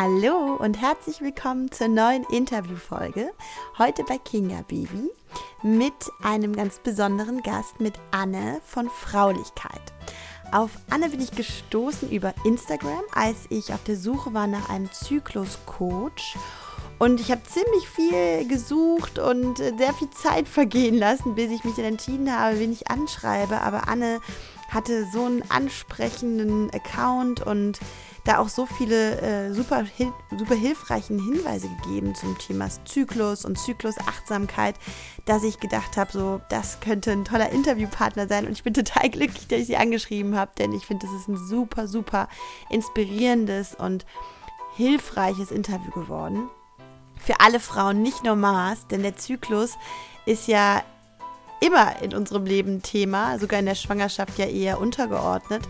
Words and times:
Hallo 0.00 0.54
und 0.54 0.80
herzlich 0.80 1.22
willkommen 1.22 1.72
zur 1.72 1.88
neuen 1.88 2.22
Interviewfolge. 2.30 3.32
Heute 3.78 4.04
bei 4.04 4.16
Kinga 4.16 4.62
Baby 4.68 5.10
mit 5.64 5.92
einem 6.22 6.54
ganz 6.54 6.78
besonderen 6.78 7.42
Gast, 7.42 7.80
mit 7.80 7.94
Anne 8.12 8.60
von 8.64 8.88
Fraulichkeit. 8.88 9.92
Auf 10.52 10.70
Anne 10.88 11.08
bin 11.08 11.20
ich 11.20 11.32
gestoßen 11.32 12.12
über 12.12 12.32
Instagram, 12.44 13.02
als 13.12 13.46
ich 13.48 13.72
auf 13.72 13.82
der 13.82 13.96
Suche 13.96 14.32
war 14.32 14.46
nach 14.46 14.68
einem 14.68 14.88
Zyklus-Coach. 14.92 16.36
Und 17.00 17.20
ich 17.20 17.32
habe 17.32 17.42
ziemlich 17.42 17.88
viel 17.88 18.46
gesucht 18.46 19.18
und 19.18 19.58
sehr 19.58 19.94
viel 19.94 20.10
Zeit 20.10 20.46
vergehen 20.48 20.96
lassen, 20.96 21.34
bis 21.34 21.50
ich 21.50 21.64
mich 21.64 21.74
dann 21.74 21.86
entschieden 21.86 22.32
habe, 22.32 22.60
wen 22.60 22.70
ich 22.70 22.88
anschreibe. 22.88 23.62
Aber 23.62 23.88
Anne 23.88 24.20
hatte 24.68 25.08
so 25.12 25.24
einen 25.24 25.42
ansprechenden 25.50 26.70
Account 26.70 27.44
und 27.44 27.80
da 28.28 28.38
auch 28.38 28.50
so 28.50 28.66
viele 28.66 29.20
äh, 29.22 29.54
super, 29.54 29.86
super 30.36 30.54
hilfreichen 30.54 31.18
Hinweise 31.18 31.68
gegeben 31.68 32.14
zum 32.14 32.36
Thema 32.36 32.68
Zyklus 32.84 33.46
und 33.46 33.58
Zyklusachtsamkeit, 33.58 34.74
dass 35.24 35.44
ich 35.44 35.60
gedacht 35.60 35.96
habe, 35.96 36.12
so, 36.12 36.40
das 36.50 36.80
könnte 36.80 37.10
ein 37.10 37.24
toller 37.24 37.48
Interviewpartner 37.50 38.28
sein. 38.28 38.46
Und 38.46 38.52
ich 38.52 38.62
bin 38.62 38.74
total 38.74 39.08
glücklich, 39.10 39.48
dass 39.48 39.60
ich 39.60 39.66
sie 39.68 39.78
angeschrieben 39.78 40.36
habe, 40.36 40.50
denn 40.58 40.72
ich 40.72 40.84
finde, 40.84 41.06
das 41.06 41.14
ist 41.14 41.28
ein 41.28 41.38
super, 41.38 41.88
super 41.88 42.28
inspirierendes 42.68 43.74
und 43.74 44.04
hilfreiches 44.76 45.50
Interview 45.50 45.90
geworden. 45.90 46.50
Für 47.16 47.40
alle 47.40 47.60
Frauen, 47.60 48.02
nicht 48.02 48.24
nur 48.24 48.36
Mars, 48.36 48.86
denn 48.88 49.02
der 49.02 49.16
Zyklus 49.16 49.78
ist 50.26 50.48
ja 50.48 50.82
immer 51.60 52.00
in 52.02 52.14
unserem 52.14 52.44
Leben 52.44 52.82
Thema, 52.82 53.38
sogar 53.38 53.60
in 53.60 53.66
der 53.66 53.74
Schwangerschaft 53.74 54.38
ja 54.38 54.46
eher 54.46 54.80
untergeordnet 54.80 55.62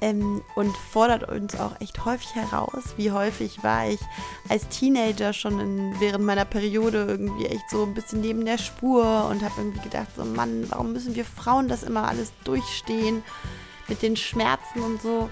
ähm, 0.00 0.42
und 0.54 0.76
fordert 0.76 1.28
uns 1.28 1.58
auch 1.58 1.80
echt 1.80 2.04
häufig 2.04 2.34
heraus. 2.34 2.94
Wie 2.96 3.10
häufig 3.10 3.62
war 3.62 3.88
ich 3.88 4.00
als 4.48 4.68
Teenager 4.68 5.32
schon 5.32 5.60
in, 5.60 6.00
während 6.00 6.24
meiner 6.24 6.44
Periode 6.44 7.04
irgendwie 7.08 7.46
echt 7.46 7.68
so 7.70 7.84
ein 7.84 7.94
bisschen 7.94 8.20
neben 8.20 8.44
der 8.44 8.58
Spur 8.58 9.26
und 9.30 9.42
habe 9.42 9.54
irgendwie 9.58 9.80
gedacht, 9.80 10.08
so 10.16 10.24
Mann, 10.24 10.64
warum 10.68 10.92
müssen 10.92 11.14
wir 11.14 11.24
Frauen 11.24 11.68
das 11.68 11.82
immer 11.82 12.08
alles 12.08 12.32
durchstehen 12.44 13.22
mit 13.88 14.02
den 14.02 14.16
Schmerzen 14.16 14.80
und 14.80 15.02
so. 15.02 15.28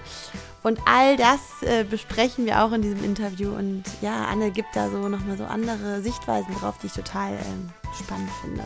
Und 0.61 0.79
all 0.85 1.15
das 1.15 1.39
äh, 1.61 1.85
besprechen 1.85 2.45
wir 2.45 2.63
auch 2.63 2.73
in 2.73 2.81
diesem 2.81 3.03
Interview. 3.03 3.51
Und 3.51 3.83
ja, 4.01 4.25
Anne 4.25 4.51
gibt 4.51 4.75
da 4.75 4.89
so 4.89 5.07
nochmal 5.07 5.37
so 5.37 5.45
andere 5.45 6.01
Sichtweisen 6.01 6.53
drauf, 6.55 6.75
die 6.83 6.87
ich 6.87 6.93
total 6.93 7.31
ähm, 7.33 7.69
spannend 7.97 8.29
finde. 8.41 8.65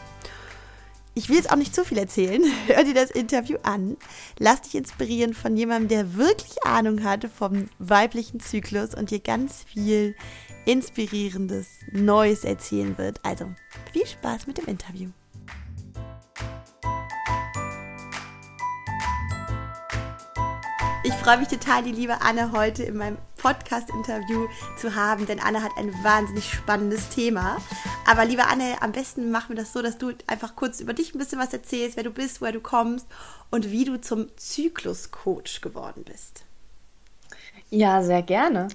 Ich 1.16 1.30
will 1.30 1.36
jetzt 1.36 1.52
auch 1.52 1.58
nicht 1.58 1.76
zu 1.76 1.86
viel 1.86 2.00
erzählen. 2.00 2.44
Hör 2.68 2.84
dir 2.84 2.96
das 2.96 3.12
Interview 3.12 3.58
an. 3.62 3.98
Lass 4.40 4.62
dich 4.62 4.76
inspirieren 4.76 5.34
von 5.34 5.56
jemandem, 5.56 5.90
der 5.90 6.16
wirklich 6.16 6.66
Ahnung 6.66 7.04
hatte 7.04 7.30
vom 7.30 7.70
weiblichen 7.78 8.40
Zyklus 8.40 8.96
und 8.96 9.12
dir 9.12 9.20
ganz 9.20 9.64
viel 9.64 10.16
inspirierendes 10.66 11.68
Neues 11.92 12.44
erzählen 12.44 12.98
wird. 12.98 13.20
Also 13.24 13.46
viel 13.92 14.08
Spaß 14.08 14.48
mit 14.48 14.58
dem 14.58 14.66
Interview. 14.66 15.10
Ich 21.06 21.14
freue 21.16 21.38
mich 21.38 21.50
total, 21.50 21.84
die 21.84 21.92
liebe 21.92 22.22
Anne 22.22 22.54
heute 22.54 22.84
in 22.84 22.96
meinem 22.96 23.18
Podcast-Interview 23.38 24.48
zu 24.78 24.96
haben, 24.96 25.26
denn 25.26 25.40
Anne 25.42 25.62
hat 25.62 25.72
ein 25.78 25.94
wahnsinnig 26.02 26.50
spannendes 26.50 27.10
Thema. 27.10 27.58
Aber 28.06 28.26
liebe 28.26 28.46
Anne, 28.48 28.82
am 28.82 28.92
besten 28.92 29.32
machen 29.32 29.50
wir 29.50 29.56
das 29.56 29.74
so, 29.74 29.82
dass 29.82 29.98
du 29.98 30.12
einfach 30.28 30.56
kurz 30.56 30.80
über 30.82 30.94
dich 30.94 31.14
ein 31.14 31.20
bisschen 31.20 31.40
was 31.40 31.54
erzählst, 31.54 31.96
wer 31.96 32.04
du 32.04 32.12
bist, 32.12 32.42
woher 32.42 32.52
du 32.52 32.60
kommst 32.60 33.08
und 33.50 33.72
wie 33.72 33.86
du 33.86 34.00
zum 34.00 34.28
Zyklus-Coach 34.36 35.62
geworden 35.62 36.04
bist. 36.04 36.44
Ja, 37.70 38.04
sehr 38.04 38.22
gerne. 38.22 38.68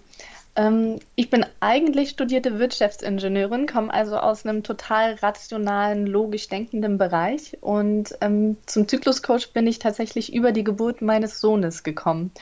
Ähm, 0.56 0.99
ich 1.15 1.31
bin 1.31 1.47
eigentlich 1.61 2.11
studierte 2.11 2.59
Wirtschaftsingenieurin, 2.59 3.67
komme 3.67 3.95
also 3.95 4.17
aus 4.17 4.45
einem 4.45 4.62
total 4.65 5.15
rationalen, 5.15 6.06
logisch 6.06 6.49
denkenden 6.49 6.99
Bereich. 6.99 7.59
Und 7.61 8.17
ähm, 8.21 8.56
zum 8.67 8.88
Zykluscoach 8.88 9.53
bin 9.53 9.67
ich 9.67 9.78
tatsächlich 9.78 10.34
über 10.34 10.53
die 10.53 10.65
Geburt 10.65 11.03
meines 11.03 11.41
Sohnes 11.41 11.84
gekommen. 11.84 12.33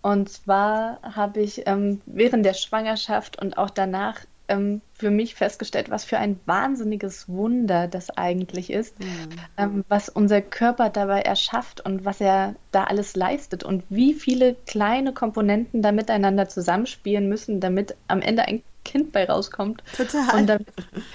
Und 0.00 0.30
zwar 0.30 1.00
habe 1.02 1.40
ich 1.40 1.66
ähm, 1.66 2.00
während 2.06 2.46
der 2.46 2.54
Schwangerschaft 2.54 3.40
und 3.40 3.58
auch 3.58 3.68
danach 3.68 4.20
ähm, 4.50 4.82
für 4.92 5.10
mich 5.10 5.34
festgestellt, 5.34 5.90
was 5.90 6.04
für 6.04 6.18
ein 6.18 6.38
wahnsinniges 6.44 7.28
Wunder 7.28 7.88
das 7.88 8.10
eigentlich 8.10 8.70
ist, 8.70 8.98
mhm. 9.00 9.06
ähm, 9.56 9.84
was 9.88 10.08
unser 10.08 10.42
Körper 10.42 10.90
dabei 10.90 11.22
erschafft 11.22 11.80
und 11.80 12.04
was 12.04 12.20
er 12.20 12.56
da 12.70 12.84
alles 12.84 13.16
leistet 13.16 13.64
und 13.64 13.84
wie 13.88 14.12
viele 14.12 14.56
kleine 14.66 15.14
Komponenten 15.14 15.80
da 15.80 15.92
miteinander 15.92 16.48
zusammenspielen 16.48 17.28
müssen, 17.28 17.60
damit 17.60 17.96
am 18.08 18.20
Ende 18.20 18.42
ein 18.42 18.62
Kind 18.84 19.12
bei 19.12 19.24
rauskommt. 19.24 19.82
Total. 19.96 20.36
Und 20.36 20.46
damit, 20.46 20.68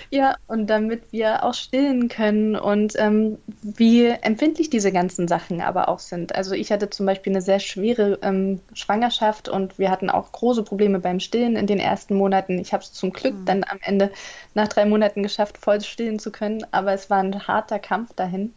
ja, 0.09 0.36
und 0.48 0.68
damit 0.68 1.12
wir 1.12 1.44
auch 1.44 1.53
stillen 1.53 2.08
können 2.09 2.56
und 2.56 2.94
ähm, 2.98 3.38
wie 3.62 4.06
empfindlich 4.06 4.70
diese 4.70 4.92
ganzen 4.92 5.28
Sachen 5.28 5.62
aber 5.62 5.90
auch 5.90 6.00
sind. 6.00 6.36
Also 6.36 6.54
ich 6.54 6.72
hatte 6.72 6.90
zum 6.90 7.06
Beispiel 7.06 7.34
eine 7.34 7.42
sehr 7.42 7.59
schwere 7.59 8.20
ähm, 8.22 8.62
Schwangerschaft 8.74 9.50
und 9.50 9.80
wir 9.80 9.90
hatten 9.90 10.09
auch 10.09 10.31
große 10.31 10.64
Probleme 10.64 11.00
beim 11.00 11.20
Stillen 11.20 11.56
in 11.56 11.68
den 11.68 11.80
ersten 11.80 12.16
Monaten. 12.16 12.59
Ich 12.59 12.74
habe 12.74 12.84
es 12.84 12.94
zum 12.94 13.12
Glück 13.12 13.34
mhm. 13.34 13.46
dann 13.46 13.64
am 13.64 13.80
Ende 13.81 14.12
nach 14.54 14.68
drei 14.68 14.86
Monaten 14.86 15.24
geschafft, 15.24 15.58
voll 15.58 15.81
stillen 15.81 16.20
zu 16.20 16.31
können, 16.31 16.66
aber 16.72 16.94
es 16.94 17.09
war 17.09 17.20
ein 17.20 17.48
harter 17.48 17.80
Kampf 17.80 18.14
dahin. 18.14 18.54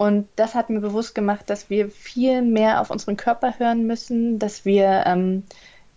Und 0.00 0.28
das 0.36 0.54
hat 0.54 0.70
mir 0.70 0.80
bewusst 0.80 1.14
gemacht, 1.14 1.50
dass 1.50 1.68
wir 1.68 1.90
viel 1.90 2.40
mehr 2.40 2.80
auf 2.80 2.90
unseren 2.90 3.18
Körper 3.18 3.58
hören 3.58 3.86
müssen, 3.86 4.38
dass 4.38 4.64
wir 4.64 5.04
ähm, 5.04 5.42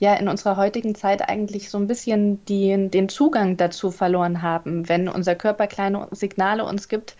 ja 0.03 0.13
in 0.15 0.27
unserer 0.27 0.57
heutigen 0.57 0.95
Zeit 0.95 1.27
eigentlich 1.27 1.69
so 1.69 1.77
ein 1.77 1.87
bisschen 1.87 2.43
die, 2.45 2.89
den 2.89 3.07
Zugang 3.07 3.55
dazu 3.55 3.89
verloren 3.89 4.41
haben, 4.41 4.89
wenn 4.89 5.07
unser 5.07 5.33
Körper 5.33 5.65
kleine 5.67 6.09
Signale 6.11 6.65
uns 6.65 6.89
gibt 6.89 7.15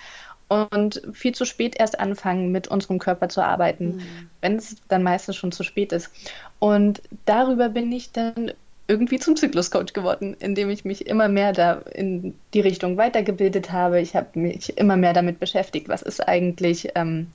und 0.49 1.01
viel 1.13 1.33
zu 1.33 1.45
spät 1.45 1.75
erst 1.79 1.97
anfangen, 1.97 2.51
mit 2.51 2.67
unserem 2.67 2.99
Körper 2.99 3.29
zu 3.29 3.41
arbeiten, 3.41 3.95
mhm. 3.95 4.29
wenn 4.41 4.57
es 4.57 4.75
dann 4.89 5.01
meistens 5.01 5.37
schon 5.37 5.53
zu 5.53 5.63
spät 5.63 5.93
ist. 5.93 6.11
Und 6.59 7.01
darüber 7.23 7.69
bin 7.69 7.89
ich 7.93 8.11
dann 8.11 8.51
irgendwie 8.87 9.17
zum 9.17 9.37
Zykluscoach 9.37 9.93
geworden, 9.93 10.35
indem 10.39 10.69
ich 10.69 10.83
mich 10.83 11.07
immer 11.07 11.29
mehr 11.29 11.53
da 11.53 11.73
in 11.93 12.35
die 12.53 12.59
Richtung 12.59 12.97
weitergebildet 12.97 13.71
habe. 13.71 14.01
Ich 14.01 14.15
habe 14.15 14.37
mich 14.37 14.77
immer 14.77 14.97
mehr 14.97 15.13
damit 15.13 15.39
beschäftigt, 15.39 15.87
was 15.87 16.01
ist 16.01 16.27
eigentlich 16.27 16.89
ähm, 16.95 17.27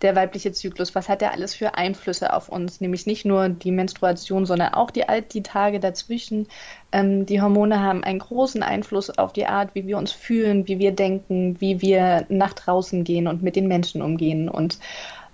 der 0.00 0.16
weibliche 0.16 0.52
Zyklus, 0.52 0.94
was 0.94 1.10
hat 1.10 1.20
er 1.20 1.32
alles 1.32 1.54
für 1.54 1.74
Einflüsse 1.74 2.32
auf 2.32 2.48
uns, 2.48 2.80
nämlich 2.80 3.04
nicht 3.04 3.26
nur 3.26 3.50
die 3.50 3.70
Menstruation, 3.70 4.46
sondern 4.46 4.72
auch 4.72 4.90
die, 4.90 5.04
die 5.32 5.42
Tage 5.42 5.78
dazwischen. 5.78 6.48
Ähm, 6.90 7.26
die 7.26 7.42
Hormone 7.42 7.80
haben 7.80 8.02
einen 8.02 8.18
großen 8.18 8.62
Einfluss 8.62 9.10
auf 9.10 9.34
die 9.34 9.46
Art, 9.46 9.74
wie 9.74 9.86
wir 9.86 9.98
uns 9.98 10.10
fühlen, 10.10 10.66
wie 10.68 10.78
wir 10.78 10.92
denken, 10.92 11.60
wie 11.60 11.82
wir 11.82 12.24
nach 12.30 12.54
draußen 12.54 13.04
gehen 13.04 13.28
und 13.28 13.42
mit 13.42 13.56
den 13.56 13.68
Menschen 13.68 14.00
umgehen. 14.00 14.48
Und 14.48 14.78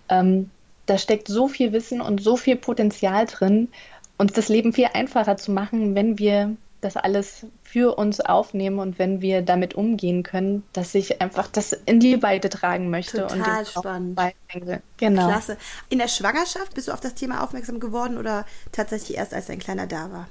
ähm, 0.09 0.51
da 0.87 0.99
steckt 0.99 1.29
so 1.29 1.47
viel 1.47 1.73
Wissen 1.73 2.01
und 2.01 2.21
so 2.21 2.37
viel 2.37 2.57
Potenzial 2.57 3.27
drin, 3.27 3.69
uns 4.21 4.35
das 4.35 4.49
Leben 4.49 4.75
viel 4.75 4.89
einfacher 4.93 5.39
zu 5.39 5.51
machen, 5.51 5.95
wenn 5.95 6.19
wir 6.19 6.57
das 6.83 6.97
alles 6.97 7.47
für 7.63 7.97
uns 7.97 8.21
aufnehmen 8.21 8.79
und 8.79 8.99
wenn 8.99 9.21
wir 9.21 9.43
damit 9.43 9.75
umgehen 9.75 10.23
können, 10.23 10.63
dass 10.73 10.95
ich 10.95 11.21
einfach 11.21 11.47
das 11.49 11.73
in 11.73 12.01
die 12.01 12.23
Weite 12.23 12.49
tragen 12.49 12.91
möchte. 12.91 13.19
Total 13.19 13.59
und 13.59 13.69
spannend. 13.69 14.21
Genau. 14.99 15.29
Klasse. 15.29 15.57
In 15.89 15.99
der 15.99 16.09
Schwangerschaft 16.09 16.75
bist 16.75 16.89
du 16.89 16.93
auf 16.93 17.01
das 17.01 17.15
Thema 17.15 17.43
aufmerksam 17.43 17.81
geworden 17.81 18.19
oder 18.19 18.45
tatsächlich 18.73 19.17
erst, 19.17 19.35
als 19.35 19.47
dein 19.47 19.59
Kleiner 19.59 19.87
da 19.87 20.11
war? 20.13 20.29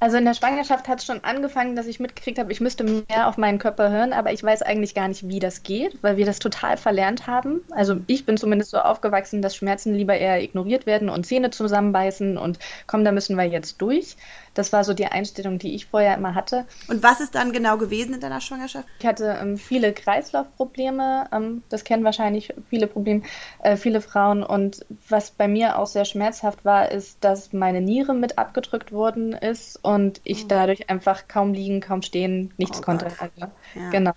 Also 0.00 0.16
in 0.16 0.24
der 0.24 0.34
Schwangerschaft 0.34 0.86
hat 0.86 1.00
es 1.00 1.06
schon 1.06 1.24
angefangen, 1.24 1.74
dass 1.74 1.86
ich 1.86 1.98
mitgekriegt 1.98 2.38
habe, 2.38 2.52
ich 2.52 2.60
müsste 2.60 2.84
mehr 2.84 3.26
auf 3.26 3.36
meinen 3.36 3.58
Körper 3.58 3.90
hören, 3.90 4.12
aber 4.12 4.32
ich 4.32 4.42
weiß 4.44 4.62
eigentlich 4.62 4.94
gar 4.94 5.08
nicht, 5.08 5.28
wie 5.28 5.40
das 5.40 5.64
geht, 5.64 6.00
weil 6.02 6.16
wir 6.16 6.24
das 6.24 6.38
total 6.38 6.76
verlernt 6.76 7.26
haben. 7.26 7.62
Also 7.70 7.96
ich 8.06 8.24
bin 8.24 8.36
zumindest 8.36 8.70
so 8.70 8.78
aufgewachsen, 8.78 9.42
dass 9.42 9.56
Schmerzen 9.56 9.94
lieber 9.94 10.16
eher 10.16 10.40
ignoriert 10.40 10.86
werden 10.86 11.08
und 11.08 11.26
Zähne 11.26 11.50
zusammenbeißen 11.50 12.38
und 12.38 12.60
komm, 12.86 13.04
da 13.04 13.10
müssen 13.10 13.36
wir 13.36 13.44
jetzt 13.44 13.82
durch. 13.82 14.16
Das 14.58 14.72
war 14.72 14.82
so 14.82 14.92
die 14.92 15.06
Einstellung, 15.06 15.58
die 15.58 15.76
ich 15.76 15.86
vorher 15.86 16.16
immer 16.16 16.34
hatte. 16.34 16.64
Und 16.88 17.04
was 17.04 17.20
ist 17.20 17.36
dann 17.36 17.52
genau 17.52 17.78
gewesen 17.78 18.14
in 18.14 18.20
deiner 18.20 18.40
Schwangerschaft? 18.40 18.88
Ich 18.98 19.06
hatte 19.06 19.38
ähm, 19.40 19.56
viele 19.56 19.92
Kreislaufprobleme. 19.92 21.28
Ähm, 21.32 21.62
das 21.68 21.84
kennen 21.84 22.02
wahrscheinlich 22.02 22.52
viele 22.68 22.88
Probleme, 22.88 23.22
äh, 23.62 23.76
viele 23.76 24.00
Frauen. 24.00 24.42
Und 24.42 24.84
was 25.08 25.30
bei 25.30 25.46
mir 25.46 25.78
auch 25.78 25.86
sehr 25.86 26.04
schmerzhaft 26.04 26.64
war, 26.64 26.90
ist, 26.90 27.22
dass 27.22 27.52
meine 27.52 27.80
Niere 27.80 28.14
mit 28.14 28.36
abgedrückt 28.36 28.90
worden 28.90 29.32
ist 29.32 29.78
und 29.88 30.20
ich 30.24 30.44
oh. 30.44 30.48
dadurch 30.48 30.90
einfach 30.90 31.28
kaum 31.28 31.54
liegen, 31.54 31.80
kaum 31.80 32.02
stehen, 32.02 32.52
nichts 32.58 32.80
oh 32.80 32.82
konnte. 32.82 33.06
Also, 33.06 33.52
ja. 33.74 33.88
Genau. 33.90 34.12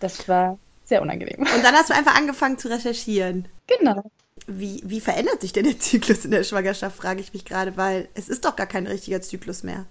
Das 0.00 0.28
war 0.28 0.58
sehr 0.84 1.00
unangenehm. 1.00 1.38
Und 1.38 1.64
dann 1.64 1.76
hast 1.76 1.90
du 1.90 1.94
einfach 1.94 2.16
angefangen 2.16 2.58
zu 2.58 2.66
recherchieren. 2.66 3.46
Genau. 3.68 4.10
Wie, 4.48 4.82
wie 4.84 5.00
verändert 5.00 5.42
sich 5.42 5.52
denn 5.52 5.62
der 5.62 5.78
Zyklus 5.78 6.24
in 6.24 6.32
der 6.32 6.42
Schwangerschaft, 6.42 6.96
frage 6.96 7.20
ich 7.20 7.32
mich 7.32 7.44
gerade, 7.44 7.76
weil 7.76 8.08
es 8.14 8.28
ist 8.28 8.44
doch 8.44 8.56
gar 8.56 8.66
kein 8.66 8.88
richtiger 8.88 9.22
Zyklus 9.22 9.62
mehr. 9.62 9.86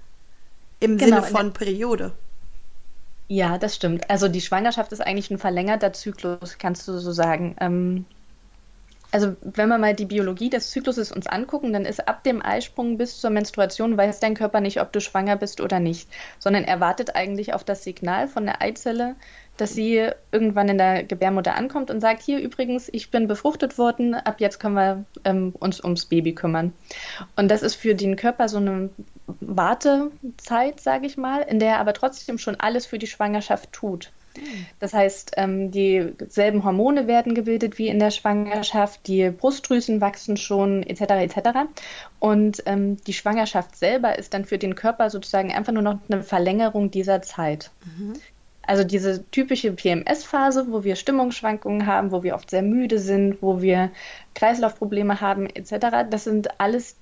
Im 0.82 0.98
genau, 0.98 1.22
Sinne 1.22 1.32
von 1.32 1.54
Periode. 1.54 2.12
Ja, 3.30 3.58
das 3.58 3.74
stimmt. 3.74 4.10
Also 4.10 4.28
die 4.28 4.42
Schwangerschaft 4.42 4.92
ist 4.92 5.00
eigentlich 5.00 5.32
ein 5.32 5.40
verlängerter 5.40 5.94
Zyklus, 5.94 6.58
kannst 6.58 6.90
du 6.90 7.00
so 7.00 7.14
sagen. 7.14 7.56
Ähm, 7.62 8.06
also 9.12 9.36
wenn 9.42 9.70
wir 9.70 9.78
mal 9.78 9.94
die 9.94 10.06
Biologie 10.06 10.50
des 10.50 10.72
Zykluses 10.72 11.12
uns 11.12 11.28
angucken, 11.28 11.74
dann 11.74 11.86
ist 11.86 12.08
ab 12.08 12.24
dem 12.24 12.44
Eisprung 12.44 12.98
bis 12.98 13.20
zur 13.20 13.30
Menstruation 13.30 13.98
weiß 13.98 14.20
dein 14.20 14.36
Körper 14.36 14.62
nicht, 14.62 14.82
ob 14.82 14.92
du 14.92 15.02
schwanger 15.02 15.36
bist 15.36 15.62
oder 15.62 15.80
nicht, 15.80 16.10
sondern 16.40 16.64
er 16.64 16.80
wartet 16.80 17.16
eigentlich 17.16 17.54
auf 17.54 17.64
das 17.64 17.84
Signal 17.84 18.28
von 18.28 18.46
der 18.46 18.62
Eizelle, 18.62 19.16
dass 19.58 19.74
sie 19.74 20.10
irgendwann 20.32 20.70
in 20.70 20.78
der 20.78 21.04
Gebärmutter 21.04 21.56
ankommt 21.56 21.90
und 21.90 22.02
sagt, 22.02 22.22
hier 22.22 22.40
übrigens, 22.40 22.90
ich 22.92 23.10
bin 23.10 23.28
befruchtet 23.28 23.78
worden, 23.78 24.14
ab 24.14 24.40
jetzt 24.40 24.60
können 24.60 24.76
wir 24.76 25.06
ähm, 25.24 25.54
uns 25.60 25.82
ums 25.82 26.06
Baby 26.06 26.34
kümmern. 26.34 26.74
Und 27.36 27.50
das 27.50 27.64
ist 27.64 27.76
für 27.76 27.96
den 27.96 28.18
Körper 28.18 28.50
so 28.50 28.58
eine 28.58 28.90
Wartezeit, 29.40 30.80
sage 30.82 31.06
ich 31.06 31.16
mal, 31.16 31.42
in 31.42 31.60
der 31.60 31.76
er 31.76 31.80
aber 31.80 31.94
trotzdem 31.94 32.38
schon 32.38 32.60
alles 32.60 32.86
für 32.86 33.00
die 33.00 33.08
Schwangerschaft 33.08 33.72
tut. 33.72 34.12
Das 34.80 34.94
heißt, 34.94 35.34
ähm, 35.38 35.72
dieselben 35.72 36.64
Hormone 36.64 37.08
werden 37.08 37.34
gebildet 37.34 37.78
wie 37.78 37.88
in 37.88 38.00
der 38.00 38.12
Schwangerschaft, 38.12 39.08
die 39.08 39.30
Brustdrüsen 39.30 40.02
wachsen 40.02 40.38
schon, 40.38 40.84
etc. 40.84 41.02
etc. 41.02 41.60
Und 42.20 42.64
ähm, 42.66 42.98
die 43.06 43.14
Schwangerschaft 43.14 43.76
selber 43.76 44.18
ist 44.18 44.34
dann 44.34 44.46
für 44.46 44.58
den 44.58 44.76
Körper 44.76 45.10
sozusagen 45.10 45.52
einfach 45.52 45.74
nur 45.74 45.84
noch 45.84 46.00
eine 46.10 46.24
Verlängerung 46.24 46.92
dieser 46.92 47.22
Zeit. 47.22 47.72
Mhm. 47.86 48.14
Also 48.68 48.84
diese 48.84 49.24
typische 49.30 49.72
PMS-Phase, 49.72 50.68
wo 50.72 50.84
wir 50.84 50.96
Stimmungsschwankungen 50.96 51.86
haben, 51.86 52.12
wo 52.12 52.24
wir 52.24 52.36
oft 52.36 52.50
sehr 52.50 52.64
müde 52.64 53.00
sind, 53.00 53.42
wo 53.42 53.62
wir 53.62 53.92
Kreislaufprobleme 54.34 55.22
haben, 55.22 55.48
etc. 55.48 56.08
Das 56.10 56.24
sind 56.24 56.60
alles 56.60 56.96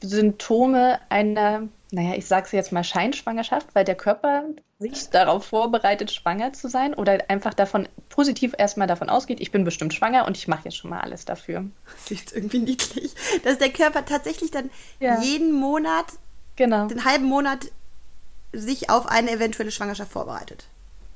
Symptome 0.00 0.98
einer 1.08 1.68
naja, 1.92 2.14
ich 2.16 2.26
sage 2.26 2.46
es 2.46 2.52
jetzt 2.52 2.72
mal 2.72 2.82
Scheinschwangerschaft, 2.82 3.68
weil 3.74 3.84
der 3.84 3.94
Körper 3.94 4.44
sich 4.78 5.08
darauf 5.10 5.44
vorbereitet, 5.44 6.10
schwanger 6.10 6.52
zu 6.52 6.68
sein 6.68 6.94
oder 6.94 7.18
einfach 7.28 7.54
davon 7.54 7.88
positiv 8.08 8.54
erstmal 8.58 8.88
davon 8.88 9.08
ausgeht, 9.08 9.40
ich 9.40 9.52
bin 9.52 9.64
bestimmt 9.64 9.94
schwanger 9.94 10.26
und 10.26 10.36
ich 10.36 10.48
mache 10.48 10.64
jetzt 10.64 10.76
schon 10.76 10.90
mal 10.90 11.00
alles 11.00 11.24
dafür. 11.24 11.64
Das 12.08 12.10
ist 12.10 12.34
irgendwie 12.34 12.58
niedlich, 12.58 13.14
dass 13.44 13.58
der 13.58 13.70
Körper 13.70 14.04
tatsächlich 14.04 14.50
dann 14.50 14.70
ja. 15.00 15.20
jeden 15.20 15.52
Monat, 15.52 16.06
genau. 16.56 16.86
den 16.88 17.04
halben 17.04 17.26
Monat 17.26 17.66
sich 18.52 18.90
auf 18.90 19.06
eine 19.06 19.30
eventuelle 19.30 19.70
Schwangerschaft 19.70 20.12
vorbereitet. 20.12 20.66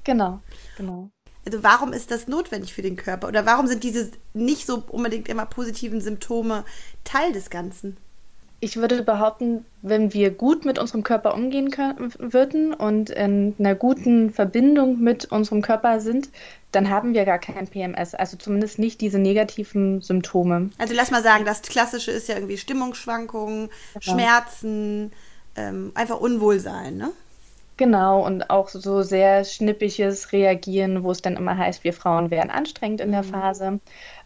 Genau, 0.05 0.41
genau. 0.77 1.11
Also 1.45 1.63
warum 1.63 1.93
ist 1.93 2.11
das 2.11 2.29
notwendig 2.29 2.75
für 2.75 2.83
den 2.83 2.97
Körper? 2.97 3.29
Oder 3.29 3.47
warum 3.47 3.67
sind 3.67 3.83
diese 3.83 4.11
nicht 4.35 4.67
so 4.67 4.83
unbedingt 4.89 5.29
immer 5.29 5.47
positiven 5.47 6.01
Symptome 6.01 6.65
Teil 7.03 7.33
des 7.33 7.51
Ganzen? 7.51 7.97
Ich 8.61 8.77
würde 8.77 9.03
behaupten, 9.03 9.65
wenn 9.81 10.13
wir 10.13 10.31
gut 10.31 10.67
mit 10.67 10.79
unserem 10.79 11.03
Körper 11.03 11.35
umgehen 11.35 11.71
können, 11.71 12.13
würden 12.19 12.75
und 12.75 13.09
in 13.09 13.55
einer 13.59 13.75
guten 13.75 14.31
Verbindung 14.31 15.01
mit 15.01 15.33
unserem 15.33 15.63
Körper 15.63 16.01
sind, 16.01 16.29
dann 16.71 16.91
haben 16.91 17.15
wir 17.15 17.25
gar 17.25 17.39
kein 17.39 17.67
PMS. 17.67 18.15
Also 18.15 18.37
zumindest 18.37 18.79
nicht 18.79 19.01
diese 19.01 19.19
negativen 19.19 20.03
Symptome. 20.03 20.71
Also 20.79 20.95
lass 20.95 21.11
mal 21.11 21.23
sagen, 21.23 21.47
das 21.47 21.63
Klassische 21.63 22.11
ist 22.11 22.29
ja 22.29 22.35
irgendwie 22.35 22.59
Stimmungsschwankungen, 22.59 23.71
genau. 23.95 24.15
Schmerzen, 24.15 25.13
ähm, 25.57 25.93
einfach 25.95 26.21
Unwohlsein, 26.21 26.97
ne? 26.99 27.13
Genau, 27.79 28.27
und 28.27 28.51
auch 28.51 28.69
so 28.69 29.01
sehr 29.01 29.43
schnippiges 29.43 30.33
Reagieren, 30.33 31.03
wo 31.03 31.13
es 31.13 31.23
dann 31.23 31.37
immer 31.37 31.57
heißt, 31.57 31.83
wir 31.83 31.95
Frauen 31.95 32.31
wären 32.31 32.51
anstrengend 32.51 33.01
in 33.01 33.11
der 33.11 33.23
mhm. 33.23 33.29
Phase, 33.29 33.81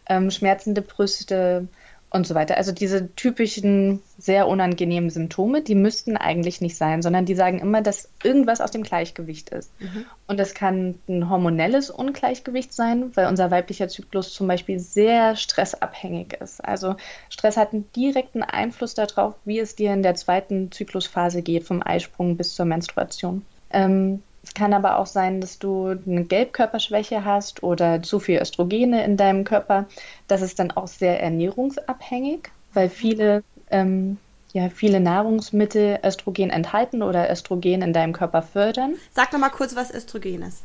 ähm, 0.09 0.29
schmerzende 0.29 0.81
Brüste, 0.81 1.69
und 2.15 2.25
so 2.25 2.33
weiter. 2.33 2.55
Also 2.55 2.71
diese 2.71 3.13
typischen, 3.15 4.01
sehr 4.17 4.47
unangenehmen 4.47 5.09
Symptome, 5.09 5.61
die 5.61 5.75
müssten 5.75 6.15
eigentlich 6.15 6.61
nicht 6.61 6.77
sein, 6.77 7.01
sondern 7.01 7.25
die 7.25 7.35
sagen 7.35 7.59
immer, 7.59 7.81
dass 7.81 8.09
irgendwas 8.23 8.61
aus 8.61 8.71
dem 8.71 8.83
Gleichgewicht 8.83 9.49
ist. 9.49 9.69
Mhm. 9.81 10.05
Und 10.25 10.39
das 10.39 10.53
kann 10.53 10.95
ein 11.09 11.29
hormonelles 11.29 11.89
Ungleichgewicht 11.89 12.73
sein, 12.73 13.11
weil 13.15 13.27
unser 13.27 13.51
weiblicher 13.51 13.89
Zyklus 13.89 14.33
zum 14.33 14.47
Beispiel 14.47 14.79
sehr 14.79 15.35
stressabhängig 15.35 16.37
ist. 16.39 16.63
Also 16.63 16.95
Stress 17.29 17.57
hat 17.57 17.73
einen 17.73 17.91
direkten 17.91 18.43
Einfluss 18.43 18.93
darauf, 18.93 19.35
wie 19.43 19.59
es 19.59 19.75
dir 19.75 19.93
in 19.93 20.01
der 20.01 20.15
zweiten 20.15 20.71
Zyklusphase 20.71 21.41
geht, 21.41 21.65
vom 21.65 21.83
Eisprung 21.85 22.37
bis 22.37 22.55
zur 22.55 22.65
Menstruation. 22.65 23.43
Ähm, 23.71 24.23
es 24.45 24.53
kann 24.53 24.73
aber 24.73 24.99
auch 24.99 25.07
sein, 25.07 25.41
dass 25.41 25.57
du 25.57 25.97
eine 26.05 26.23
Gelbkörperschwäche 26.23 27.25
hast 27.25 27.63
oder 27.63 28.03
zu 28.03 28.19
viel 28.19 28.39
Östrogene 28.39 29.03
in 29.03 29.17
deinem 29.17 29.43
Körper. 29.43 29.85
Das 30.27 30.43
ist 30.43 30.59
dann 30.59 30.69
auch 30.69 30.87
sehr 30.87 31.19
ernährungsabhängig, 31.19 32.49
weil 32.73 32.89
viele, 32.89 33.43
ähm, 33.71 34.17
ja, 34.53 34.69
viele 34.69 34.99
Nahrungsmittel 34.99 35.97
Östrogen 36.03 36.51
enthalten 36.51 37.01
oder 37.01 37.31
Östrogen 37.31 37.81
in 37.81 37.91
deinem 37.91 38.13
Körper 38.13 38.43
fördern. 38.43 38.93
Sag 39.13 39.33
noch 39.33 39.39
mal 39.39 39.49
kurz, 39.49 39.75
was 39.75 39.91
Östrogen 39.91 40.43
ist. 40.43 40.61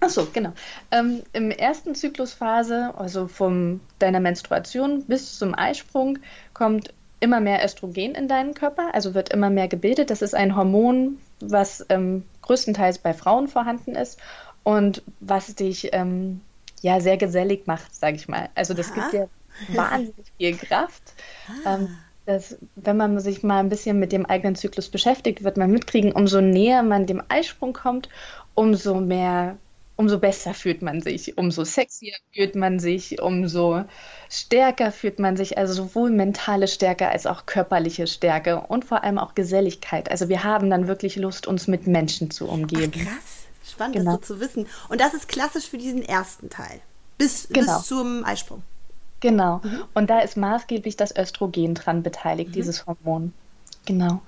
Achso, 0.00 0.26
genau. 0.32 0.54
Ähm, 0.90 1.22
Im 1.34 1.50
ersten 1.50 1.94
Zyklusphase, 1.94 2.94
also 2.96 3.28
von 3.28 3.80
deiner 3.98 4.20
Menstruation 4.20 5.04
bis 5.04 5.38
zum 5.38 5.54
Eisprung, 5.54 6.20
kommt 6.54 6.94
immer 7.20 7.40
mehr 7.40 7.62
Östrogen 7.64 8.14
in 8.14 8.28
deinen 8.28 8.54
Körper, 8.54 8.94
also 8.94 9.12
wird 9.12 9.28
immer 9.30 9.50
mehr 9.50 9.68
gebildet. 9.68 10.10
Das 10.10 10.22
ist 10.22 10.34
ein 10.34 10.56
Hormon, 10.56 11.18
was 11.40 11.84
ähm, 11.88 12.24
größtenteils 12.48 12.98
bei 12.98 13.14
Frauen 13.14 13.46
vorhanden 13.46 13.94
ist 13.94 14.18
und 14.64 15.02
was 15.20 15.54
dich 15.54 15.90
ähm, 15.92 16.40
ja 16.82 17.00
sehr 17.00 17.16
gesellig 17.16 17.66
macht, 17.66 17.94
sage 17.94 18.16
ich 18.16 18.28
mal. 18.28 18.48
Also 18.56 18.74
das 18.74 18.90
Aha. 18.90 18.94
gibt 18.94 19.12
dir 19.12 19.28
wahnsinnig 19.76 20.32
viel 20.36 20.56
Kraft. 20.56 21.02
Ah. 21.64 21.76
Ähm, 21.76 21.88
das, 22.26 22.58
wenn 22.74 22.98
man 22.98 23.18
sich 23.20 23.42
mal 23.42 23.60
ein 23.60 23.70
bisschen 23.70 23.98
mit 23.98 24.12
dem 24.12 24.26
eigenen 24.26 24.54
Zyklus 24.54 24.90
beschäftigt, 24.90 25.44
wird 25.44 25.56
man 25.56 25.70
mitkriegen, 25.70 26.12
umso 26.12 26.42
näher 26.42 26.82
man 26.82 27.06
dem 27.06 27.22
Eisprung 27.28 27.72
kommt, 27.72 28.10
umso 28.54 29.00
mehr 29.00 29.56
umso 29.98 30.20
besser 30.20 30.54
fühlt 30.54 30.80
man 30.80 31.00
sich, 31.02 31.36
umso 31.36 31.64
sexier 31.64 32.14
fühlt 32.32 32.54
man 32.54 32.78
sich, 32.78 33.20
umso 33.20 33.84
stärker 34.30 34.92
fühlt 34.92 35.18
man 35.18 35.36
sich, 35.36 35.58
also 35.58 35.74
sowohl 35.74 36.10
mentale 36.10 36.68
Stärke 36.68 37.08
als 37.08 37.26
auch 37.26 37.46
körperliche 37.46 38.06
Stärke 38.06 38.60
und 38.60 38.84
vor 38.84 39.02
allem 39.02 39.18
auch 39.18 39.34
Geselligkeit. 39.34 40.08
Also 40.08 40.28
wir 40.28 40.44
haben 40.44 40.70
dann 40.70 40.86
wirklich 40.86 41.16
Lust, 41.16 41.48
uns 41.48 41.66
mit 41.66 41.88
Menschen 41.88 42.30
zu 42.30 42.46
umgeben. 42.46 42.92
Ach, 42.94 43.06
krass, 43.06 43.72
spannend, 43.72 43.96
genau. 43.96 44.16
das 44.16 44.28
so 44.28 44.34
zu 44.34 44.40
wissen. 44.40 44.66
Und 44.88 45.00
das 45.00 45.14
ist 45.14 45.26
klassisch 45.26 45.66
für 45.68 45.78
diesen 45.78 46.02
ersten 46.02 46.48
Teil, 46.48 46.80
bis, 47.18 47.48
genau. 47.48 47.78
bis 47.78 47.86
zum 47.88 48.24
Eisprung. 48.24 48.62
Genau. 49.18 49.60
Mhm. 49.64 49.82
Und 49.94 50.10
da 50.10 50.20
ist 50.20 50.36
maßgeblich 50.36 50.96
das 50.96 51.16
Östrogen 51.16 51.74
dran 51.74 52.04
beteiligt, 52.04 52.50
mhm. 52.50 52.54
dieses 52.54 52.86
Hormon. 52.86 53.32
Genau. 53.88 54.20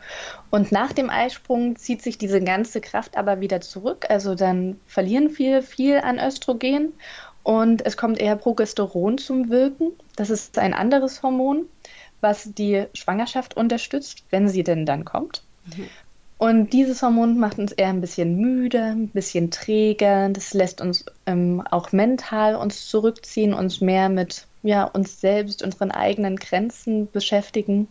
Und 0.49 0.73
nach 0.73 0.95
dem 0.95 1.11
Eisprung 1.11 1.77
zieht 1.77 2.01
sich 2.01 2.17
diese 2.17 2.41
ganze 2.41 2.81
Kraft 2.81 3.19
aber 3.19 3.43
wieder 3.43 3.61
zurück. 3.61 4.07
Also 4.09 4.35
dann 4.35 4.81
verlieren 4.87 5.37
wir 5.37 5.63
viel 5.63 5.99
an 5.99 6.19
Östrogen 6.19 6.95
und 7.43 7.85
es 7.85 7.99
kommt 7.99 8.19
eher 8.19 8.37
Progesteron 8.37 9.19
zum 9.19 9.51
Wirken. 9.51 9.93
Das 10.17 10.31
ist 10.31 10.57
ein 10.57 10.73
anderes 10.73 11.23
Hormon, 11.23 11.67
was 12.23 12.55
die 12.55 12.87
Schwangerschaft 12.95 13.55
unterstützt, 13.55 14.25
wenn 14.31 14.49
sie 14.49 14.65
denn 14.65 14.87
dann 14.87 15.05
kommt. 15.05 15.43
Mhm. 15.67 15.89
Und 16.39 16.73
dieses 16.73 17.03
Hormon 17.03 17.39
macht 17.39 17.59
uns 17.59 17.73
eher 17.73 17.89
ein 17.89 18.01
bisschen 18.01 18.37
müde, 18.39 18.83
ein 18.83 19.09
bisschen 19.09 19.51
träger. 19.51 20.31
Das 20.31 20.55
lässt 20.55 20.81
uns 20.81 21.05
ähm, 21.27 21.63
auch 21.71 21.93
mental 21.93 22.57
uns 22.57 22.89
zurückziehen, 22.89 23.53
uns 23.53 23.83
mehr 23.83 24.09
mit 24.09 24.47
ja, 24.63 24.85
uns 24.85 25.21
selbst, 25.21 25.63
unseren 25.63 25.91
eigenen 25.91 26.37
Grenzen 26.37 27.11
beschäftigen. 27.11 27.89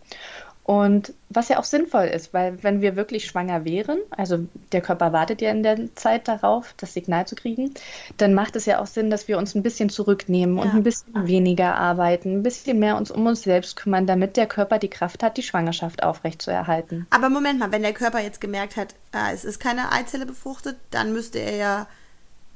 Und 0.70 1.16
was 1.30 1.50
ja 1.50 1.58
auch 1.58 1.64
sinnvoll 1.64 2.04
ist, 2.04 2.32
weil 2.32 2.62
wenn 2.62 2.80
wir 2.80 2.96
wirklich 2.96 3.26
schwanger 3.26 3.66
wären, 3.66 3.98
also 4.12 4.46
der 4.72 4.82
Körper 4.82 5.12
wartet 5.12 5.42
ja 5.42 5.50
in 5.50 5.64
der 5.64 5.96
Zeit 5.96 6.28
darauf, 6.28 6.76
das 6.78 6.94
Signal 6.94 7.26
zu 7.26 7.34
kriegen, 7.34 7.74
dann 8.18 8.36
macht 8.36 8.56
es 8.56 8.68
ja 8.68 8.80
auch 8.80 8.86
Sinn, 8.86 9.10
dass 9.10 9.28
wir 9.28 9.40
uns 9.40 9.56
ein 9.56 9.64
bisschen 9.64 9.90
zurücknehmen 9.90 10.58
ja. 10.58 10.62
und 10.62 10.70
ein 10.76 10.84
bisschen 10.84 11.26
weniger 11.26 11.74
arbeiten, 11.74 12.36
ein 12.36 12.44
bisschen 12.44 12.78
mehr 12.78 12.98
uns 12.98 13.10
um 13.10 13.26
uns 13.26 13.42
selbst 13.42 13.78
kümmern, 13.78 14.06
damit 14.06 14.38
der 14.38 14.46
Körper 14.46 14.78
die 14.78 14.90
Kraft 14.90 15.24
hat, 15.24 15.38
die 15.38 15.42
Schwangerschaft 15.42 16.04
aufrechtzuerhalten. 16.04 17.08
Aber 17.10 17.30
Moment 17.30 17.58
mal, 17.58 17.72
wenn 17.72 17.82
der 17.82 17.94
Körper 17.94 18.20
jetzt 18.20 18.40
gemerkt 18.40 18.78
hat, 18.78 18.94
ah, 19.12 19.32
es 19.34 19.46
ist 19.46 19.60
keine 19.60 19.92
Eizelle 19.92 20.28
befruchtet, 20.28 20.78
dann 20.92 21.14
müsste 21.14 21.40
er 21.40 21.56
ja 21.56 21.88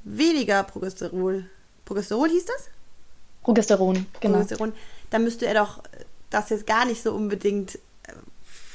weniger 0.03 0.62
Progesteron. 0.62 1.48
Progesteron 1.84 2.29
hieß 2.29 2.46
das? 2.46 2.70
Progesteron, 3.41 4.05
genau. 4.20 4.36
Progesteron. 4.36 4.72
Dann 5.10 5.24
müsste 5.24 5.48
er 5.48 5.55
doch 5.55 5.82
das 6.29 6.51
jetzt 6.51 6.67
gar 6.67 6.86
nicht 6.86 7.01
so 7.01 7.12
unbedingt 7.12 7.79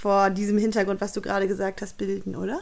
vor 0.00 0.30
diesem 0.30 0.58
Hintergrund, 0.58 1.00
was 1.00 1.12
du 1.12 1.20
gerade 1.20 1.48
gesagt 1.48 1.82
hast, 1.82 1.98
bilden, 1.98 2.36
oder? 2.36 2.60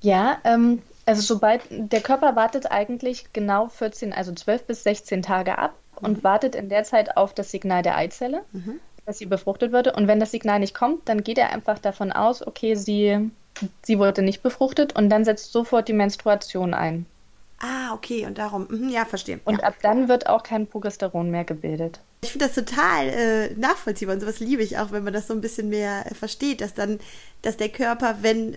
Ja, 0.00 0.38
ähm, 0.44 0.80
also 1.04 1.20
sobald 1.20 1.62
der 1.70 2.00
Körper 2.00 2.34
wartet 2.34 2.70
eigentlich 2.70 3.32
genau 3.34 3.68
14, 3.68 4.14
also 4.14 4.32
12 4.32 4.64
bis 4.64 4.82
16 4.82 5.20
Tage 5.20 5.58
ab 5.58 5.74
mhm. 6.00 6.06
und 6.06 6.24
wartet 6.24 6.54
in 6.54 6.70
der 6.70 6.84
Zeit 6.84 7.16
auf 7.18 7.34
das 7.34 7.50
Signal 7.50 7.82
der 7.82 7.96
Eizelle, 7.96 8.42
mhm. 8.52 8.80
dass 9.04 9.18
sie 9.18 9.26
befruchtet 9.26 9.72
würde. 9.72 9.92
Und 9.92 10.08
wenn 10.08 10.18
das 10.18 10.30
Signal 10.30 10.60
nicht 10.60 10.74
kommt, 10.74 11.08
dann 11.10 11.22
geht 11.22 11.36
er 11.36 11.52
einfach 11.52 11.78
davon 11.78 12.10
aus, 12.10 12.46
okay, 12.46 12.74
sie, 12.74 13.30
sie 13.82 13.98
wurde 13.98 14.22
nicht 14.22 14.42
befruchtet 14.42 14.96
und 14.96 15.10
dann 15.10 15.26
setzt 15.26 15.52
sofort 15.52 15.88
die 15.88 15.92
Menstruation 15.92 16.72
ein. 16.72 17.04
Ah, 17.60 17.92
okay, 17.92 18.26
und 18.26 18.38
darum, 18.38 18.66
mhm, 18.70 18.88
ja, 18.88 19.04
verstehe. 19.04 19.38
Und 19.44 19.60
ja. 19.60 19.64
ab 19.64 19.74
dann 19.82 20.08
wird 20.08 20.26
auch 20.26 20.42
kein 20.42 20.66
Progesteron 20.66 21.30
mehr 21.30 21.44
gebildet. 21.44 22.00
Ich 22.22 22.32
finde 22.32 22.46
das 22.46 22.54
total 22.54 23.08
äh, 23.08 23.54
nachvollziehbar 23.54 24.14
und 24.14 24.20
sowas 24.20 24.40
liebe 24.40 24.62
ich 24.62 24.78
auch, 24.78 24.92
wenn 24.92 25.04
man 25.04 25.12
das 25.12 25.26
so 25.26 25.34
ein 25.34 25.42
bisschen 25.42 25.68
mehr 25.68 26.10
äh, 26.10 26.14
versteht, 26.14 26.62
dass 26.62 26.72
dann, 26.72 26.98
dass 27.42 27.58
der 27.58 27.68
Körper, 27.68 28.18
wenn 28.22 28.56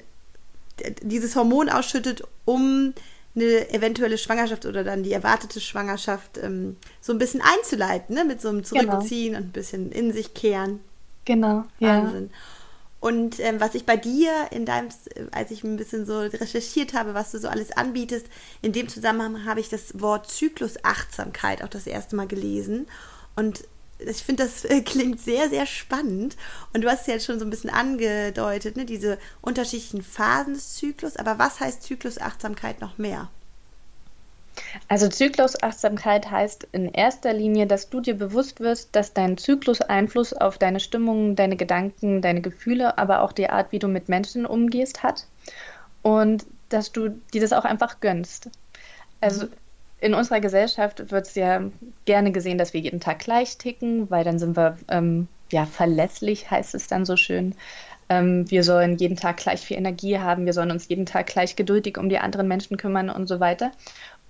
dieses 1.02 1.36
Hormon 1.36 1.70
ausschüttet, 1.70 2.24
um 2.46 2.94
eine 3.36 3.70
eventuelle 3.72 4.18
Schwangerschaft 4.18 4.66
oder 4.66 4.84
dann 4.84 5.04
die 5.04 5.12
erwartete 5.12 5.60
Schwangerschaft 5.60 6.38
ähm, 6.38 6.78
so 7.02 7.12
ein 7.12 7.20
bisschen 7.20 7.42
einzuleiten, 7.42 8.16
ne? 8.16 8.26
mit 8.26 8.42
so 8.42 8.50
einem 8.50 8.64
genau. 8.64 8.84
Zurückziehen 8.84 9.34
genau. 9.34 9.38
und 9.40 9.50
ein 9.50 9.52
bisschen 9.52 9.92
in 9.92 10.14
sich 10.14 10.34
kehren. 10.34 10.80
Genau, 11.26 11.66
Wahnsinn. 11.80 12.30
Ja. 12.32 12.38
Und 13.04 13.42
ähm, 13.42 13.60
was 13.60 13.76
ich 13.76 13.86
bei 13.86 13.98
dir 13.98 14.32
in 14.52 14.66
deinem, 14.66 14.88
als 15.34 15.52
ich 15.52 15.66
ein 15.66 15.76
bisschen 15.76 16.06
so 16.06 16.20
recherchiert 16.20 16.94
habe, 16.94 17.14
was 17.14 17.32
du 17.32 17.38
so 17.38 17.50
alles 17.50 17.74
anbietest, 17.74 18.28
in 18.62 18.72
dem 18.72 18.88
Zusammenhang 18.88 19.44
habe 19.44 19.60
ich 19.60 19.68
das 19.68 20.00
Wort 20.00 20.32
Zyklusachtsamkeit 20.32 21.64
auch 21.64 21.68
das 21.68 21.86
erste 21.86 22.16
Mal 22.16 22.28
gelesen. 22.28 22.88
Und 23.36 23.66
ich 24.00 24.24
finde, 24.24 24.44
das 24.44 24.64
äh, 24.64 24.80
klingt 24.86 25.20
sehr, 25.20 25.50
sehr 25.50 25.66
spannend. 25.66 26.38
Und 26.72 26.86
du 26.86 26.90
hast 26.90 27.02
es 27.02 27.08
jetzt 27.08 27.26
schon 27.26 27.40
so 27.40 27.46
ein 27.46 27.50
bisschen 27.50 27.72
angedeutet, 27.72 28.78
ne, 28.78 28.86
diese 28.86 29.20
unterschiedlichen 29.42 30.02
Phasen 30.02 30.54
des 30.54 30.76
Zyklus. 30.76 31.18
Aber 31.18 31.38
was 31.38 31.60
heißt 31.60 31.84
Zyklusachtsamkeit 31.84 32.80
noch 32.80 32.98
mehr? 32.98 33.30
Also 34.88 35.08
Zyklusachtsamkeit 35.08 36.30
heißt 36.30 36.68
in 36.72 36.94
erster 36.94 37.34
Linie, 37.34 37.68
dass 37.68 37.90
du 37.90 38.02
dir 38.02 38.16
bewusst 38.16 38.60
wirst, 38.60 38.96
dass 38.96 39.14
dein 39.14 39.38
Zyklus 39.38 39.82
Einfluss 39.82 40.34
auf 40.34 40.58
deine 40.58 40.80
Stimmung, 40.80 41.36
deine 41.36 41.56
Gedanken, 41.56 42.22
deine 42.22 42.42
Gefühle, 42.42 42.98
aber 42.98 43.22
auch 43.22 43.32
die 43.32 43.50
Art, 43.50 43.72
wie 43.72 43.80
du 43.80 43.88
mit 43.88 44.10
Menschen 44.10 44.46
umgehst, 44.46 45.04
hat. 45.04 45.26
Und 46.02 46.46
dass 46.70 46.92
du 46.92 47.10
dir 47.34 47.42
das 47.42 47.54
auch 47.54 47.66
einfach 47.66 48.00
gönnst. 48.00 48.50
Also 49.22 49.48
in 50.02 50.14
unserer 50.14 50.42
Gesellschaft 50.42 51.12
wird 51.12 51.28
es 51.28 51.36
ja 51.36 51.62
gerne 52.06 52.32
gesehen, 52.34 52.58
dass 52.58 52.74
wir 52.74 52.82
jeden 52.82 53.00
Tag 53.00 53.20
gleich 53.20 53.58
ticken, 53.58 54.10
weil 54.10 54.26
dann 54.26 54.38
sind 54.38 54.58
wir 54.58 54.78
ähm, 54.90 55.30
ja 55.50 55.66
verlässlich, 55.66 56.52
heißt 56.52 56.76
es 56.76 56.88
dann 56.88 57.06
so 57.06 57.16
schön. 57.16 57.56
Ähm, 58.10 58.50
wir 58.52 58.64
sollen 58.64 58.98
jeden 58.98 59.16
Tag 59.16 59.38
gleich 59.38 59.62
viel 59.62 59.78
Energie 59.78 60.20
haben, 60.20 60.46
wir 60.46 60.52
sollen 60.52 60.72
uns 60.72 60.90
jeden 60.90 61.06
Tag 61.06 61.28
gleich 61.28 61.56
geduldig 61.56 61.98
um 61.98 62.10
die 62.10 62.20
anderen 62.20 62.50
Menschen 62.50 62.76
kümmern 62.76 63.10
und 63.10 63.28
so 63.28 63.40
weiter. 63.40 63.72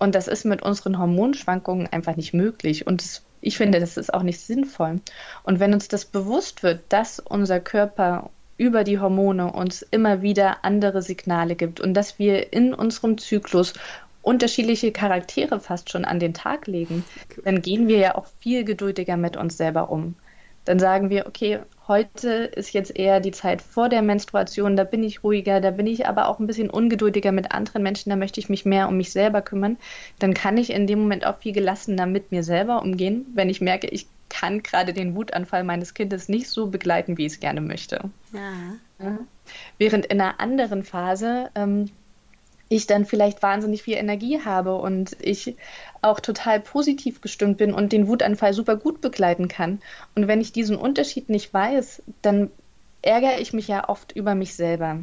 Und 0.04 0.16
das 0.16 0.28
ist 0.28 0.44
mit 0.44 0.62
unseren 0.62 1.00
Hormonschwankungen 1.00 1.88
einfach 1.88 2.18
nicht 2.18 2.34
möglich. 2.34 2.86
Und 2.86 3.02
das, 3.02 3.22
ich 3.40 3.56
finde, 3.56 3.80
das 3.80 3.96
ist 3.96 4.14
auch 4.14 4.22
nicht 4.22 4.42
sinnvoll. 4.42 5.00
Und 5.44 5.62
wenn 5.62 5.74
uns 5.74 5.88
das 5.88 6.04
bewusst 6.04 6.62
wird, 6.62 6.82
dass 6.90 7.20
unser 7.20 7.62
Körper 7.62 8.30
über 8.58 8.84
die 8.84 9.00
Hormone 9.00 9.54
uns 9.54 9.82
immer 9.82 10.22
wieder 10.22 10.66
andere 10.66 11.02
Signale 11.02 11.56
gibt 11.56 11.80
und 11.80 11.94
dass 11.94 12.20
wir 12.20 12.52
in 12.52 12.74
unserem 12.74 13.18
Zyklus 13.18 13.76
unterschiedliche 14.22 14.92
Charaktere 14.92 15.62
fast 15.62 15.90
schon 15.90 16.04
an 16.04 16.20
den 16.20 16.34
Tag 16.34 16.68
legen, 16.68 17.06
dann 17.46 17.62
gehen 17.62 17.88
wir 17.88 18.00
ja 18.00 18.16
auch 18.16 18.26
viel 18.42 18.66
geduldiger 18.66 19.16
mit 19.16 19.38
uns 19.38 19.56
selber 19.56 19.90
um. 19.90 20.16
Dann 20.66 20.80
sagen 20.80 21.10
wir, 21.10 21.28
okay, 21.28 21.60
heute 21.88 22.30
ist 22.30 22.74
jetzt 22.74 22.98
eher 22.98 23.20
die 23.20 23.32
Zeit 23.32 23.62
vor 23.62 23.90
der 23.90 24.02
Menstruation, 24.02 24.76
da 24.76 24.84
bin 24.84 25.04
ich 25.04 25.24
ruhiger, 25.24 25.60
da 25.60 25.72
bin 25.72 25.88
ich 25.88 26.08
aber 26.08 26.30
auch 26.30 26.40
ein 26.40 26.48
bisschen 26.48 26.70
ungeduldiger 26.70 27.32
mit 27.32 27.52
anderen 27.52 27.84
Menschen, 27.84 28.10
da 28.10 28.16
möchte 28.16 28.40
ich 28.40 28.50
mich 28.50 28.66
mehr 28.66 28.88
um 28.88 28.98
mich 28.98 29.12
selber 29.12 29.42
kümmern. 29.42 29.78
Dann 30.20 30.34
kann 30.34 30.58
ich 30.58 30.72
in 30.72 30.88
dem 30.88 31.00
Moment 31.00 31.26
auch 31.26 31.40
viel 31.40 31.54
gelassener 31.54 32.06
mit 32.06 32.32
mir 32.32 32.44
selber 32.44 32.82
umgehen, 32.82 33.26
wenn 33.34 33.50
ich 33.50 33.62
merke, 33.62 33.88
ich 33.88 34.08
kann 34.30 34.64
gerade 34.64 34.94
den 34.94 35.16
Wutanfall 35.16 35.64
meines 35.64 35.94
Kindes 35.94 36.28
nicht 36.28 36.50
so 36.50 36.68
begleiten, 36.68 37.18
wie 37.18 37.26
ich 37.26 37.34
es 37.34 37.40
gerne 37.40 37.62
möchte. 37.62 38.10
Ja. 38.34 38.76
Ja. 39.00 39.20
Während 39.78 40.06
in 40.08 40.22
einer 40.22 40.40
anderen 40.40 40.84
Phase 40.84 41.50
ähm, 41.56 41.90
ich 42.76 42.88
dann 42.88 43.06
vielleicht 43.06 43.42
wahnsinnig 43.44 43.84
viel 43.84 43.96
Energie 43.96 44.42
habe 44.44 44.76
und 44.76 45.16
ich 45.20 45.56
auch 46.02 46.20
total 46.20 46.60
positiv 46.60 47.22
gestimmt 47.22 47.58
bin 47.58 47.74
und 47.74 47.92
den 47.92 48.08
Wutanfall 48.08 48.54
super 48.54 48.76
gut 48.76 49.02
begleiten 49.02 49.48
kann. 49.48 49.82
Und 50.16 50.28
wenn 50.28 50.42
ich 50.42 50.52
diesen 50.52 50.78
Unterschied 50.78 51.30
nicht 51.30 51.54
weiß, 51.54 52.02
dann 52.22 52.52
ärgere 53.02 53.40
ich 53.40 53.54
mich 53.54 53.68
ja 53.68 53.90
oft 53.90 54.12
über 54.14 54.36
mich 54.36 54.56
selber, 54.56 55.00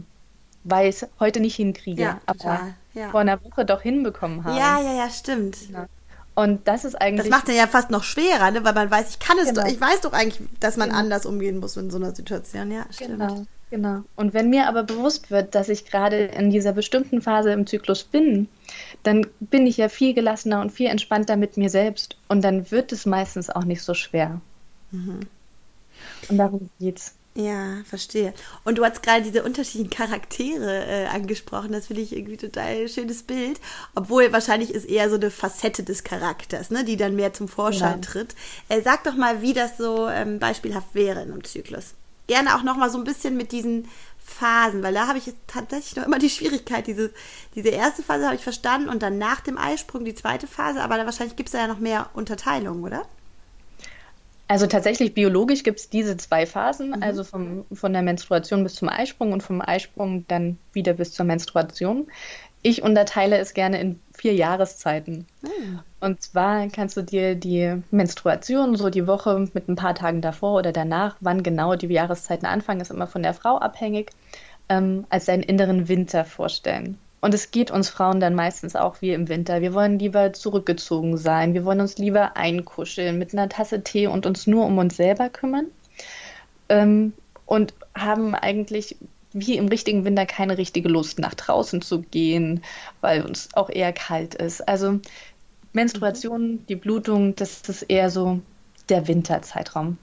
weil 0.64 0.88
ich 0.88 1.02
es 1.02 1.08
heute 1.18 1.40
nicht 1.40 1.56
hinkriege, 1.56 2.02
ja, 2.02 2.20
aber 2.26 2.74
ja. 2.94 3.10
vor 3.10 3.20
einer 3.20 3.42
Woche 3.44 3.64
doch 3.64 3.82
hinbekommen 3.82 4.44
habe. 4.44 4.58
Ja, 4.58 4.80
ja, 4.80 4.94
ja, 4.94 5.10
stimmt. 5.10 5.70
Ja. 5.70 5.86
Und 6.34 6.66
das 6.68 6.84
ist 6.84 6.94
eigentlich. 6.94 7.28
Das 7.28 7.38
macht 7.38 7.48
den 7.48 7.56
ja 7.56 7.66
fast 7.66 7.90
noch 7.90 8.02
schwerer, 8.04 8.50
ne? 8.50 8.64
weil 8.64 8.72
man 8.72 8.90
weiß, 8.90 9.10
ich 9.10 9.18
kann 9.18 9.38
es 9.38 9.48
genau. 9.48 9.62
doch, 9.62 9.68
ich 9.68 9.80
weiß 9.80 10.00
doch 10.00 10.12
eigentlich, 10.12 10.48
dass 10.60 10.76
man 10.76 10.88
genau. 10.88 11.00
anders 11.00 11.26
umgehen 11.26 11.58
muss 11.58 11.76
in 11.76 11.90
so 11.90 11.98
einer 11.98 12.14
Situation. 12.14 12.70
Ja, 12.70 12.86
stimmt. 12.90 13.18
Genau. 13.18 13.46
Genau. 13.70 14.02
Und 14.16 14.34
wenn 14.34 14.50
mir 14.50 14.66
aber 14.66 14.82
bewusst 14.82 15.30
wird, 15.30 15.54
dass 15.54 15.68
ich 15.68 15.84
gerade 15.84 16.24
in 16.24 16.50
dieser 16.50 16.72
bestimmten 16.72 17.22
Phase 17.22 17.52
im 17.52 17.68
Zyklus 17.68 18.02
bin, 18.02 18.48
dann 19.04 19.26
bin 19.38 19.66
ich 19.66 19.76
ja 19.76 19.88
viel 19.88 20.12
gelassener 20.12 20.60
und 20.60 20.70
viel 20.72 20.88
entspannter 20.88 21.36
mit 21.36 21.56
mir 21.56 21.70
selbst. 21.70 22.16
Und 22.28 22.42
dann 22.42 22.70
wird 22.72 22.90
es 22.90 23.06
meistens 23.06 23.48
auch 23.48 23.64
nicht 23.64 23.82
so 23.82 23.94
schwer. 23.94 24.40
Mhm. 24.90 25.20
Und 26.28 26.36
darum 26.36 26.68
geht's. 26.80 27.14
Ja, 27.36 27.76
verstehe. 27.84 28.34
Und 28.64 28.78
du 28.78 28.84
hast 28.84 29.04
gerade 29.04 29.22
diese 29.22 29.44
unterschiedlichen 29.44 29.88
Charaktere 29.88 30.84
äh, 30.86 31.06
angesprochen. 31.06 31.70
Das 31.70 31.86
finde 31.86 32.02
ich 32.02 32.12
irgendwie 32.12 32.36
total 32.36 32.88
schönes 32.88 33.22
Bild. 33.22 33.60
Obwohl 33.94 34.32
wahrscheinlich 34.32 34.74
ist 34.74 34.84
eher 34.84 35.08
so 35.08 35.14
eine 35.14 35.30
Facette 35.30 35.84
des 35.84 36.02
Charakters, 36.02 36.70
ne, 36.70 36.84
die 36.84 36.96
dann 36.96 37.14
mehr 37.14 37.32
zum 37.32 37.46
Vorschein 37.46 38.00
ja. 38.02 38.08
tritt. 38.08 38.34
Äh, 38.68 38.82
sag 38.82 39.04
doch 39.04 39.14
mal, 39.14 39.42
wie 39.42 39.52
das 39.52 39.78
so 39.78 40.08
ähm, 40.08 40.40
beispielhaft 40.40 40.92
wäre 40.92 41.22
in 41.22 41.30
einem 41.30 41.44
Zyklus 41.44 41.94
gerne 42.30 42.54
auch 42.54 42.62
noch 42.62 42.76
mal 42.76 42.90
so 42.90 42.96
ein 42.96 43.04
bisschen 43.04 43.36
mit 43.36 43.50
diesen 43.50 43.88
Phasen, 44.18 44.84
weil 44.84 44.94
da 44.94 45.08
habe 45.08 45.18
ich 45.18 45.32
tatsächlich 45.48 45.96
noch 45.96 46.06
immer 46.06 46.20
die 46.20 46.30
Schwierigkeit. 46.30 46.86
Diese, 46.86 47.10
diese 47.56 47.70
erste 47.70 48.04
Phase 48.04 48.24
habe 48.24 48.36
ich 48.36 48.42
verstanden 48.42 48.88
und 48.88 49.02
dann 49.02 49.18
nach 49.18 49.40
dem 49.40 49.58
Eisprung 49.58 50.04
die 50.04 50.14
zweite 50.14 50.46
Phase, 50.46 50.80
aber 50.80 50.96
da 50.96 51.04
wahrscheinlich 51.04 51.34
gibt 51.34 51.48
es 51.48 51.52
da 51.52 51.58
ja 51.58 51.66
noch 51.66 51.80
mehr 51.80 52.08
Unterteilungen, 52.14 52.84
oder? 52.84 53.02
Also 54.46 54.66
tatsächlich 54.66 55.14
biologisch 55.14 55.64
gibt 55.64 55.80
es 55.80 55.90
diese 55.90 56.16
zwei 56.16 56.46
Phasen, 56.46 56.90
mhm. 56.90 57.02
also 57.02 57.24
vom, 57.24 57.64
von 57.72 57.92
der 57.92 58.02
Menstruation 58.02 58.62
bis 58.62 58.74
zum 58.76 58.88
Eisprung 58.88 59.32
und 59.32 59.42
vom 59.42 59.60
Eisprung 59.60 60.24
dann 60.28 60.58
wieder 60.72 60.92
bis 60.92 61.12
zur 61.12 61.26
Menstruation. 61.26 62.06
Ich 62.62 62.82
unterteile 62.82 63.38
es 63.38 63.54
gerne 63.54 63.80
in 63.80 64.00
vier 64.14 64.34
Jahreszeiten. 64.34 65.26
Mhm. 65.42 65.80
Und 66.00 66.22
zwar 66.22 66.68
kannst 66.68 66.96
du 66.96 67.02
dir 67.02 67.34
die 67.34 67.82
Menstruation, 67.90 68.76
so 68.76 68.90
die 68.90 69.06
Woche 69.06 69.48
mit 69.54 69.68
ein 69.68 69.76
paar 69.76 69.94
Tagen 69.94 70.20
davor 70.20 70.58
oder 70.58 70.72
danach, 70.72 71.16
wann 71.20 71.42
genau 71.42 71.74
die 71.74 71.86
Jahreszeiten 71.86 72.46
anfangen, 72.46 72.80
ist 72.80 72.90
immer 72.90 73.06
von 73.06 73.22
der 73.22 73.34
Frau 73.34 73.58
abhängig, 73.58 74.10
ähm, 74.68 75.06
als 75.08 75.24
deinen 75.24 75.42
inneren 75.42 75.88
Winter 75.88 76.24
vorstellen. 76.24 76.98
Und 77.22 77.34
es 77.34 77.50
geht 77.50 77.70
uns 77.70 77.90
Frauen 77.90 78.20
dann 78.20 78.34
meistens 78.34 78.76
auch 78.76 79.02
wie 79.02 79.12
im 79.12 79.28
Winter. 79.28 79.60
Wir 79.60 79.74
wollen 79.74 79.98
lieber 79.98 80.32
zurückgezogen 80.32 81.18
sein. 81.18 81.52
Wir 81.52 81.64
wollen 81.64 81.80
uns 81.80 81.98
lieber 81.98 82.36
einkuscheln 82.36 83.18
mit 83.18 83.32
einer 83.32 83.48
Tasse 83.48 83.82
Tee 83.82 84.06
und 84.06 84.24
uns 84.24 84.46
nur 84.46 84.64
um 84.64 84.78
uns 84.78 84.96
selber 84.96 85.28
kümmern. 85.28 85.66
Ähm, 86.68 87.12
und 87.44 87.74
haben 87.94 88.34
eigentlich 88.34 88.96
wie 89.32 89.56
im 89.56 89.68
richtigen 89.68 90.04
Winter 90.04 90.26
keine 90.26 90.58
richtige 90.58 90.88
Lust, 90.88 91.18
nach 91.18 91.34
draußen 91.34 91.82
zu 91.82 92.00
gehen, 92.02 92.62
weil 93.00 93.24
uns 93.24 93.48
auch 93.54 93.70
eher 93.70 93.92
kalt 93.92 94.34
ist. 94.34 94.66
Also 94.66 95.00
Menstruation, 95.72 96.64
die 96.68 96.76
Blutung, 96.76 97.36
das 97.36 97.62
ist 97.68 97.82
eher 97.82 98.10
so 98.10 98.40
der 98.88 99.06
Winterzeitraum. 99.06 99.98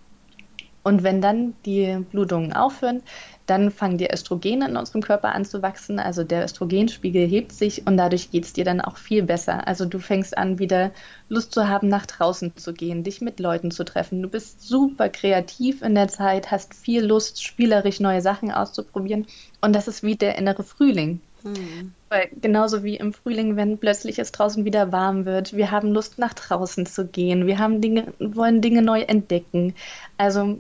Und 0.84 1.04
wenn 1.04 1.22
dann 1.22 1.54
die 1.66 1.98
Blutungen 2.12 2.54
aufhören, 2.54 3.04
dann 3.48 3.72
fangen 3.72 3.98
die 3.98 4.12
Östrogene 4.12 4.68
in 4.68 4.78
unserem 4.78 5.02
Körper 5.02 5.34
an 5.34 5.46
zu 5.46 5.62
wachsen. 5.62 6.00
Also 6.00 6.24
der 6.24 6.44
Östrogenspiegel 6.44 7.26
hebt 7.28 7.54
sich 7.54 7.88
und 7.88 7.98
dadurch 7.98 8.30
geht 8.30 8.44
es 8.46 8.54
dir 8.54 8.66
dann 8.66 8.82
auch 8.82 8.98
viel 8.98 9.24
besser. 9.24 9.68
Also 9.68 9.86
du 9.86 10.00
fängst 10.00 10.38
an, 10.38 10.60
wieder 10.60 10.92
Lust 11.30 11.54
zu 11.54 11.68
haben, 11.68 11.88
nach 11.88 12.06
draußen 12.06 12.58
zu 12.58 12.74
gehen, 12.74 13.04
dich 13.04 13.22
mit 13.22 13.40
Leuten 13.40 13.72
zu 13.72 13.86
treffen. 13.86 14.22
Du 14.22 14.28
bist 14.28 14.62
super 14.62 15.08
kreativ 15.08 15.82
in 15.82 15.96
der 15.96 16.10
Zeit, 16.10 16.52
hast 16.52 16.74
viel 16.74 17.04
Lust, 17.06 17.42
spielerisch 17.42 18.02
neue 18.02 18.22
Sachen 18.22 18.52
auszuprobieren. 18.52 19.26
Und 19.62 19.74
das 19.74 19.88
ist 19.88 20.04
wie 20.04 20.16
der 20.16 20.38
innere 20.38 20.64
Frühling. 20.64 21.22
Hm. 21.44 21.94
Weil 22.10 22.30
genauso 22.42 22.84
wie 22.84 22.98
im 22.98 23.14
Frühling, 23.14 23.56
wenn 23.56 23.78
plötzlich 23.78 24.20
es 24.20 24.34
draußen 24.34 24.66
wieder 24.66 24.92
warm 24.92 25.26
wird, 25.26 25.56
wir 25.56 25.72
haben 25.72 25.94
Lust 25.94 26.20
nach 26.20 26.34
draußen 26.34 26.86
zu 26.86 27.06
gehen, 27.06 27.48
wir 27.48 27.60
haben 27.60 27.80
Dinge, 27.80 28.14
wollen 28.20 28.62
Dinge 28.62 28.82
neu 28.82 29.02
entdecken. 29.02 29.74
Also 30.18 30.60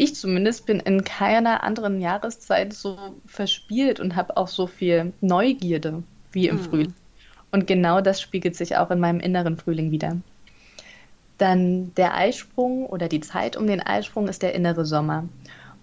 ich, 0.00 0.14
zumindest 0.14 0.64
bin 0.64 0.80
in 0.80 1.04
keiner 1.04 1.62
anderen 1.62 2.00
Jahreszeit 2.00 2.72
so 2.72 2.96
verspielt 3.26 4.00
und 4.00 4.16
habe 4.16 4.38
auch 4.38 4.48
so 4.48 4.66
viel 4.66 5.12
Neugierde 5.20 6.02
wie 6.32 6.48
im 6.48 6.56
mhm. 6.56 6.60
Frühling. 6.60 6.94
Und 7.52 7.66
genau 7.66 8.00
das 8.00 8.20
spiegelt 8.20 8.56
sich 8.56 8.78
auch 8.78 8.90
in 8.90 8.98
meinem 8.98 9.20
inneren 9.20 9.58
Frühling 9.58 9.90
wieder. 9.90 10.16
Dann 11.36 11.94
der 11.96 12.14
Eisprung 12.14 12.86
oder 12.86 13.08
die 13.08 13.20
Zeit 13.20 13.58
um 13.58 13.66
den 13.66 13.82
Eisprung 13.82 14.26
ist 14.28 14.42
der 14.42 14.54
innere 14.54 14.86
Sommer. 14.86 15.28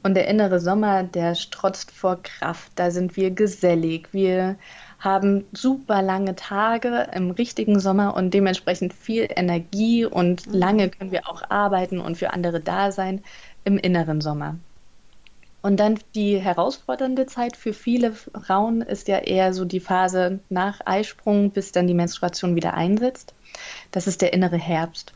Und 0.02 0.16
der 0.16 0.28
innere 0.28 0.60
Sommer, 0.60 1.04
der 1.04 1.36
strotzt 1.36 1.92
vor 1.92 2.22
Kraft. 2.24 2.72
Da 2.76 2.90
sind 2.90 3.18
wir 3.18 3.30
gesellig. 3.30 4.10
Wir 4.14 4.56
haben 5.00 5.46
super 5.52 6.02
lange 6.02 6.36
Tage 6.36 7.08
im 7.14 7.30
richtigen 7.32 7.80
Sommer 7.80 8.16
und 8.16 8.34
dementsprechend 8.34 8.94
viel 8.94 9.28
Energie 9.30 10.06
und 10.06 10.48
mhm. 10.48 10.54
lange 10.54 10.90
können 10.90 11.12
wir 11.12 11.30
auch 11.30 11.44
arbeiten 11.50 12.00
und 12.00 12.18
für 12.18 12.34
andere 12.34 12.62
da 12.62 12.92
sein 12.92 13.22
im 13.68 13.78
inneren 13.78 14.22
Sommer. 14.22 14.56
Und 15.62 15.82
dann 15.82 16.00
die 16.16 16.40
herausfordernde 16.40 17.26
Zeit 17.26 17.58
für 17.58 17.74
viele 17.74 18.14
Frauen 18.14 18.82
ist 18.82 19.10
ja 19.10 19.18
eher 19.18 19.54
so 19.54 19.66
die 19.66 19.82
Phase 19.82 20.40
nach 20.50 20.80
Eisprung, 20.86 21.52
bis 21.52 21.74
dann 21.74 21.88
die 21.88 21.94
Menstruation 21.94 22.56
wieder 22.56 22.74
einsetzt. 22.76 23.34
Das 23.92 24.08
ist 24.08 24.22
der 24.22 24.32
innere 24.32 24.58
Herbst. 24.58 25.14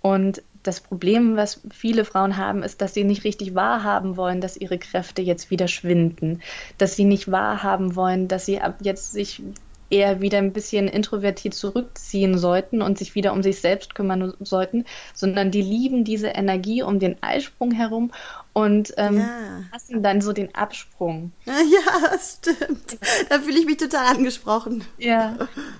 Und 0.00 0.42
das 0.64 0.80
Problem, 0.80 1.36
was 1.36 1.60
viele 1.70 2.04
Frauen 2.04 2.36
haben, 2.36 2.64
ist, 2.64 2.80
dass 2.80 2.94
sie 2.94 3.04
nicht 3.04 3.22
richtig 3.22 3.54
wahrhaben 3.54 4.16
wollen, 4.16 4.40
dass 4.40 4.56
ihre 4.56 4.78
Kräfte 4.78 5.22
jetzt 5.22 5.50
wieder 5.50 5.68
schwinden, 5.68 6.42
dass 6.78 6.96
sie 6.96 7.04
nicht 7.04 7.30
wahrhaben 7.30 7.94
wollen, 7.94 8.26
dass 8.26 8.46
sie 8.46 8.60
ab 8.60 8.78
jetzt 8.80 9.12
sich 9.12 9.42
eher 9.90 10.20
wieder 10.20 10.38
ein 10.38 10.52
bisschen 10.52 10.88
introvertiert 10.88 11.54
zurückziehen 11.54 12.38
sollten 12.38 12.82
und 12.82 12.98
sich 12.98 13.14
wieder 13.14 13.32
um 13.32 13.42
sich 13.42 13.60
selbst 13.60 13.94
kümmern 13.94 14.34
sollten, 14.40 14.84
sondern 15.14 15.50
die 15.50 15.62
lieben 15.62 16.04
diese 16.04 16.28
Energie 16.28 16.82
um 16.82 16.98
den 16.98 17.22
Eisprung 17.22 17.72
herum 17.72 18.12
und 18.54 18.94
ähm, 18.98 19.18
ja. 19.18 19.28
hassen 19.72 20.02
dann 20.02 20.20
so 20.20 20.32
den 20.32 20.54
Absprung. 20.54 21.32
Ja, 21.46 22.08
das 22.10 22.38
stimmt. 22.40 22.98
Da 23.28 23.40
fühle 23.40 23.58
ich 23.58 23.66
mich 23.66 23.78
total 23.78 24.06
angesprochen. 24.06 24.84
Ja, 24.98 25.36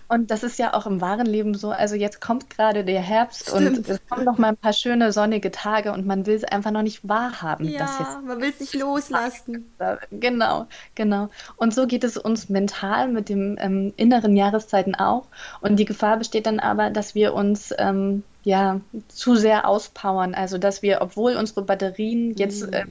und 0.08 0.30
das 0.30 0.42
ist 0.42 0.58
ja 0.58 0.74
auch 0.74 0.86
im 0.86 1.00
wahren 1.00 1.26
Leben 1.26 1.54
so. 1.54 1.70
Also 1.70 1.94
jetzt 1.94 2.20
kommt 2.20 2.50
gerade 2.50 2.84
der 2.84 3.00
Herbst 3.00 3.48
stimmt. 3.48 3.78
und 3.78 3.88
es 3.88 4.00
kommen 4.08 4.24
noch 4.24 4.38
mal 4.38 4.48
ein 4.48 4.56
paar 4.56 4.72
schöne 4.72 5.12
sonnige 5.12 5.50
Tage 5.50 5.92
und 5.92 6.06
man 6.06 6.26
will 6.26 6.34
es 6.34 6.44
einfach 6.44 6.70
noch 6.70 6.82
nicht 6.82 7.08
wahrhaben. 7.08 7.68
Ja, 7.68 8.20
man 8.26 8.40
will 8.40 8.50
es 8.50 8.60
nicht 8.60 8.74
loslassen. 8.74 9.72
Genau, 10.10 10.66
genau. 10.94 11.28
Und 11.56 11.74
so 11.74 11.86
geht 11.86 12.02
es 12.02 12.16
uns 12.16 12.48
mental 12.48 13.08
mit 13.08 13.28
den 13.28 13.56
ähm, 13.60 13.92
inneren 13.96 14.36
Jahreszeiten 14.36 14.94
auch. 14.94 15.26
Und 15.60 15.76
die 15.76 15.84
Gefahr 15.84 16.16
besteht 16.16 16.46
dann 16.46 16.58
aber, 16.60 16.90
dass 16.90 17.14
wir 17.14 17.34
uns 17.34 17.72
ähm, 17.78 18.24
ja, 18.44 18.80
zu 19.08 19.34
sehr 19.36 19.66
auspowern. 19.66 20.34
Also, 20.34 20.58
dass 20.58 20.82
wir, 20.82 21.00
obwohl 21.00 21.36
unsere 21.36 21.62
Batterien 21.62 22.34
jetzt 22.36 22.62
äh, 22.72 22.84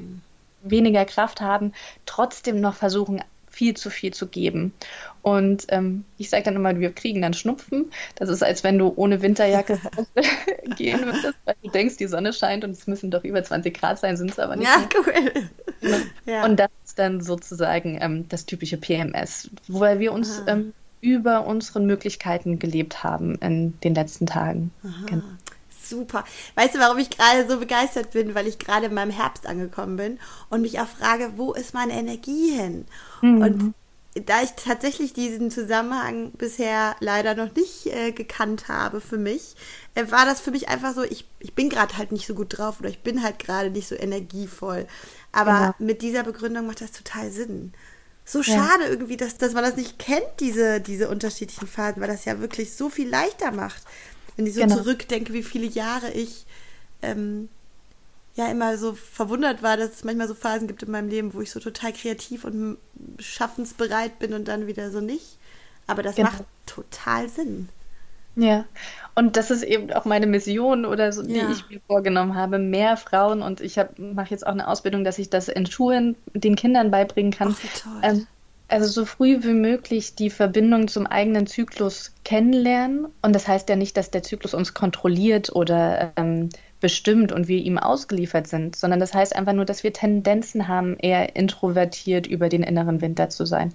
weniger 0.63 1.05
Kraft 1.05 1.41
haben, 1.41 1.73
trotzdem 2.05 2.59
noch 2.59 2.73
versuchen, 2.73 3.21
viel 3.53 3.75
zu 3.75 3.91
viel 3.91 4.11
zu 4.11 4.27
geben. 4.27 4.73
Und 5.21 5.67
ähm, 5.69 6.05
ich 6.17 6.31
sage 6.31 6.43
dann 6.43 6.55
immer, 6.55 6.79
wir 6.79 6.91
kriegen 6.91 7.21
dann 7.21 7.35
Schnupfen. 7.35 7.91
Das 8.15 8.27
ist, 8.27 8.43
als 8.43 8.63
wenn 8.63 8.79
du 8.79 8.91
ohne 8.95 9.21
Winterjacke 9.21 9.79
gehen 10.75 11.05
würdest, 11.05 11.35
weil 11.45 11.55
du 11.61 11.69
denkst, 11.69 11.97
die 11.97 12.07
Sonne 12.07 12.33
scheint 12.33 12.63
und 12.63 12.71
es 12.71 12.87
müssen 12.87 13.11
doch 13.11 13.23
über 13.23 13.43
20 13.43 13.79
Grad 13.79 13.99
sein, 13.99 14.17
sind 14.17 14.31
es 14.31 14.39
aber 14.39 14.55
nicht. 14.55 14.67
Ja, 14.67 14.89
cool. 14.97 15.31
Ja. 16.25 16.45
Und 16.45 16.59
das 16.59 16.69
ist 16.83 16.97
dann 16.97 17.21
sozusagen 17.21 17.99
ähm, 18.01 18.27
das 18.27 18.47
typische 18.47 18.77
PMS, 18.77 19.51
weil 19.67 19.99
wir 19.99 20.13
uns 20.13 20.41
ähm, 20.47 20.73
über 21.03 21.45
unseren 21.45 21.85
Möglichkeiten 21.85 22.59
gelebt 22.59 23.03
haben 23.03 23.35
in 23.35 23.79
den 23.81 23.93
letzten 23.93 24.25
Tagen. 24.25 24.71
Genau. 25.05 25.23
Super. 25.85 26.23
Weißt 26.55 26.75
du, 26.75 26.79
warum 26.79 26.97
ich 26.97 27.09
gerade 27.09 27.47
so 27.47 27.59
begeistert 27.59 28.11
bin? 28.11 28.33
Weil 28.33 28.47
ich 28.47 28.57
gerade 28.57 28.85
in 28.85 28.93
meinem 28.93 29.11
Herbst 29.11 29.45
angekommen 29.45 29.97
bin 29.97 30.19
und 30.49 30.61
mich 30.61 30.79
auch 30.79 30.87
frage, 30.87 31.33
wo 31.35 31.51
ist 31.51 31.73
meine 31.73 31.93
Energie 31.93 32.51
hin? 32.51 32.85
Mhm. 33.21 33.41
Und 33.41 33.73
da 34.25 34.41
ich 34.41 34.51
tatsächlich 34.51 35.11
diesen 35.13 35.51
Zusammenhang 35.51 36.31
bisher 36.31 36.95
leider 36.99 37.35
noch 37.35 37.53
nicht 37.53 37.87
äh, 37.87 38.11
gekannt 38.11 38.69
habe 38.69 39.01
für 39.01 39.17
mich, 39.17 39.55
äh, 39.95 40.09
war 40.09 40.25
das 40.25 40.39
für 40.39 40.51
mich 40.51 40.69
einfach 40.69 40.93
so, 40.93 41.03
ich, 41.03 41.27
ich 41.39 41.53
bin 41.53 41.69
gerade 41.69 41.97
halt 41.97 42.13
nicht 42.13 42.27
so 42.27 42.35
gut 42.35 42.57
drauf 42.57 42.79
oder 42.79 42.89
ich 42.89 42.99
bin 42.99 43.21
halt 43.21 43.39
gerade 43.39 43.69
nicht 43.69 43.87
so 43.87 43.95
energievoll. 43.95 44.87
Aber 45.33 45.51
ja. 45.51 45.75
mit 45.79 46.01
dieser 46.01 46.23
Begründung 46.23 46.67
macht 46.67 46.79
das 46.79 46.91
total 46.91 47.29
Sinn 47.29 47.73
so 48.25 48.41
schade 48.41 48.83
ja. 48.83 48.89
irgendwie, 48.89 49.17
dass, 49.17 49.37
dass 49.37 49.53
man 49.53 49.63
das 49.63 49.75
nicht 49.75 49.99
kennt, 49.99 50.27
diese, 50.39 50.79
diese 50.79 51.09
unterschiedlichen 51.09 51.67
Phasen, 51.67 52.01
weil 52.01 52.07
das 52.07 52.25
ja 52.25 52.39
wirklich 52.39 52.73
so 52.73 52.89
viel 52.89 53.09
leichter 53.09 53.51
macht. 53.51 53.83
Wenn 54.35 54.47
ich 54.47 54.55
so 54.55 54.61
genau. 54.61 54.77
zurückdenke, 54.77 55.33
wie 55.33 55.43
viele 55.43 55.65
Jahre 55.65 56.11
ich 56.11 56.45
ähm, 57.01 57.49
ja 58.35 58.49
immer 58.49 58.77
so 58.77 58.93
verwundert 58.93 59.61
war, 59.61 59.77
dass 59.77 59.91
es 59.91 60.03
manchmal 60.03 60.27
so 60.27 60.33
Phasen 60.33 60.67
gibt 60.67 60.83
in 60.83 60.91
meinem 60.91 61.09
Leben, 61.09 61.33
wo 61.33 61.41
ich 61.41 61.51
so 61.51 61.59
total 61.59 61.93
kreativ 61.93 62.45
und 62.45 62.77
schaffensbereit 63.19 64.19
bin 64.19 64.33
und 64.33 64.47
dann 64.47 64.67
wieder 64.67 64.89
so 64.89 65.01
nicht. 65.01 65.37
Aber 65.85 66.01
das 66.01 66.15
genau. 66.15 66.29
macht 66.29 66.45
total 66.65 67.29
Sinn. 67.29 67.69
Ja, 68.35 68.65
und 69.15 69.37
das 69.37 69.51
ist 69.51 69.63
eben 69.63 69.91
auch 69.93 70.05
meine 70.05 70.25
Mission 70.25 70.85
oder 70.85 71.11
so, 71.11 71.21
die 71.21 71.35
ja. 71.35 71.49
ich 71.51 71.69
mir 71.69 71.79
vorgenommen 71.85 72.35
habe, 72.35 72.57
mehr 72.57 72.97
Frauen 72.97 73.41
und 73.41 73.61
ich 73.61 73.77
mache 73.97 74.31
jetzt 74.31 74.45
auch 74.45 74.51
eine 74.53 74.67
Ausbildung, 74.67 75.03
dass 75.03 75.19
ich 75.19 75.29
das 75.29 75.49
in 75.49 75.65
Schulen 75.67 76.15
den 76.33 76.55
Kindern 76.55 76.89
beibringen 76.89 77.31
kann. 77.31 77.55
Ach. 77.55 78.03
Ähm, 78.03 78.27
also 78.69 78.87
so 78.87 79.05
früh 79.05 79.43
wie 79.43 79.53
möglich 79.53 80.15
die 80.15 80.31
Verbindung 80.31 80.87
zum 80.87 81.05
eigenen 81.05 81.45
Zyklus 81.45 82.15
kennenlernen. 82.23 83.05
Und 83.21 83.35
das 83.35 83.47
heißt 83.47 83.69
ja 83.69 83.75
nicht, 83.75 83.95
dass 83.97 84.09
der 84.09 84.23
Zyklus 84.23 84.55
uns 84.55 84.73
kontrolliert 84.73 85.55
oder 85.55 86.11
ähm, 86.15 86.49
bestimmt 86.83 87.31
und 87.31 87.47
wir 87.47 87.59
ihm 87.59 87.77
ausgeliefert 87.77 88.45
sind, 88.45 88.75
sondern 88.75 88.99
das 88.99 89.13
heißt 89.13 89.33
einfach 89.37 89.53
nur, 89.53 89.63
dass 89.63 89.85
wir 89.85 89.93
Tendenzen 89.93 90.67
haben, 90.67 90.97
eher 90.99 91.37
introvertiert 91.37 92.27
über 92.27 92.49
den 92.49 92.61
inneren 92.61 92.99
Winter 92.99 93.29
zu 93.29 93.45
sein 93.45 93.73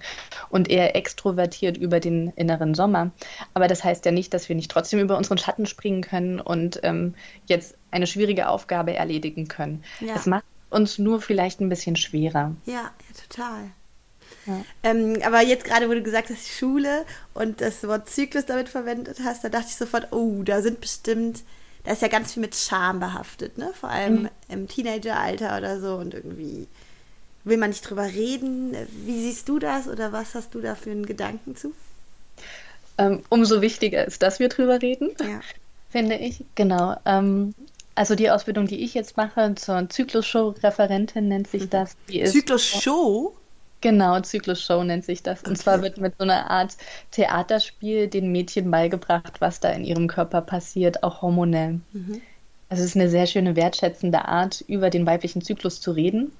und 0.51 0.69
eher 0.69 0.95
extrovertiert 0.95 1.75
über 1.75 1.99
den 1.99 2.27
inneren 2.35 2.75
Sommer. 2.75 3.09
Aber 3.55 3.67
das 3.67 3.83
heißt 3.83 4.05
ja 4.05 4.11
nicht, 4.11 4.31
dass 4.31 4.47
wir 4.47 4.55
nicht 4.55 4.69
trotzdem 4.69 4.99
über 4.99 5.17
unseren 5.17 5.39
Schatten 5.39 5.65
springen 5.65 6.03
können 6.03 6.39
und 6.39 6.81
ähm, 6.83 7.15
jetzt 7.47 7.75
eine 7.89 8.05
schwierige 8.05 8.47
Aufgabe 8.47 8.93
erledigen 8.93 9.47
können. 9.47 9.83
Ja. 10.01 10.13
Es 10.13 10.27
macht 10.27 10.45
uns 10.69 10.99
nur 10.99 11.19
vielleicht 11.19 11.61
ein 11.61 11.69
bisschen 11.69 11.95
schwerer. 11.95 12.55
Ja, 12.67 12.73
ja 12.73 12.91
total. 13.27 13.71
Ja. 14.45 14.63
Ähm, 14.83 15.17
aber 15.25 15.41
jetzt 15.41 15.63
gerade, 15.63 15.89
wo 15.89 15.93
du 15.93 16.03
gesagt 16.03 16.29
hast, 16.29 16.47
Schule 16.47 17.07
und 17.33 17.59
das 17.59 17.87
Wort 17.87 18.07
Zyklus 18.07 18.45
damit 18.45 18.69
verwendet 18.69 19.17
hast, 19.25 19.43
da 19.43 19.49
dachte 19.49 19.69
ich 19.69 19.77
sofort, 19.77 20.09
oh, 20.11 20.43
da 20.43 20.61
sind 20.61 20.79
bestimmt 20.79 21.41
da 21.89 21.93
ist 21.93 22.03
ja 22.03 22.07
ganz 22.07 22.33
viel 22.33 22.41
mit 22.41 22.53
Scham 22.53 22.99
behaftet, 22.99 23.57
ne? 23.57 23.71
Vor 23.73 23.89
allem 23.89 24.21
mhm. 24.21 24.29
im 24.47 24.67
Teenageralter 24.67 25.57
oder 25.57 25.79
so 25.79 25.95
und 25.95 26.13
irgendwie 26.13 26.67
will 27.43 27.57
man 27.57 27.71
nicht 27.71 27.81
drüber 27.81 28.05
reden. 28.05 28.75
Wie 29.05 29.19
siehst 29.19 29.49
du 29.49 29.57
das 29.57 29.87
oder 29.87 30.11
was 30.11 30.35
hast 30.35 30.53
du 30.53 30.61
da 30.61 30.75
für 30.75 30.91
einen 30.91 31.07
Gedanken 31.07 31.55
zu? 31.55 31.73
Ähm, 32.99 33.23
umso 33.29 33.63
wichtiger 33.63 34.05
ist, 34.05 34.21
dass 34.21 34.37
wir 34.39 34.49
drüber 34.49 34.83
reden, 34.83 35.15
ja. 35.19 35.41
finde 35.89 36.17
ich. 36.17 36.45
Genau. 36.53 36.95
Ähm, 37.07 37.55
also 37.95 38.13
die 38.13 38.29
Ausbildung, 38.29 38.67
die 38.67 38.83
ich 38.83 38.93
jetzt 38.93 39.17
mache 39.17 39.55
zur 39.55 39.89
Zyklus-Show-Referentin 39.89 41.27
nennt 41.27 41.47
sich 41.47 41.63
mhm. 41.63 41.69
das. 41.71 41.97
Zyklus-Show? 42.07 43.35
Genau, 43.81 44.19
Zyklus-Show 44.19 44.83
nennt 44.83 45.05
sich 45.05 45.23
das. 45.23 45.43
Und 45.43 45.51
okay. 45.51 45.61
zwar 45.61 45.81
wird 45.81 45.97
mit 45.97 46.15
so 46.17 46.23
einer 46.23 46.49
Art 46.49 46.75
Theaterspiel 47.11 48.07
den 48.07 48.31
Mädchen 48.31 48.69
beigebracht, 48.69 49.39
was 49.39 49.59
da 49.59 49.69
in 49.69 49.85
ihrem 49.85 50.07
Körper 50.07 50.41
passiert, 50.41 51.03
auch 51.03 51.21
hormonell. 51.21 51.79
Mhm. 51.93 52.21
Also 52.67 52.83
es 52.83 52.91
ist 52.91 52.95
eine 52.95 53.09
sehr 53.09 53.25
schöne, 53.25 53.55
wertschätzende 53.55 54.25
Art, 54.25 54.61
über 54.67 54.89
den 54.89 55.05
weiblichen 55.05 55.41
Zyklus 55.41 55.81
zu 55.81 55.91
reden. 55.91 56.31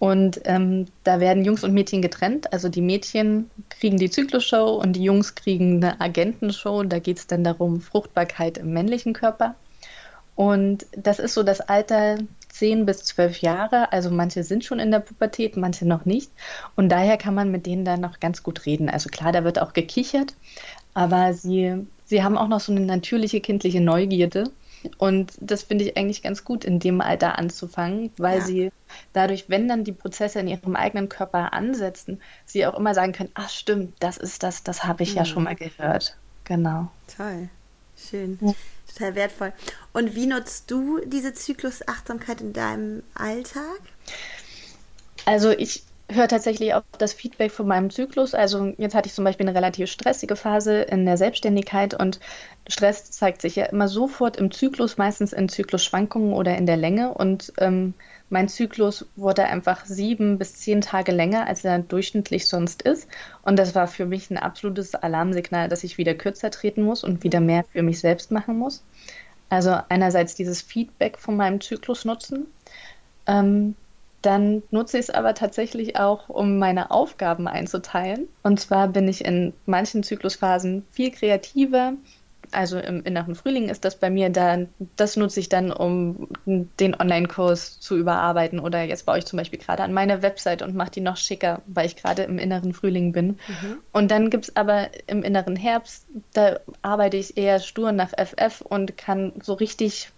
Und 0.00 0.40
ähm, 0.44 0.86
da 1.04 1.20
werden 1.20 1.44
Jungs 1.44 1.62
und 1.62 1.74
Mädchen 1.74 2.00
getrennt. 2.00 2.52
Also 2.52 2.68
die 2.68 2.80
Mädchen 2.80 3.50
kriegen 3.68 3.98
die 3.98 4.10
Zyklus-Show 4.10 4.80
und 4.82 4.94
die 4.94 5.04
Jungs 5.04 5.34
kriegen 5.34 5.76
eine 5.76 6.00
Agentenshow. 6.00 6.82
Da 6.82 6.98
geht 6.98 7.18
es 7.18 7.26
dann 7.26 7.44
darum, 7.44 7.80
Fruchtbarkeit 7.80 8.58
im 8.58 8.72
männlichen 8.72 9.12
Körper. 9.12 9.54
Und 10.34 10.86
das 10.96 11.18
ist 11.18 11.34
so 11.34 11.42
das 11.42 11.60
Alter 11.60 12.16
10 12.50 12.86
bis 12.86 13.04
12 13.04 13.40
Jahre. 13.40 13.92
Also 13.92 14.10
manche 14.10 14.42
sind 14.42 14.64
schon 14.64 14.78
in 14.78 14.90
der 14.90 15.00
Pubertät, 15.00 15.56
manche 15.56 15.86
noch 15.86 16.04
nicht. 16.04 16.30
Und 16.76 16.90
daher 16.90 17.16
kann 17.16 17.34
man 17.34 17.50
mit 17.50 17.66
denen 17.66 17.84
dann 17.84 18.00
noch 18.00 18.20
ganz 18.20 18.42
gut 18.42 18.66
reden. 18.66 18.88
Also 18.88 19.08
klar, 19.08 19.32
da 19.32 19.44
wird 19.44 19.60
auch 19.60 19.72
gekichert, 19.72 20.34
aber 20.94 21.32
sie, 21.32 21.86
sie 22.04 22.22
haben 22.22 22.36
auch 22.36 22.48
noch 22.48 22.60
so 22.60 22.72
eine 22.72 22.80
natürliche 22.80 23.40
kindliche 23.40 23.80
Neugierde. 23.80 24.50
Und 24.96 25.32
das 25.40 25.64
finde 25.64 25.84
ich 25.84 25.96
eigentlich 25.98 26.22
ganz 26.22 26.42
gut, 26.42 26.64
in 26.64 26.78
dem 26.78 27.02
Alter 27.02 27.38
anzufangen, 27.38 28.10
weil 28.16 28.38
ja. 28.38 28.44
sie 28.44 28.72
dadurch, 29.12 29.44
wenn 29.48 29.68
dann 29.68 29.84
die 29.84 29.92
Prozesse 29.92 30.40
in 30.40 30.48
ihrem 30.48 30.74
eigenen 30.74 31.10
Körper 31.10 31.52
ansetzen, 31.52 32.20
sie 32.46 32.64
auch 32.66 32.78
immer 32.78 32.94
sagen 32.94 33.12
können, 33.12 33.30
ach 33.34 33.50
stimmt, 33.50 33.92
das 34.00 34.16
ist 34.16 34.42
das, 34.42 34.62
das 34.62 34.84
habe 34.84 35.02
ich 35.02 35.12
mhm. 35.12 35.16
ja 35.18 35.24
schon 35.26 35.42
mal 35.42 35.54
gehört. 35.54 36.16
Genau. 36.44 36.88
Toll. 37.14 37.50
Schön. 37.96 38.38
Ja 38.40 38.54
total 38.92 39.14
wertvoll. 39.14 39.52
Und 39.92 40.14
wie 40.14 40.26
nutzt 40.26 40.70
du 40.70 41.00
diese 41.04 41.34
Zyklusachtsamkeit 41.34 42.40
in 42.40 42.52
deinem 42.52 43.02
Alltag? 43.14 43.80
Also 45.24 45.50
ich 45.50 45.82
höre 46.10 46.28
tatsächlich 46.28 46.74
auf 46.74 46.82
das 46.98 47.12
Feedback 47.12 47.52
von 47.52 47.66
meinem 47.66 47.90
Zyklus. 47.90 48.34
Also 48.34 48.72
jetzt 48.78 48.94
hatte 48.94 49.08
ich 49.08 49.14
zum 49.14 49.24
Beispiel 49.24 49.48
eine 49.48 49.56
relativ 49.56 49.90
stressige 49.90 50.36
Phase 50.36 50.82
in 50.82 51.06
der 51.06 51.16
Selbstständigkeit 51.16 51.94
und 51.94 52.20
Stress 52.68 53.10
zeigt 53.10 53.40
sich 53.40 53.56
ja 53.56 53.66
immer 53.66 53.88
sofort 53.88 54.36
im 54.36 54.50
Zyklus, 54.50 54.98
meistens 54.98 55.32
in 55.32 55.48
Zyklusschwankungen 55.48 56.32
oder 56.32 56.56
in 56.56 56.66
der 56.66 56.76
Länge. 56.76 57.14
Und 57.14 57.52
ähm, 57.58 57.94
mein 58.30 58.48
Zyklus 58.48 59.06
wurde 59.16 59.44
einfach 59.44 59.84
sieben 59.84 60.38
bis 60.38 60.54
zehn 60.54 60.80
Tage 60.80 61.12
länger, 61.12 61.46
als 61.46 61.64
er 61.64 61.80
durchschnittlich 61.80 62.46
sonst 62.46 62.82
ist. 62.82 63.08
Und 63.42 63.58
das 63.58 63.74
war 63.74 63.88
für 63.88 64.06
mich 64.06 64.30
ein 64.30 64.38
absolutes 64.38 64.94
Alarmsignal, 64.94 65.68
dass 65.68 65.84
ich 65.84 65.98
wieder 65.98 66.14
kürzer 66.14 66.50
treten 66.50 66.82
muss 66.82 67.04
und 67.04 67.24
wieder 67.24 67.40
mehr 67.40 67.64
für 67.72 67.82
mich 67.82 67.98
selbst 67.98 68.30
machen 68.30 68.56
muss. 68.56 68.82
Also 69.48 69.76
einerseits 69.88 70.36
dieses 70.36 70.62
Feedback 70.62 71.18
von 71.18 71.36
meinem 71.36 71.60
Zyklus 71.60 72.04
nutzen. 72.04 72.46
Ähm, 73.26 73.74
dann 74.22 74.62
nutze 74.70 74.98
ich 74.98 75.04
es 75.08 75.10
aber 75.10 75.34
tatsächlich 75.34 75.96
auch, 75.96 76.28
um 76.28 76.58
meine 76.58 76.90
Aufgaben 76.90 77.48
einzuteilen. 77.48 78.28
Und 78.42 78.60
zwar 78.60 78.88
bin 78.88 79.08
ich 79.08 79.24
in 79.24 79.54
manchen 79.66 80.02
Zyklusphasen 80.02 80.86
viel 80.92 81.10
kreativer, 81.10 81.94
also 82.52 82.78
im 82.78 83.02
inneren 83.04 83.34
Frühling 83.34 83.68
ist 83.68 83.84
das 83.84 83.96
bei 83.96 84.10
mir 84.10 84.30
dann, 84.30 84.68
das 84.96 85.16
nutze 85.16 85.40
ich 85.40 85.48
dann, 85.48 85.72
um 85.72 86.28
den 86.46 86.98
Online-Kurs 86.98 87.80
zu 87.80 87.96
überarbeiten 87.96 88.58
oder 88.58 88.82
jetzt 88.82 89.06
baue 89.06 89.18
ich 89.18 89.26
zum 89.26 89.36
Beispiel 89.36 89.58
gerade 89.58 89.82
an 89.82 89.92
meine 89.92 90.22
Website 90.22 90.62
und 90.62 90.74
mache 90.74 90.90
die 90.90 91.00
noch 91.00 91.16
schicker, 91.16 91.62
weil 91.66 91.86
ich 91.86 91.96
gerade 91.96 92.22
im 92.22 92.38
inneren 92.38 92.72
Frühling 92.72 93.12
bin. 93.12 93.26
Mhm. 93.26 93.78
Und 93.92 94.10
dann 94.10 94.30
gibt 94.30 94.44
es 94.44 94.56
aber 94.56 94.88
im 95.06 95.22
inneren 95.22 95.56
Herbst, 95.56 96.06
da 96.32 96.60
arbeite 96.82 97.16
ich 97.16 97.36
eher 97.36 97.60
stur 97.60 97.92
nach 97.92 98.10
FF 98.10 98.60
und 98.62 98.96
kann 98.96 99.32
so 99.42 99.54
richtig 99.54 100.10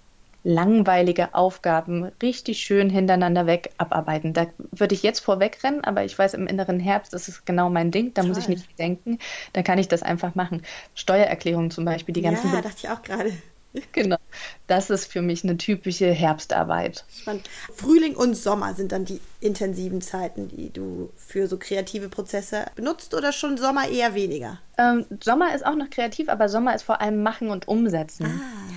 langweilige 0.44 1.34
Aufgaben 1.34 2.10
richtig 2.22 2.58
schön 2.58 2.90
hintereinander 2.90 3.46
weg 3.46 3.70
abarbeiten. 3.78 4.32
Da 4.32 4.46
würde 4.72 4.94
ich 4.94 5.02
jetzt 5.02 5.20
vorwegrennen, 5.20 5.84
aber 5.84 6.04
ich 6.04 6.18
weiß, 6.18 6.34
im 6.34 6.46
inneren 6.46 6.80
Herbst 6.80 7.12
das 7.12 7.28
ist 7.28 7.46
genau 7.46 7.70
mein 7.70 7.90
Ding. 7.90 8.12
Da 8.14 8.22
Toll. 8.22 8.30
muss 8.30 8.38
ich 8.38 8.48
nicht 8.48 8.78
denken. 8.78 9.18
Da 9.52 9.62
kann 9.62 9.78
ich 9.78 9.88
das 9.88 10.02
einfach 10.02 10.34
machen. 10.34 10.62
Steuererklärungen 10.94 11.70
zum 11.70 11.84
Beispiel, 11.84 12.12
die 12.12 12.22
ganzen. 12.22 12.52
Ja, 12.52 12.60
dachte 12.60 12.76
ich 12.78 12.88
auch 12.88 13.02
gerade. 13.02 13.32
Genau. 13.92 14.18
Das 14.66 14.90
ist 14.90 15.10
für 15.10 15.22
mich 15.22 15.44
eine 15.44 15.56
typische 15.56 16.10
Herbstarbeit. 16.10 17.04
Spannend. 17.20 17.48
Frühling 17.74 18.14
und 18.14 18.34
Sommer 18.34 18.74
sind 18.74 18.92
dann 18.92 19.06
die 19.06 19.20
intensiven 19.40 20.02
Zeiten, 20.02 20.48
die 20.48 20.70
du 20.70 21.10
für 21.16 21.46
so 21.46 21.56
kreative 21.58 22.10
Prozesse 22.10 22.66
benutzt 22.74 23.14
oder 23.14 23.32
schon 23.32 23.56
Sommer 23.56 23.88
eher 23.88 24.14
weniger? 24.14 24.58
Ähm, 24.78 25.06
Sommer 25.22 25.54
ist 25.54 25.64
auch 25.64 25.74
noch 25.74 25.90
kreativ, 25.90 26.28
aber 26.28 26.48
Sommer 26.48 26.74
ist 26.74 26.82
vor 26.82 27.00
allem 27.00 27.22
Machen 27.22 27.50
und 27.50 27.66
Umsetzen. 27.68 28.26
Ah. 28.26 28.74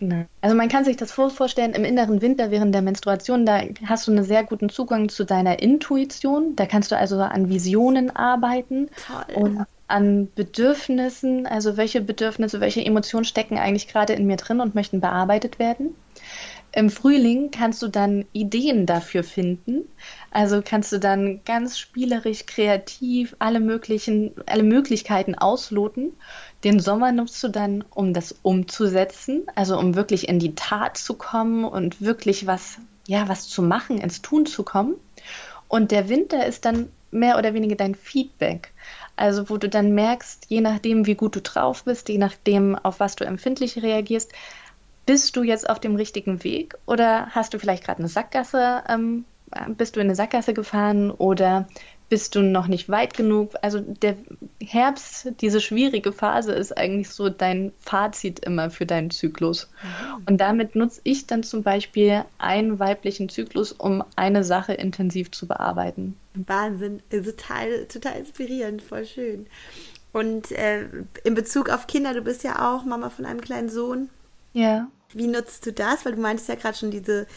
Genau. 0.00 0.24
Also 0.40 0.56
man 0.56 0.70
kann 0.70 0.86
sich 0.86 0.96
das 0.96 1.12
vorstellen, 1.12 1.74
im 1.74 1.84
inneren 1.84 2.22
Winter 2.22 2.50
während 2.50 2.74
der 2.74 2.80
Menstruation, 2.80 3.44
da 3.44 3.60
hast 3.84 4.08
du 4.08 4.12
einen 4.12 4.24
sehr 4.24 4.44
guten 4.44 4.70
Zugang 4.70 5.10
zu 5.10 5.24
deiner 5.24 5.60
Intuition. 5.62 6.56
Da 6.56 6.64
kannst 6.64 6.90
du 6.90 6.96
also 6.96 7.20
an 7.20 7.50
Visionen 7.50 8.16
arbeiten 8.16 8.88
Toll. 9.06 9.36
und 9.36 9.66
an 9.88 10.28
Bedürfnissen, 10.34 11.46
also 11.46 11.76
welche 11.76 12.00
Bedürfnisse, 12.00 12.60
welche 12.60 12.82
Emotionen 12.82 13.26
stecken 13.26 13.58
eigentlich 13.58 13.88
gerade 13.88 14.14
in 14.14 14.26
mir 14.26 14.36
drin 14.36 14.60
und 14.60 14.74
möchten 14.74 15.02
bearbeitet 15.02 15.58
werden. 15.58 15.94
Im 16.72 16.88
Frühling 16.88 17.50
kannst 17.50 17.82
du 17.82 17.88
dann 17.88 18.24
Ideen 18.32 18.86
dafür 18.86 19.24
finden. 19.24 19.82
Also 20.30 20.62
kannst 20.64 20.92
du 20.92 20.98
dann 20.98 21.40
ganz 21.44 21.78
spielerisch, 21.78 22.46
kreativ 22.46 23.34
alle 23.40 23.60
möglichen, 23.60 24.32
alle 24.46 24.62
Möglichkeiten 24.62 25.34
ausloten. 25.34 26.12
Den 26.64 26.78
Sommer 26.80 27.12
nutzt 27.12 27.42
du 27.42 27.48
dann, 27.48 27.84
um 27.90 28.12
das 28.12 28.34
umzusetzen, 28.42 29.46
also 29.54 29.78
um 29.78 29.94
wirklich 29.94 30.28
in 30.28 30.38
die 30.38 30.54
Tat 30.54 30.98
zu 30.98 31.14
kommen 31.14 31.64
und 31.64 32.02
wirklich 32.02 32.46
was, 32.46 32.78
ja, 33.06 33.28
was 33.28 33.48
zu 33.48 33.62
machen, 33.62 33.98
ins 33.98 34.20
Tun 34.20 34.44
zu 34.46 34.62
kommen. 34.62 34.94
Und 35.68 35.90
der 35.90 36.08
Winter 36.08 36.46
ist 36.46 36.64
dann 36.64 36.90
mehr 37.10 37.38
oder 37.38 37.54
weniger 37.54 37.76
dein 37.76 37.94
Feedback. 37.94 38.72
Also 39.16 39.50
wo 39.50 39.56
du 39.56 39.68
dann 39.68 39.94
merkst, 39.94 40.46
je 40.48 40.60
nachdem, 40.60 41.06
wie 41.06 41.14
gut 41.14 41.36
du 41.36 41.40
drauf 41.40 41.84
bist, 41.84 42.08
je 42.08 42.18
nachdem, 42.18 42.76
auf 42.76 43.00
was 43.00 43.16
du 43.16 43.24
empfindlich 43.24 43.82
reagierst, 43.82 44.32
bist 45.06 45.36
du 45.36 45.42
jetzt 45.42 45.68
auf 45.68 45.80
dem 45.80 45.96
richtigen 45.96 46.44
Weg 46.44 46.76
oder 46.86 47.26
hast 47.30 47.52
du 47.52 47.58
vielleicht 47.58 47.84
gerade 47.84 47.98
eine 47.98 48.08
Sackgasse, 48.08 48.82
ähm, 48.88 49.24
bist 49.76 49.96
du 49.96 50.00
in 50.00 50.06
eine 50.06 50.14
Sackgasse 50.14 50.54
gefahren 50.54 51.10
oder 51.10 51.66
bist 52.10 52.34
du 52.34 52.42
noch 52.42 52.66
nicht 52.66 52.88
weit 52.88 53.14
genug? 53.14 53.54
Also 53.62 53.80
der 53.80 54.16
Herbst, 54.60 55.32
diese 55.40 55.60
schwierige 55.60 56.12
Phase 56.12 56.52
ist 56.52 56.76
eigentlich 56.76 57.08
so 57.08 57.30
dein 57.30 57.72
Fazit 57.78 58.40
immer 58.40 58.68
für 58.70 58.84
deinen 58.84 59.10
Zyklus. 59.10 59.70
Mhm. 59.82 60.22
Und 60.26 60.38
damit 60.38 60.74
nutze 60.74 61.00
ich 61.04 61.28
dann 61.28 61.44
zum 61.44 61.62
Beispiel 61.62 62.24
einen 62.38 62.80
weiblichen 62.80 63.28
Zyklus, 63.28 63.72
um 63.72 64.04
eine 64.16 64.42
Sache 64.42 64.74
intensiv 64.74 65.30
zu 65.30 65.46
bearbeiten. 65.46 66.16
Wahnsinn, 66.34 67.00
total, 67.10 67.86
total 67.86 68.16
inspirierend, 68.18 68.82
voll 68.82 69.06
schön. 69.06 69.46
Und 70.12 70.50
äh, 70.50 70.88
in 71.22 71.34
Bezug 71.34 71.70
auf 71.70 71.86
Kinder, 71.86 72.12
du 72.12 72.22
bist 72.22 72.42
ja 72.42 72.74
auch 72.74 72.84
Mama 72.84 73.10
von 73.10 73.24
einem 73.24 73.40
kleinen 73.40 73.68
Sohn. 73.68 74.10
Ja. 74.52 74.88
Wie 75.14 75.28
nutzt 75.28 75.64
du 75.64 75.72
das? 75.72 76.04
Weil 76.04 76.16
du 76.16 76.20
meintest 76.20 76.48
ja 76.48 76.56
gerade 76.56 76.76
schon 76.76 76.90
diese 76.90 77.28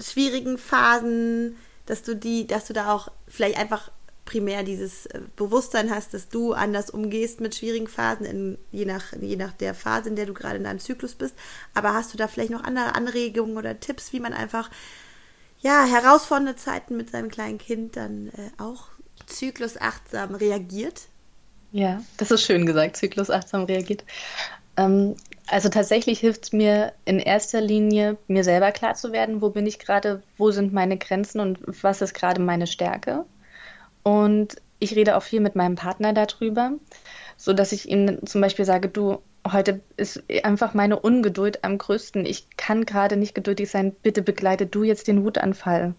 schwierigen 0.00 0.58
Phasen, 0.58 1.56
dass 1.86 2.02
du 2.02 2.16
die, 2.16 2.48
dass 2.48 2.66
du 2.66 2.72
da 2.72 2.92
auch 2.92 3.12
vielleicht 3.28 3.58
einfach 3.58 3.92
primär 4.28 4.62
dieses 4.62 5.06
äh, 5.06 5.20
Bewusstsein 5.36 5.90
hast, 5.90 6.12
dass 6.12 6.28
du 6.28 6.52
anders 6.52 6.90
umgehst 6.90 7.40
mit 7.40 7.54
schwierigen 7.54 7.88
Phasen, 7.88 8.26
in, 8.26 8.58
je, 8.70 8.84
nach, 8.84 9.14
je 9.18 9.36
nach 9.36 9.52
der 9.52 9.74
Phase, 9.74 10.10
in 10.10 10.16
der 10.16 10.26
du 10.26 10.34
gerade 10.34 10.58
in 10.58 10.64
deinem 10.64 10.80
Zyklus 10.80 11.14
bist. 11.14 11.34
Aber 11.72 11.94
hast 11.94 12.12
du 12.12 12.18
da 12.18 12.28
vielleicht 12.28 12.50
noch 12.50 12.62
andere 12.62 12.94
Anregungen 12.94 13.56
oder 13.56 13.80
Tipps, 13.80 14.12
wie 14.12 14.20
man 14.20 14.34
einfach 14.34 14.70
ja, 15.60 15.84
herausfordernde 15.84 16.56
Zeiten 16.56 16.96
mit 16.96 17.10
seinem 17.10 17.30
kleinen 17.30 17.56
Kind 17.56 17.96
dann 17.96 18.28
äh, 18.28 18.50
auch 18.62 18.88
zyklusachtsam 19.26 20.34
reagiert? 20.34 21.06
Ja, 21.72 22.02
das 22.18 22.30
ist 22.30 22.42
schön 22.42 22.66
gesagt, 22.66 22.98
zyklusachtsam 22.98 23.64
reagiert. 23.64 24.04
Ähm, 24.76 25.16
also 25.46 25.70
tatsächlich 25.70 26.20
hilft 26.20 26.44
es 26.44 26.52
mir 26.52 26.92
in 27.06 27.18
erster 27.18 27.62
Linie, 27.62 28.18
mir 28.26 28.44
selber 28.44 28.72
klar 28.72 28.94
zu 28.94 29.10
werden, 29.10 29.40
wo 29.40 29.48
bin 29.48 29.66
ich 29.66 29.78
gerade, 29.78 30.22
wo 30.36 30.50
sind 30.50 30.74
meine 30.74 30.98
Grenzen 30.98 31.40
und 31.40 31.60
was 31.82 32.02
ist 32.02 32.12
gerade 32.12 32.42
meine 32.42 32.66
Stärke. 32.66 33.24
Und 34.02 34.56
ich 34.78 34.94
rede 34.94 35.16
auch 35.16 35.22
viel 35.22 35.40
mit 35.40 35.56
meinem 35.56 35.74
Partner 35.74 36.12
darüber, 36.12 36.72
so 37.36 37.52
dass 37.52 37.72
ich 37.72 37.88
ihm 37.88 38.24
zum 38.26 38.40
Beispiel 38.40 38.64
sage, 38.64 38.88
du, 38.88 39.18
heute 39.52 39.80
ist 39.96 40.22
einfach 40.44 40.74
meine 40.74 40.98
Ungeduld 40.98 41.64
am 41.64 41.78
größten. 41.78 42.26
Ich 42.26 42.46
kann 42.56 42.86
gerade 42.86 43.16
nicht 43.16 43.34
geduldig 43.34 43.70
sein. 43.70 43.94
Bitte 44.02 44.22
begleite 44.22 44.66
du 44.66 44.84
jetzt 44.84 45.08
den 45.08 45.24
Wutanfall. 45.24 45.94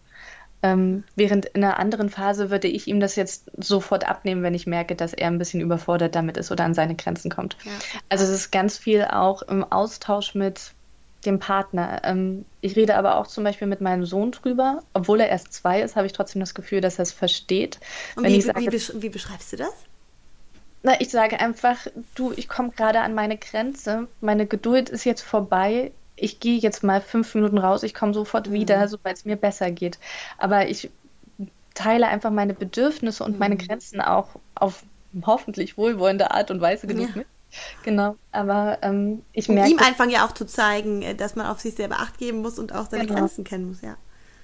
Ähm, 0.62 1.05
während 1.15 1.45
in 1.45 1.63
einer 1.63 1.79
anderen 1.79 2.09
Phase 2.09 2.49
würde 2.49 2.67
ich 2.67 2.88
ihm 2.88 2.99
das 2.99 3.15
jetzt 3.15 3.49
sofort 3.57 4.07
abnehmen, 4.07 4.43
wenn 4.43 4.53
ich 4.53 4.67
merke, 4.67 4.95
dass 4.95 5.13
er 5.13 5.27
ein 5.27 5.38
bisschen 5.38 5.62
überfordert 5.62 6.15
damit 6.15 6.35
ist 6.35 6.51
oder 6.51 6.65
an 6.65 6.73
seine 6.73 6.95
Grenzen 6.95 7.31
kommt. 7.31 7.55
Ja. 7.63 7.71
Also 8.09 8.25
es 8.25 8.31
ist 8.31 8.51
ganz 8.51 8.77
viel 8.77 9.05
auch 9.05 9.41
im 9.43 9.63
Austausch 9.63 10.35
mit 10.35 10.73
dem 11.25 11.39
Partner. 11.39 12.01
Ähm, 12.03 12.45
ich 12.62 12.75
rede 12.75 12.95
aber 12.95 13.17
auch 13.17 13.27
zum 13.27 13.43
Beispiel 13.43 13.67
mit 13.67 13.82
meinem 13.82 14.05
Sohn 14.05 14.32
drüber. 14.32 14.84
Obwohl 14.93 15.19
er 15.19 15.29
erst 15.29 15.53
zwei 15.53 15.82
ist, 15.82 15.95
habe 15.95 16.08
ich 16.08 16.13
trotzdem 16.13 16.39
das 16.39 16.53
Gefühl, 16.53 16.82
dass 16.82 16.99
er 16.99 17.03
es 17.03 17.12
versteht. 17.12 17.79
Und 18.15 18.25
wie, 18.25 18.41
sage, 18.41 18.62
wie, 18.62 18.69
besch 18.69 18.91
wie 18.95 19.10
beschreibst 19.10 19.51
du 19.53 19.58
das? 19.58 19.73
Na, 20.82 20.99
ich 21.01 21.10
sage 21.10 21.39
einfach, 21.39 21.77
du, 22.15 22.32
ich 22.36 22.47
komme 22.47 22.71
gerade 22.71 23.01
an 23.01 23.13
meine 23.13 23.38
Grenze. 23.38 24.08
Meine 24.21 24.45
Geduld 24.45 24.89
ist 24.89 25.03
jetzt 25.03 25.21
vorbei 25.21 25.91
ich 26.21 26.39
gehe 26.39 26.58
jetzt 26.58 26.84
mal 26.84 27.01
fünf 27.01 27.34
Minuten 27.36 27.58
raus, 27.58 27.84
ich 27.84 27.93
komme 27.93 28.13
sofort 28.13 28.47
mhm. 28.47 28.53
wieder, 28.53 28.88
sobald 28.88 29.17
es 29.17 29.25
mir 29.25 29.36
besser 29.36 29.71
geht. 29.71 29.99
Aber 30.38 30.67
ich 30.67 30.89
teile 31.73 32.08
einfach 32.08 32.32
meine 32.32 32.53
Bedürfnisse 32.53 33.23
und 33.23 33.34
mhm. 33.34 33.39
meine 33.39 33.58
Grenzen 33.58 34.01
auch 34.01 34.29
auf 34.55 34.84
hoffentlich 35.25 35.77
wohlwollende 35.77 36.32
Art 36.32 36.51
und 36.51 36.62
Weise 36.62 36.88
genug 36.88 37.10
ja. 37.10 37.17
mit. 37.17 37.27
Genau, 37.83 38.15
aber 38.31 38.77
ähm, 38.81 39.23
ich 39.33 39.49
um 39.49 39.55
merke. 39.55 39.71
ihm 39.71 39.79
einfach 39.79 40.07
ja 40.07 40.25
auch 40.25 40.33
zu 40.33 40.45
zeigen, 40.45 41.01
äh, 41.01 41.15
dass 41.15 41.35
man 41.35 41.47
auf 41.47 41.59
sich 41.59 41.75
selber 41.75 41.99
Acht 41.99 42.17
geben 42.17 42.41
muss 42.41 42.59
und 42.59 42.73
auch 42.73 42.89
seine 42.89 43.05
genau. 43.05 43.19
Grenzen 43.19 43.43
kennen 43.43 43.67
muss, 43.67 43.81
ja. 43.81 43.97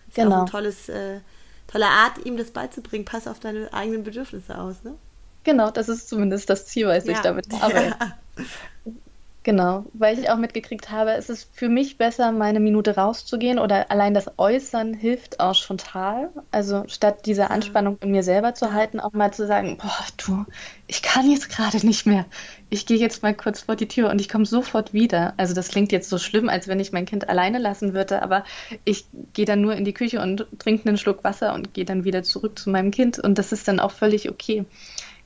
Ist 0.07 0.15
genau. 0.15 0.37
auch 0.37 0.39
ein 0.41 0.45
tolles, 0.47 0.89
äh, 0.89 1.19
tolle 1.67 1.87
Art, 1.87 2.25
ihm 2.25 2.37
das 2.37 2.51
beizubringen. 2.51 3.05
Pass 3.05 3.27
auf 3.27 3.39
deine 3.39 3.71
eigenen 3.73 4.03
Bedürfnisse 4.03 4.57
aus, 4.57 4.83
ne? 4.83 4.95
Genau, 5.43 5.69
das 5.69 5.89
ist 5.89 6.09
zumindest 6.09 6.49
das 6.49 6.65
Ziel, 6.65 6.87
was 6.87 7.05
ja. 7.05 7.13
ich 7.13 7.19
damit 7.19 7.53
arbeite. 7.53 7.95
Ja. 7.99 8.43
Genau, 9.45 9.85
weil 9.93 10.17
ich 10.17 10.31
auch 10.31 10.37
mitgekriegt 10.37 10.89
habe, 10.89 11.11
es 11.11 11.29
ist 11.29 11.47
für 11.53 11.69
mich 11.69 11.99
besser, 11.99 12.31
meine 12.31 12.59
Minute 12.59 12.95
rauszugehen 12.95 13.59
oder 13.59 13.91
allein 13.91 14.15
das 14.15 14.39
Äußern 14.39 14.95
hilft 14.95 15.39
auch 15.39 15.53
schon 15.53 15.77
total. 15.77 16.31
Also 16.49 16.85
statt 16.87 17.27
diese 17.27 17.51
Anspannung 17.51 17.99
in 18.01 18.09
mir 18.09 18.23
selber 18.23 18.55
zu 18.55 18.73
halten, 18.73 18.99
auch 18.99 19.13
mal 19.13 19.31
zu 19.31 19.45
sagen, 19.45 19.77
boah, 19.77 20.05
du, 20.17 20.45
ich 20.87 21.03
kann 21.03 21.29
jetzt 21.29 21.49
gerade 21.49 21.85
nicht 21.85 22.07
mehr. 22.07 22.25
Ich 22.71 22.87
gehe 22.87 22.97
jetzt 22.97 23.21
mal 23.21 23.35
kurz 23.35 23.61
vor 23.61 23.75
die 23.75 23.87
Tür 23.87 24.09
und 24.09 24.19
ich 24.19 24.29
komme 24.29 24.47
sofort 24.47 24.93
wieder. 24.93 25.35
Also 25.37 25.53
das 25.53 25.67
klingt 25.67 25.91
jetzt 25.91 26.09
so 26.09 26.17
schlimm, 26.17 26.49
als 26.49 26.67
wenn 26.67 26.79
ich 26.79 26.91
mein 26.91 27.05
Kind 27.05 27.29
alleine 27.29 27.59
lassen 27.59 27.93
würde, 27.93 28.23
aber 28.23 28.45
ich 28.83 29.05
gehe 29.33 29.45
dann 29.45 29.61
nur 29.61 29.75
in 29.75 29.85
die 29.85 29.93
Küche 29.93 30.21
und 30.21 30.47
trinke 30.57 30.89
einen 30.89 30.97
Schluck 30.97 31.23
Wasser 31.23 31.53
und 31.53 31.75
gehe 31.75 31.85
dann 31.85 32.03
wieder 32.03 32.23
zurück 32.23 32.57
zu 32.57 32.71
meinem 32.71 32.89
Kind 32.89 33.19
und 33.19 33.37
das 33.37 33.51
ist 33.51 33.67
dann 33.67 33.79
auch 33.79 33.91
völlig 33.91 34.27
okay. 34.27 34.65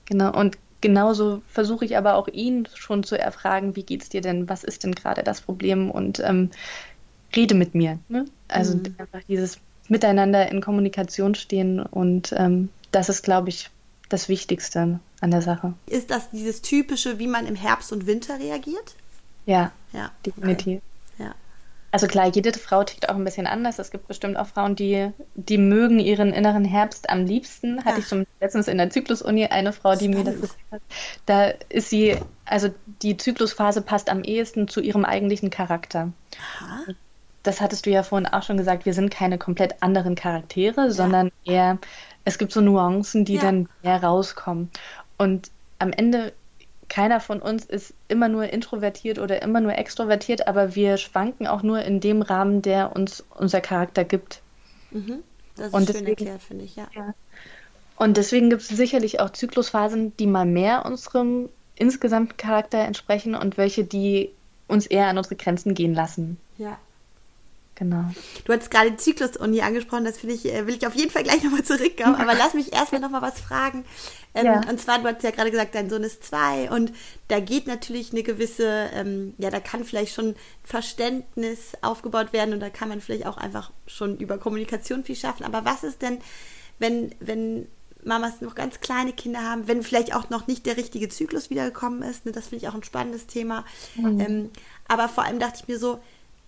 Genau, 0.04 0.38
und 0.38 0.58
genauso 0.82 1.42
versuche 1.48 1.86
ich 1.86 1.98
aber 1.98 2.16
auch 2.16 2.28
ihn 2.28 2.68
schon 2.74 3.04
zu 3.04 3.18
erfragen, 3.18 3.76
wie 3.76 3.84
geht's 3.84 4.10
dir 4.10 4.22
denn, 4.22 4.50
was 4.50 4.64
ist 4.64 4.84
denn 4.84 4.94
gerade 4.94 5.24
das 5.24 5.42
Problem 5.42 5.92
und 5.92 6.20
ähm, 6.20 6.52
rede 7.36 7.56
mit 7.56 7.76
mir. 7.76 8.00
Ne? 8.08 8.26
Also 8.48 8.78
mhm. 8.78 8.96
einfach 8.98 9.22
dieses 9.28 9.60
Miteinander 9.88 10.50
in 10.52 10.62
Kommunikation 10.62 11.36
stehen 11.36 11.80
und 11.80 12.34
ähm, 12.38 12.70
das 12.92 13.10
ist, 13.10 13.24
glaube 13.24 13.50
ich, 13.50 13.70
das 14.10 14.30
Wichtigste 14.30 15.00
an 15.22 15.32
der 15.32 15.42
Sache. 15.42 15.74
Ist 15.88 16.10
das 16.10 16.30
dieses 16.32 16.62
typische, 16.62 17.20
wie 17.20 17.28
man 17.28 17.46
im 17.46 17.56
Herbst 17.56 17.92
und 17.92 18.08
Winter 18.08 18.40
reagiert? 18.40 18.96
Ja, 19.46 19.72
ja 19.94 20.12
definitiv. 20.26 20.78
Okay. 20.78 20.82
Also 21.92 22.08
klar, 22.08 22.28
jede 22.28 22.54
Frau 22.54 22.84
tickt 22.84 23.10
auch 23.10 23.16
ein 23.16 23.24
bisschen 23.24 23.48
anders. 23.48 23.80
Es 23.80 23.90
gibt 23.90 24.08
bestimmt 24.08 24.38
auch 24.38 24.48
Frauen, 24.48 24.76
die, 24.76 25.12
die 25.36 25.58
mögen 25.58 26.00
ihren 26.00 26.34
inneren 26.34 26.64
Herbst 26.64 27.10
am 27.10 27.26
liebsten. 27.26 27.80
Hatte 27.80 27.96
ja. 27.96 27.98
ich 28.00 28.08
zum 28.08 28.26
letztens 28.40 28.68
in 28.68 28.78
der 28.78 28.90
Zyklusuni 28.90 29.48
eine 29.48 29.74
Frau, 29.74 29.96
die 29.96 30.06
Spannend. 30.06 30.18
mir 30.18 30.24
das 30.26 30.42
gesagt 30.42 30.72
hat. 30.72 30.82
Da 31.26 31.48
ist 31.70 31.90
sie, 31.90 32.18
also 32.46 32.70
die 33.02 33.18
Zyklusphase 33.18 33.82
passt 33.82 34.10
am 34.10 34.24
ehesten 34.24 34.68
zu 34.68 34.82
ihrem 34.82 35.04
eigentlichen 35.04 35.50
Charakter. 35.50 36.12
Aha. 36.60 36.94
Das 37.42 37.62
hattest 37.62 37.86
du 37.86 37.90
ja 37.90 38.04
vorhin 38.04 38.28
auch 38.28 38.44
schon 38.44 38.58
gesagt, 38.58 38.86
wir 38.86 38.94
sind 38.94 39.10
keine 39.10 39.38
komplett 39.38 39.82
anderen 39.82 40.14
Charaktere, 40.14 40.82
ja. 40.82 40.92
sondern 40.92 41.32
eher, 41.44 41.80
es 42.24 42.38
gibt 42.38 42.52
so 42.52 42.62
Nuancen, 42.62 43.26
die 43.26 43.36
ja. 43.36 43.42
dann 43.42 43.68
mehr 43.82 44.04
rauskommen. 44.04 44.70
Und 45.18 45.50
am 45.80 45.92
Ende 45.92 46.34
keiner 46.90 47.20
von 47.20 47.42
uns 47.42 47.66
ist 47.66 47.94
immer 48.08 48.28
nur 48.28 48.52
introvertiert 48.52 49.20
oder 49.20 49.42
immer 49.42 49.62
nur 49.62 49.78
extrovertiert, 49.78 50.48
aber 50.48 50.76
wir 50.76 50.98
schwanken 50.98 51.48
auch 51.48 51.64
nur 51.64 51.82
in 51.84 52.00
dem 52.00 52.22
Rahmen, 52.22 52.62
der 52.62 52.96
uns 52.96 53.24
unser 53.30 53.62
Charakter 53.62 54.04
gibt. 54.04 54.42
Mhm. 54.92 55.24
Das 55.56 55.68
ist 55.68 55.74
und 55.74 55.86
schön 55.86 55.94
deswegen, 55.94 56.10
erklärt, 56.10 56.42
finde 56.42 56.66
ich, 56.66 56.76
ja. 56.76 56.88
ja. 56.96 57.14
Und 57.96 58.18
deswegen 58.18 58.50
gibt 58.50 58.62
es 58.62 58.70
sicherlich 58.70 59.20
auch 59.20 59.30
Zyklusphasen, 59.30 60.16
die 60.18 60.28
mal 60.28 60.46
mehr 60.46 60.86
unserem 60.86 61.50
insgesamten 61.76 62.38
Charakter 62.38 62.80
entsprechen 62.80 63.36
und 63.36 63.58
welche, 63.58 63.84
die 63.84 64.32
uns 64.68 64.86
eher 64.86 65.08
an 65.08 65.18
unsere 65.18 65.36
Grenzen 65.36 65.74
gehen 65.74 65.94
lassen. 65.94 66.38
Ja, 66.58 66.78
genau. 67.80 68.06
Du 68.46 68.54
hast 68.54 68.70
gerade 68.70 68.96
Zyklus-Uni 68.96 69.62
angesprochen, 69.62 70.06
das 70.06 70.20
finde 70.20 70.36
ich, 70.36 70.46
äh, 70.46 70.68
will 70.68 70.76
ich 70.76 70.86
auf 70.86 70.94
jeden 70.96 71.10
Fall 71.10 71.24
gleich 71.24 71.44
nochmal 71.44 71.64
zurückkommen, 71.64 72.16
aber 72.16 72.36
lass 72.36 72.54
mich 72.54 72.74
erstmal 72.74 73.02
nochmal 73.02 73.24
was 73.24 73.40
fragen. 73.40 73.86
Ähm, 74.36 74.46
ja. 74.46 74.62
Und 74.70 74.80
zwar, 74.80 75.00
du 75.00 75.08
hast 75.08 75.24
ja 75.24 75.32
gerade 75.32 75.50
gesagt, 75.50 75.74
dein 75.74 75.90
Sohn 75.90 76.04
ist 76.04 76.24
zwei 76.24 76.70
und 76.70 76.92
da 77.30 77.40
geht 77.40 77.66
natürlich 77.66 78.12
eine 78.12 78.22
gewisse, 78.22 78.90
ähm, 78.94 79.34
ja, 79.40 79.50
da 79.50 79.60
kann 79.60 79.84
vielleicht 79.84 80.14
schon 80.14 80.36
Verständnis 80.64 81.74
aufgebaut 81.82 82.32
werden 82.32 82.54
und 82.54 82.60
da 82.60 82.70
kann 82.70 82.90
man 82.90 83.02
vielleicht 83.02 83.26
auch 83.26 83.38
einfach 83.38 83.72
schon 83.88 84.18
über 84.18 84.38
Kommunikation 84.38 85.04
viel 85.04 85.16
schaffen. 85.16 85.46
Aber 85.46 85.66
was 85.66 85.84
ist 85.84 86.04
denn, 86.04 86.20
wenn, 86.78 87.16
wenn 87.20 87.68
Mamas 88.04 88.42
noch 88.42 88.56
ganz 88.56 88.80
kleine 88.80 89.14
Kinder 89.14 89.44
haben, 89.44 89.68
wenn 89.68 89.84
vielleicht 89.84 90.16
auch 90.16 90.30
noch 90.30 90.48
nicht 90.48 90.66
der 90.66 90.78
richtige 90.78 91.10
Zyklus 91.10 91.50
wiedergekommen 91.50 92.02
ist. 92.04 92.26
Ne, 92.26 92.32
das 92.32 92.48
finde 92.48 92.64
ich 92.64 92.70
auch 92.70 92.76
ein 92.76 92.84
spannendes 92.84 93.28
Thema. 93.28 93.66
Mhm. 93.96 94.20
Ähm, 94.20 94.50
aber 94.88 95.10
vor 95.10 95.26
allem 95.26 95.40
dachte 95.40 95.60
ich 95.62 95.68
mir 95.68 95.80
so, 95.80 96.00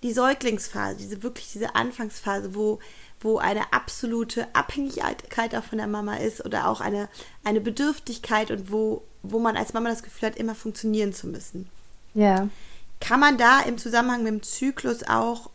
die 0.03 0.13
Säuglingsphase, 0.13 0.97
diese 0.97 1.23
wirklich 1.23 1.51
diese 1.51 1.75
Anfangsphase, 1.75 2.55
wo, 2.55 2.79
wo 3.19 3.37
eine 3.37 3.71
absolute 3.71 4.47
Abhängigkeit 4.53 5.55
auch 5.55 5.63
von 5.63 5.77
der 5.77 5.87
Mama 5.87 6.15
ist 6.15 6.43
oder 6.45 6.67
auch 6.67 6.81
eine, 6.81 7.07
eine 7.43 7.61
Bedürftigkeit 7.61 8.51
und 8.51 8.71
wo, 8.71 9.03
wo 9.21 9.39
man 9.39 9.57
als 9.57 9.73
Mama 9.73 9.89
das 9.89 10.03
Gefühl 10.03 10.29
hat, 10.29 10.37
immer 10.37 10.55
funktionieren 10.55 11.13
zu 11.13 11.27
müssen. 11.27 11.69
Ja. 12.13 12.49
Kann 12.99 13.19
man 13.19 13.37
da 13.37 13.61
im 13.61 13.77
Zusammenhang 13.77 14.23
mit 14.23 14.33
dem 14.33 14.43
Zyklus 14.43 15.03
auch 15.03 15.49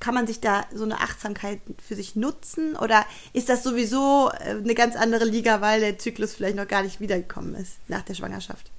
kann 0.00 0.14
man 0.14 0.26
sich 0.26 0.40
da 0.40 0.64
so 0.74 0.84
eine 0.84 1.00
Achtsamkeit 1.00 1.60
für 1.86 1.94
sich 1.94 2.16
nutzen 2.16 2.74
oder 2.74 3.04
ist 3.34 3.50
das 3.50 3.62
sowieso 3.62 4.30
äh, 4.40 4.52
eine 4.52 4.74
ganz 4.74 4.96
andere 4.96 5.26
Liga, 5.26 5.60
weil 5.60 5.80
der 5.80 5.98
Zyklus 5.98 6.34
vielleicht 6.34 6.56
noch 6.56 6.66
gar 6.66 6.82
nicht 6.82 7.00
wiedergekommen 7.00 7.54
ist 7.54 7.76
nach 7.86 8.00
der 8.00 8.14
Schwangerschaft? 8.14 8.70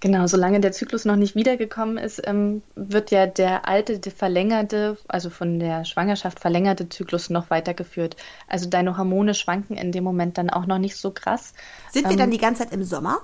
Genau, 0.00 0.26
solange 0.26 0.60
der 0.60 0.72
Zyklus 0.72 1.06
noch 1.06 1.16
nicht 1.16 1.34
wiedergekommen 1.36 1.96
ist, 1.96 2.20
ähm, 2.26 2.62
wird 2.74 3.10
ja 3.10 3.26
der 3.26 3.66
alte, 3.66 3.98
der 3.98 4.12
verlängerte, 4.12 4.98
also 5.08 5.30
von 5.30 5.58
der 5.58 5.86
Schwangerschaft 5.86 6.38
verlängerte 6.38 6.88
Zyklus 6.88 7.30
noch 7.30 7.48
weitergeführt. 7.48 8.14
Also 8.46 8.68
deine 8.68 8.98
Hormone 8.98 9.32
schwanken 9.32 9.76
in 9.76 9.92
dem 9.92 10.04
Moment 10.04 10.36
dann 10.36 10.50
auch 10.50 10.66
noch 10.66 10.78
nicht 10.78 10.96
so 10.96 11.10
krass. 11.12 11.54
Sind 11.90 12.04
wir 12.04 12.12
ähm, 12.12 12.18
dann 12.18 12.30
die 12.30 12.38
ganze 12.38 12.64
Zeit 12.64 12.74
im 12.74 12.84
Sommer? 12.84 13.20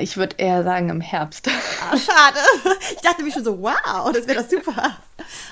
Ich 0.00 0.16
würde 0.18 0.36
eher 0.36 0.62
sagen 0.64 0.90
im 0.90 1.00
Herbst. 1.00 1.48
Ah, 1.48 1.96
schade. 1.96 2.38
Ich 2.94 3.00
dachte 3.02 3.22
mir 3.22 3.32
schon 3.32 3.44
so, 3.44 3.60
wow, 3.62 4.10
das 4.12 4.26
wäre 4.26 4.42
doch 4.42 4.50
super. 4.50 4.96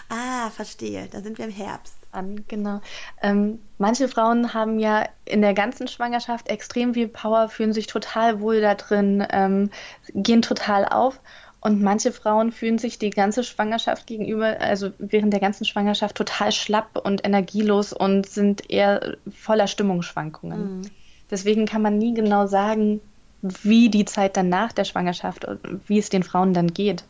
Ah, 0.08 0.50
verstehe. 0.50 1.08
Da 1.10 1.20
sind 1.20 1.38
wir 1.38 1.46
im 1.46 1.50
Herbst. 1.50 1.94
An, 2.14 2.44
genau. 2.48 2.80
Ähm, 3.22 3.58
manche 3.78 4.08
Frauen 4.08 4.54
haben 4.54 4.78
ja 4.78 5.04
in 5.24 5.42
der 5.42 5.54
ganzen 5.54 5.88
Schwangerschaft 5.88 6.48
extrem 6.48 6.94
viel 6.94 7.08
Power, 7.08 7.48
fühlen 7.48 7.72
sich 7.72 7.86
total 7.86 8.40
wohl 8.40 8.60
da 8.60 8.74
drin, 8.74 9.26
ähm, 9.30 9.70
gehen 10.14 10.42
total 10.42 10.86
auf. 10.86 11.20
Und 11.60 11.82
manche 11.82 12.12
Frauen 12.12 12.52
fühlen 12.52 12.76
sich 12.76 12.98
die 12.98 13.08
ganze 13.08 13.42
Schwangerschaft 13.42 14.06
gegenüber, 14.06 14.60
also 14.60 14.90
während 14.98 15.32
der 15.32 15.40
ganzen 15.40 15.64
Schwangerschaft 15.64 16.14
total 16.14 16.52
schlapp 16.52 17.00
und 17.02 17.24
energielos 17.24 17.94
und 17.94 18.28
sind 18.28 18.70
eher 18.70 19.16
voller 19.34 19.66
Stimmungsschwankungen. 19.66 20.80
Mhm. 20.80 20.82
Deswegen 21.30 21.64
kann 21.64 21.80
man 21.80 21.96
nie 21.96 22.12
genau 22.12 22.46
sagen, 22.46 23.00
wie 23.40 23.88
die 23.88 24.04
Zeit 24.04 24.36
dann 24.36 24.50
nach 24.50 24.72
der 24.72 24.84
Schwangerschaft 24.84 25.46
und 25.46 25.60
wie 25.86 25.98
es 25.98 26.10
den 26.10 26.22
Frauen 26.22 26.52
dann 26.52 26.74
geht. 26.74 27.04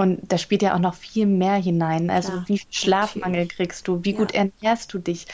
Und 0.00 0.32
da 0.32 0.38
spielt 0.38 0.62
ja 0.62 0.74
auch 0.74 0.78
noch 0.78 0.94
viel 0.94 1.26
mehr 1.26 1.56
hinein. 1.56 2.08
Also 2.08 2.32
Klar. 2.32 2.44
wie 2.46 2.58
viel 2.58 2.72
Schlafmangel 2.72 3.46
kriegst 3.48 3.86
du, 3.86 4.02
wie 4.02 4.12
ja. 4.12 4.16
gut 4.16 4.32
ernährst 4.32 4.94
du 4.94 4.98
dich. 4.98 5.26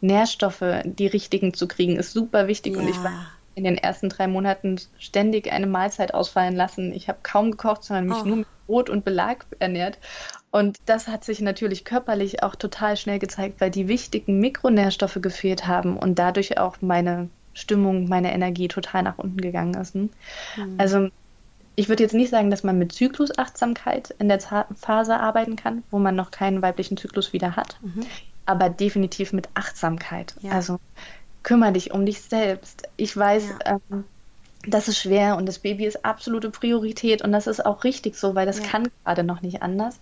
Nährstoffe, 0.00 0.62
die 0.84 1.08
richtigen 1.08 1.54
zu 1.54 1.66
kriegen, 1.66 1.96
ist 1.96 2.12
super 2.12 2.46
wichtig. 2.46 2.74
Ja. 2.74 2.80
Und 2.80 2.88
ich 2.88 3.02
war 3.02 3.26
in 3.56 3.64
den 3.64 3.76
ersten 3.76 4.08
drei 4.08 4.28
Monaten 4.28 4.80
ständig 4.96 5.50
eine 5.50 5.66
Mahlzeit 5.66 6.14
ausfallen 6.14 6.54
lassen. 6.54 6.92
Ich 6.92 7.08
habe 7.08 7.18
kaum 7.24 7.50
gekocht, 7.50 7.82
sondern 7.82 8.06
mich 8.06 8.18
oh. 8.22 8.24
nur 8.24 8.36
mit 8.36 8.46
Brot 8.68 8.90
und 8.90 9.04
Belag 9.04 9.44
ernährt. 9.58 9.98
Und 10.52 10.78
das 10.86 11.08
hat 11.08 11.24
sich 11.24 11.40
natürlich 11.40 11.84
körperlich 11.84 12.44
auch 12.44 12.54
total 12.54 12.96
schnell 12.96 13.18
gezeigt, 13.18 13.60
weil 13.60 13.72
die 13.72 13.88
wichtigen 13.88 14.38
Mikronährstoffe 14.38 15.18
gefehlt 15.20 15.66
haben 15.66 15.96
und 15.96 16.20
dadurch 16.20 16.58
auch 16.58 16.76
meine 16.80 17.28
Stimmung, 17.54 18.08
meine 18.08 18.32
Energie 18.32 18.68
total 18.68 19.02
nach 19.02 19.18
unten 19.18 19.40
gegangen 19.40 19.74
ist. 19.74 19.96
Mhm. 19.96 20.10
Also 20.78 21.08
ich 21.74 21.88
würde 21.88 22.02
jetzt 22.02 22.14
nicht 22.14 22.30
sagen, 22.30 22.50
dass 22.50 22.64
man 22.64 22.78
mit 22.78 22.92
Zyklusachtsamkeit 22.92 24.14
in 24.18 24.28
der 24.28 24.40
Phase 24.40 25.18
arbeiten 25.18 25.56
kann, 25.56 25.82
wo 25.90 25.98
man 25.98 26.14
noch 26.14 26.30
keinen 26.30 26.62
weiblichen 26.62 26.96
Zyklus 26.96 27.32
wieder 27.32 27.56
hat, 27.56 27.78
mhm. 27.80 28.06
aber 28.44 28.68
definitiv 28.68 29.32
mit 29.32 29.48
Achtsamkeit. 29.54 30.34
Ja. 30.40 30.52
Also 30.52 30.78
kümmere 31.42 31.72
dich 31.72 31.92
um 31.92 32.04
dich 32.04 32.20
selbst. 32.20 32.88
Ich 32.96 33.16
weiß, 33.16 33.54
ja. 33.64 33.80
ähm, 33.90 34.04
das 34.66 34.88
ist 34.88 34.98
schwer 34.98 35.36
und 35.36 35.46
das 35.46 35.58
Baby 35.58 35.86
ist 35.86 36.04
absolute 36.04 36.50
Priorität 36.50 37.22
und 37.22 37.32
das 37.32 37.46
ist 37.46 37.64
auch 37.64 37.84
richtig 37.84 38.16
so, 38.16 38.34
weil 38.34 38.46
das 38.46 38.58
ja. 38.58 38.66
kann 38.66 38.88
gerade 39.04 39.24
noch 39.24 39.42
nicht 39.42 39.62
anders. 39.62 39.98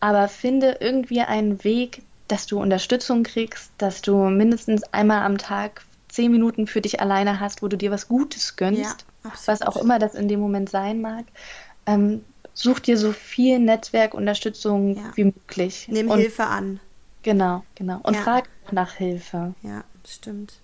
Aber 0.00 0.28
finde 0.28 0.78
irgendwie 0.80 1.20
einen 1.20 1.62
Weg, 1.62 2.02
dass 2.28 2.46
du 2.46 2.60
Unterstützung 2.60 3.22
kriegst, 3.22 3.70
dass 3.78 4.02
du 4.02 4.16
mindestens 4.24 4.82
einmal 4.92 5.22
am 5.22 5.38
Tag 5.38 5.84
zehn 6.08 6.30
Minuten 6.30 6.66
für 6.66 6.80
dich 6.80 7.00
alleine 7.00 7.40
hast, 7.40 7.62
wo 7.62 7.68
du 7.68 7.76
dir 7.76 7.90
was 7.90 8.08
Gutes 8.08 8.56
gönnst, 8.56 9.06
ja, 9.28 9.32
was 9.46 9.62
auch 9.62 9.76
immer 9.76 9.98
das 9.98 10.14
in 10.14 10.28
dem 10.28 10.40
Moment 10.40 10.68
sein 10.68 11.00
mag. 11.00 11.24
Ähm, 11.86 12.24
such 12.54 12.80
dir 12.80 12.96
so 12.96 13.12
viel 13.12 13.58
Netzwerkunterstützung 13.58 14.96
ja. 14.96 15.12
wie 15.14 15.24
möglich. 15.24 15.88
Nimm 15.90 16.10
und, 16.10 16.18
Hilfe 16.18 16.44
an. 16.44 16.80
Genau, 17.22 17.64
genau. 17.74 18.00
Und 18.02 18.14
ja. 18.14 18.22
frag 18.22 18.48
nach 18.70 18.94
Hilfe. 18.94 19.54
Ja, 19.62 19.84
stimmt. 20.06 20.54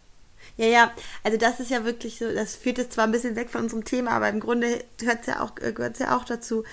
Ja, 0.56 0.66
ja, 0.66 0.90
also 1.22 1.38
das 1.38 1.60
ist 1.60 1.70
ja 1.70 1.84
wirklich 1.84 2.18
so, 2.18 2.32
das 2.32 2.56
führt 2.56 2.78
jetzt 2.78 2.94
zwar 2.94 3.04
ein 3.04 3.12
bisschen 3.12 3.36
weg 3.36 3.50
von 3.50 3.62
unserem 3.62 3.84
Thema, 3.84 4.12
aber 4.12 4.28
im 4.28 4.40
Grunde 4.40 4.84
gehört 4.98 5.26
ja 5.26 5.40
auch, 5.40 5.52
es 5.58 5.98
ja 5.98 6.16
auch 6.16 6.24
dazu, 6.24 6.64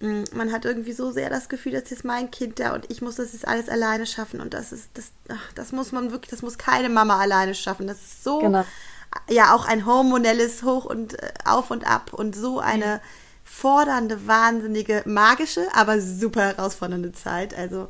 Mm, 0.00 0.24
man 0.34 0.52
hat 0.52 0.66
irgendwie 0.66 0.92
so 0.92 1.10
sehr 1.10 1.30
das 1.30 1.48
Gefühl, 1.48 1.72
das 1.72 1.90
ist 1.90 2.04
mein 2.04 2.30
Kind 2.30 2.60
da 2.60 2.74
und 2.74 2.90
ich 2.90 3.00
muss 3.00 3.16
das 3.16 3.32
jetzt 3.32 3.48
alles 3.48 3.70
alleine 3.70 4.04
schaffen 4.04 4.40
und 4.40 4.52
das 4.52 4.70
ist 4.70 4.90
das 4.92 5.10
ach, 5.28 5.52
das 5.54 5.72
muss 5.72 5.90
man 5.90 6.10
wirklich, 6.10 6.30
das 6.30 6.42
muss 6.42 6.58
keine 6.58 6.90
Mama 6.90 7.18
alleine 7.18 7.54
schaffen. 7.54 7.86
Das 7.86 7.96
ist 7.96 8.22
so 8.22 8.40
genau. 8.40 8.64
Ja 9.28 9.54
auch 9.54 9.66
ein 9.66 9.86
hormonelles 9.86 10.62
Hoch 10.62 10.84
und 10.84 11.20
äh, 11.22 11.32
auf 11.44 11.70
und 11.70 11.86
ab 11.86 12.12
und 12.12 12.34
so 12.34 12.60
eine 12.60 13.00
fordernde, 13.44 14.26
wahnsinnige, 14.26 15.02
magische, 15.06 15.66
aber 15.74 16.00
super 16.00 16.42
herausfordernde 16.42 17.12
Zeit. 17.12 17.56
Also 17.56 17.88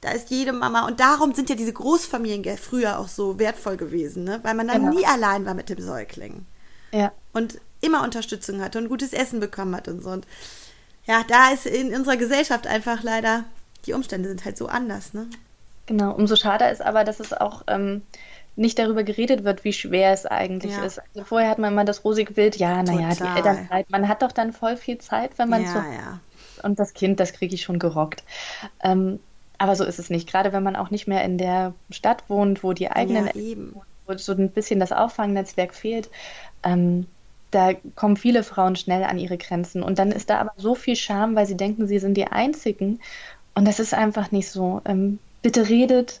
da 0.00 0.10
ist 0.10 0.30
jede 0.30 0.52
Mama 0.52 0.86
und 0.86 1.00
darum 1.00 1.34
sind 1.34 1.50
ja 1.50 1.56
diese 1.56 1.72
Großfamilien 1.72 2.56
früher 2.56 2.98
auch 2.98 3.08
so 3.08 3.38
wertvoll 3.38 3.76
gewesen, 3.76 4.24
ne? 4.24 4.40
weil 4.42 4.54
man 4.54 4.68
dann 4.68 4.82
genau. 4.82 4.94
nie 4.94 5.06
allein 5.06 5.44
war 5.46 5.54
mit 5.54 5.68
dem 5.68 5.80
Säugling. 5.80 6.46
Ja. 6.92 7.12
Und 7.32 7.60
immer 7.80 8.02
Unterstützung 8.02 8.60
hatte 8.62 8.78
und 8.78 8.88
gutes 8.88 9.12
Essen 9.12 9.40
bekommen 9.40 9.74
hat 9.76 9.88
und 9.88 10.02
so. 10.02 10.10
Und 10.10 10.26
ja, 11.06 11.22
da 11.28 11.50
ist 11.50 11.66
in 11.66 11.94
unserer 11.94 12.16
Gesellschaft 12.16 12.66
einfach 12.66 13.02
leider, 13.02 13.44
die 13.84 13.92
Umstände 13.92 14.28
sind 14.28 14.44
halt 14.44 14.56
so 14.56 14.66
anders, 14.66 15.14
ne? 15.14 15.28
Genau, 15.86 16.12
umso 16.12 16.34
schade 16.34 16.64
ist 16.68 16.82
aber, 16.82 17.04
dass 17.04 17.20
es 17.20 17.32
auch 17.32 17.62
ähm, 17.68 18.02
nicht 18.56 18.78
darüber 18.78 19.04
geredet 19.04 19.44
wird, 19.44 19.64
wie 19.64 19.72
schwer 19.72 20.12
es 20.12 20.26
eigentlich 20.26 20.72
ja. 20.72 20.84
ist. 20.84 20.98
Also 20.98 21.24
vorher 21.24 21.50
hat 21.50 21.58
man 21.58 21.72
immer 21.72 21.84
das 21.84 22.04
rosige 22.04 22.32
Bild, 22.32 22.56
ja, 22.56 22.82
naja, 22.82 23.14
die 23.14 23.36
Elternzeit, 23.36 23.90
man 23.90 24.08
hat 24.08 24.22
doch 24.22 24.32
dann 24.32 24.52
voll 24.52 24.76
viel 24.76 24.98
Zeit, 24.98 25.38
wenn 25.38 25.48
man 25.48 25.62
ja, 25.62 25.68
so. 25.68 25.78
Ja. 25.78 26.20
Und 26.62 26.78
das 26.78 26.94
Kind, 26.94 27.20
das 27.20 27.34
kriege 27.34 27.54
ich 27.54 27.62
schon 27.62 27.78
gerockt. 27.78 28.24
Ähm, 28.82 29.20
aber 29.58 29.76
so 29.76 29.84
ist 29.84 29.98
es 29.98 30.10
nicht. 30.10 30.28
Gerade 30.28 30.52
wenn 30.52 30.62
man 30.62 30.76
auch 30.76 30.90
nicht 30.90 31.06
mehr 31.06 31.24
in 31.24 31.38
der 31.38 31.74
Stadt 31.90 32.24
wohnt, 32.28 32.62
wo 32.62 32.72
die 32.72 32.90
eigenen, 32.90 33.26
ja, 33.34 33.56
wo 34.06 34.16
so 34.16 34.32
ein 34.32 34.50
bisschen 34.50 34.80
das 34.80 34.92
Auffangnetzwerk 34.92 35.74
fehlt, 35.74 36.10
ähm, 36.62 37.06
da 37.50 37.72
kommen 37.94 38.16
viele 38.16 38.42
Frauen 38.42 38.76
schnell 38.76 39.04
an 39.04 39.18
ihre 39.18 39.38
Grenzen. 39.38 39.82
Und 39.82 39.98
dann 39.98 40.12
ist 40.12 40.30
da 40.30 40.38
aber 40.38 40.52
so 40.56 40.74
viel 40.74 40.96
Scham, 40.96 41.36
weil 41.36 41.46
sie 41.46 41.56
denken, 41.56 41.86
sie 41.86 41.98
sind 41.98 42.14
die 42.14 42.26
Einzigen. 42.26 43.00
Und 43.54 43.66
das 43.66 43.80
ist 43.80 43.94
einfach 43.94 44.30
nicht 44.30 44.50
so. 44.50 44.82
Ähm, 44.84 45.18
bitte 45.42 45.68
redet, 45.68 46.20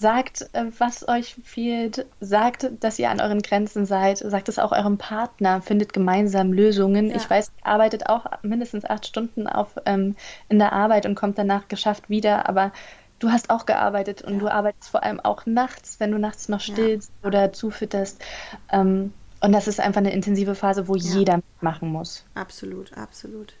sagt, 0.00 0.48
äh, 0.52 0.64
was 0.78 1.06
euch 1.06 1.36
fehlt, 1.44 2.06
sagt, 2.20 2.70
dass 2.80 2.98
ihr 2.98 3.10
an 3.10 3.20
euren 3.20 3.42
Grenzen 3.42 3.84
seid, 3.84 4.18
sagt 4.18 4.48
es 4.48 4.58
auch 4.58 4.72
eurem 4.72 4.96
Partner, 4.96 5.60
findet 5.60 5.92
gemeinsam 5.92 6.52
Lösungen. 6.52 7.10
Ja. 7.10 7.16
Ich 7.16 7.28
weiß, 7.28 7.52
ihr 7.58 7.66
arbeitet 7.66 8.08
auch 8.08 8.24
mindestens 8.42 8.86
acht 8.86 9.06
Stunden 9.06 9.46
auf, 9.46 9.76
ähm, 9.84 10.16
in 10.48 10.58
der 10.58 10.72
Arbeit 10.72 11.04
und 11.04 11.16
kommt 11.16 11.36
danach 11.36 11.68
geschafft 11.68 12.08
wieder, 12.08 12.48
aber 12.48 12.72
du 13.18 13.30
hast 13.30 13.50
auch 13.50 13.66
gearbeitet 13.66 14.22
und 14.22 14.34
ja. 14.34 14.38
du 14.40 14.48
arbeitest 14.48 14.90
vor 14.90 15.02
allem 15.02 15.20
auch 15.20 15.44
nachts, 15.44 16.00
wenn 16.00 16.10
du 16.12 16.18
nachts 16.18 16.48
noch 16.48 16.60
stillst 16.60 17.12
ja. 17.22 17.28
oder 17.28 17.52
zufütterst. 17.52 18.24
Ähm, 18.72 19.12
und 19.42 19.52
das 19.52 19.68
ist 19.68 19.80
einfach 19.80 20.00
eine 20.00 20.12
intensive 20.12 20.54
Phase, 20.54 20.88
wo 20.88 20.96
jeder 20.96 21.40
machen 21.60 21.90
muss. 21.90 22.24
Absolut, 22.34 22.96
absolut. 22.96 23.54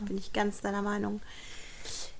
Bin 0.00 0.18
ich 0.18 0.32
ganz 0.32 0.60
deiner 0.60 0.82
Meinung. 0.82 1.20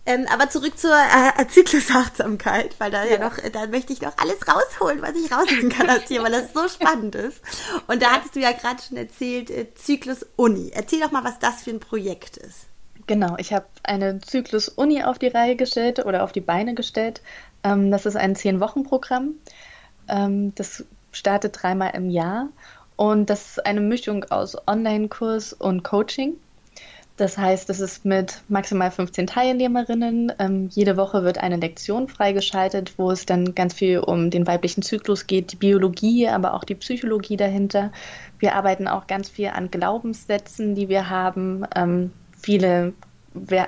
Ähm, 0.07 0.27
aber 0.31 0.51
zurück 0.51 0.79
zur 0.79 0.93
äh, 0.93 1.47
Zyklusachtsamkeit, 1.49 2.75
weil 2.79 2.91
da 2.91 3.05
ja. 3.05 3.13
ja 3.13 3.19
noch, 3.19 3.39
da 3.39 3.67
möchte 3.67 3.95
ich 3.95 4.03
noch 4.03 4.13
alles 4.19 4.37
rausholen, 4.47 5.01
was 5.01 5.15
ich 5.17 5.33
rausholen 5.33 5.71
kann 5.71 5.89
aus 5.89 6.05
dir, 6.05 6.23
weil 6.23 6.33
das 6.33 6.53
so 6.53 6.69
spannend 6.69 7.15
ist. 7.15 7.41
Und 7.87 8.03
da 8.03 8.13
hattest 8.13 8.37
du 8.37 8.41
ja 8.41 8.53
gerade 8.53 8.83
schon 8.83 8.99
erzählt, 8.99 9.51
äh, 9.51 9.73
Zyklus 9.75 10.27
Uni. 10.37 10.71
Erzähl 10.75 11.01
doch 11.01 11.11
mal, 11.11 11.25
was 11.25 11.39
das 11.39 11.63
für 11.63 11.71
ein 11.71 11.81
Projekt 11.81 12.37
ist. 12.37 12.67
Genau, 13.07 13.37
ich 13.39 13.53
habe 13.53 13.67
eine 13.83 14.21
Zyklus 14.21 14.69
Uni 14.69 15.03
auf 15.03 15.19
die 15.19 15.29
Reihe 15.29 15.57
gestellt 15.57 16.05
oder 16.05 16.23
auf 16.23 16.33
die 16.33 16.41
Beine 16.41 16.75
gestellt. 16.75 17.23
Ähm, 17.63 17.91
das 17.91 18.05
ist 18.05 18.17
ein 18.17 18.37
Zehn-Wochen-Programm. 18.37 19.35
Ähm, 20.09 20.55
das 20.55 20.85
startet 21.13 21.63
dreimal 21.63 21.93
im 21.95 22.11
Jahr 22.11 22.49
und 22.97 23.31
das 23.31 23.51
ist 23.51 23.67
eine 23.67 23.81
Mischung 23.81 24.25
aus 24.25 24.57
Online-Kurs 24.67 25.55
und 25.55 25.83
Coaching. 25.83 26.35
Das 27.17 27.39
heißt, 27.39 27.71
es 27.71 27.79
ist 27.79 28.05
mit 28.05 28.43
maximal 28.49 28.91
15 28.91 29.29
Teilnehmerinnen. 29.29 30.33
Ähm, 30.41 30.69
jede 30.73 30.97
Woche 30.97 31.23
wird 31.23 31.39
eine 31.39 31.57
Lektion 31.57 32.09
freigeschaltet, 32.09 32.99
wo 32.99 33.13
es 33.13 33.25
dann 33.25 33.55
ganz 33.55 33.75
viel 33.75 34.01
um 34.01 34.31
den 34.31 34.49
weiblichen 34.49 34.83
Zyklus 34.83 35.29
geht, 35.29 35.53
die 35.53 35.57
Biologie, 35.57 36.29
aber 36.29 36.55
auch 36.55 36.65
die 36.65 36.75
Psychologie 36.75 37.37
dahinter. 37.37 37.93
Wir 38.41 38.57
arbeiten 38.57 38.89
auch 38.89 39.07
ganz 39.07 39.29
viel 39.29 39.49
an 39.49 39.71
Glaubenssätzen, 39.71 40.75
die 40.75 40.89
wir 40.89 41.09
haben. 41.09 41.65
Ähm, 41.77 42.11
viele, 42.37 42.95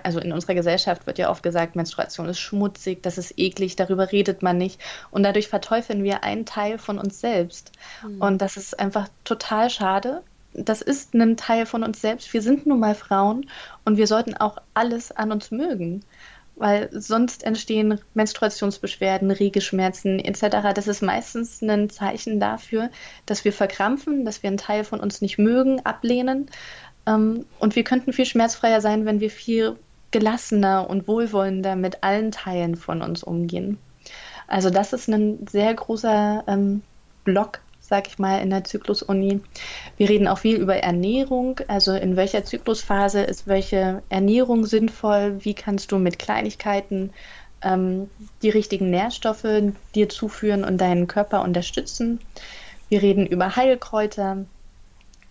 also 0.02 0.18
in 0.18 0.32
unserer 0.32 0.54
Gesellschaft 0.54 1.06
wird 1.06 1.18
ja 1.18 1.30
oft 1.30 1.44
gesagt, 1.44 1.76
Menstruation 1.76 2.28
ist 2.28 2.40
schmutzig, 2.40 3.00
das 3.04 3.16
ist 3.16 3.38
eklig, 3.38 3.76
darüber 3.76 4.10
redet 4.10 4.42
man 4.42 4.58
nicht. 4.58 4.80
Und 5.12 5.22
dadurch 5.22 5.46
verteufeln 5.46 6.02
wir 6.02 6.24
einen 6.24 6.46
Teil 6.46 6.78
von 6.78 6.98
uns 6.98 7.20
selbst. 7.20 7.70
Mhm. 8.02 8.20
Und 8.20 8.42
das 8.42 8.56
ist 8.56 8.80
einfach 8.80 9.06
total 9.22 9.70
schade 9.70 10.24
das 10.56 10.82
ist 10.82 11.14
ein 11.14 11.36
Teil 11.36 11.66
von 11.66 11.82
uns 11.82 12.00
selbst. 12.00 12.32
Wir 12.32 12.42
sind 12.42 12.66
nun 12.66 12.80
mal 12.80 12.94
Frauen 12.94 13.48
und 13.84 13.96
wir 13.96 14.06
sollten 14.06 14.34
auch 14.34 14.58
alles 14.74 15.12
an 15.12 15.32
uns 15.32 15.50
mögen. 15.50 16.02
Weil 16.58 16.88
sonst 16.90 17.44
entstehen 17.44 18.00
Menstruationsbeschwerden, 18.14 19.30
Regelschmerzen 19.30 20.18
etc. 20.18 20.72
Das 20.74 20.88
ist 20.88 21.02
meistens 21.02 21.60
ein 21.62 21.90
Zeichen 21.90 22.40
dafür, 22.40 22.90
dass 23.26 23.44
wir 23.44 23.52
verkrampfen, 23.52 24.24
dass 24.24 24.42
wir 24.42 24.48
einen 24.48 24.56
Teil 24.56 24.84
von 24.84 25.00
uns 25.00 25.20
nicht 25.20 25.36
mögen, 25.36 25.84
ablehnen. 25.84 26.46
Ähm, 27.06 27.44
und 27.58 27.76
wir 27.76 27.84
könnten 27.84 28.14
viel 28.14 28.24
schmerzfreier 28.24 28.80
sein, 28.80 29.04
wenn 29.04 29.20
wir 29.20 29.30
viel 29.30 29.76
gelassener 30.12 30.88
und 30.88 31.06
wohlwollender 31.08 31.76
mit 31.76 32.02
allen 32.02 32.30
Teilen 32.30 32.76
von 32.76 33.02
uns 33.02 33.22
umgehen. 33.22 33.76
Also 34.46 34.70
das 34.70 34.94
ist 34.94 35.08
ein 35.08 35.46
sehr 35.46 35.74
großer 35.74 36.44
ähm, 36.46 36.82
Block 37.24 37.60
sag 37.86 38.08
ich 38.08 38.18
mal, 38.18 38.40
in 38.40 38.50
der 38.50 38.64
Zyklusuni. 38.64 39.40
Wir 39.96 40.08
reden 40.08 40.28
auch 40.28 40.38
viel 40.38 40.56
über 40.56 40.76
Ernährung, 40.76 41.60
also 41.68 41.92
in 41.92 42.16
welcher 42.16 42.44
Zyklusphase 42.44 43.22
ist 43.22 43.46
welche 43.46 44.02
Ernährung 44.08 44.66
sinnvoll, 44.66 45.44
wie 45.44 45.54
kannst 45.54 45.92
du 45.92 45.98
mit 45.98 46.18
Kleinigkeiten 46.18 47.10
ähm, 47.62 48.10
die 48.42 48.50
richtigen 48.50 48.90
Nährstoffe 48.90 49.46
dir 49.94 50.08
zuführen 50.08 50.64
und 50.64 50.78
deinen 50.78 51.06
Körper 51.06 51.42
unterstützen. 51.42 52.20
Wir 52.88 53.02
reden 53.02 53.26
über 53.26 53.56
Heilkräuter 53.56 54.44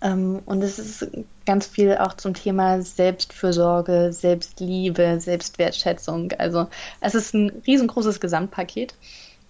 ähm, 0.01 0.41
und 0.45 0.61
es 0.61 0.79
ist 0.79 1.07
ganz 1.45 1.67
viel 1.67 1.97
auch 1.97 2.13
zum 2.13 2.33
Thema 2.33 2.81
Selbstfürsorge, 2.81 4.11
Selbstliebe, 4.11 5.19
Selbstwertschätzung. 5.19 6.31
Also 6.37 6.67
es 7.01 7.15
ist 7.15 7.33
ein 7.33 7.61
riesengroßes 7.65 8.19
Gesamtpaket. 8.19 8.95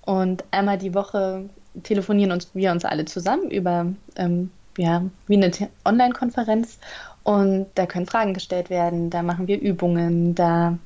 Und 0.06 0.44
einmal 0.52 0.78
die 0.78 0.94
Woche 0.94 1.50
telefonieren 1.84 2.32
uns, 2.32 2.50
wir 2.54 2.72
uns 2.72 2.86
alle 2.86 3.06
zusammen 3.06 3.52
über 3.52 3.88
ähm, 4.16 4.52
ja, 4.78 5.04
wie 5.28 5.38
eine 5.38 5.52
Online-Konferenz 5.86 6.80
und 7.24 7.68
da 7.76 7.86
können 7.86 8.06
Fragen 8.06 8.34
gestellt 8.34 8.70
werden, 8.70 9.10
da 9.10 9.24
machen 9.24 9.48
wir 9.48 9.60
Übungen, 9.60 10.36
da 10.36 10.78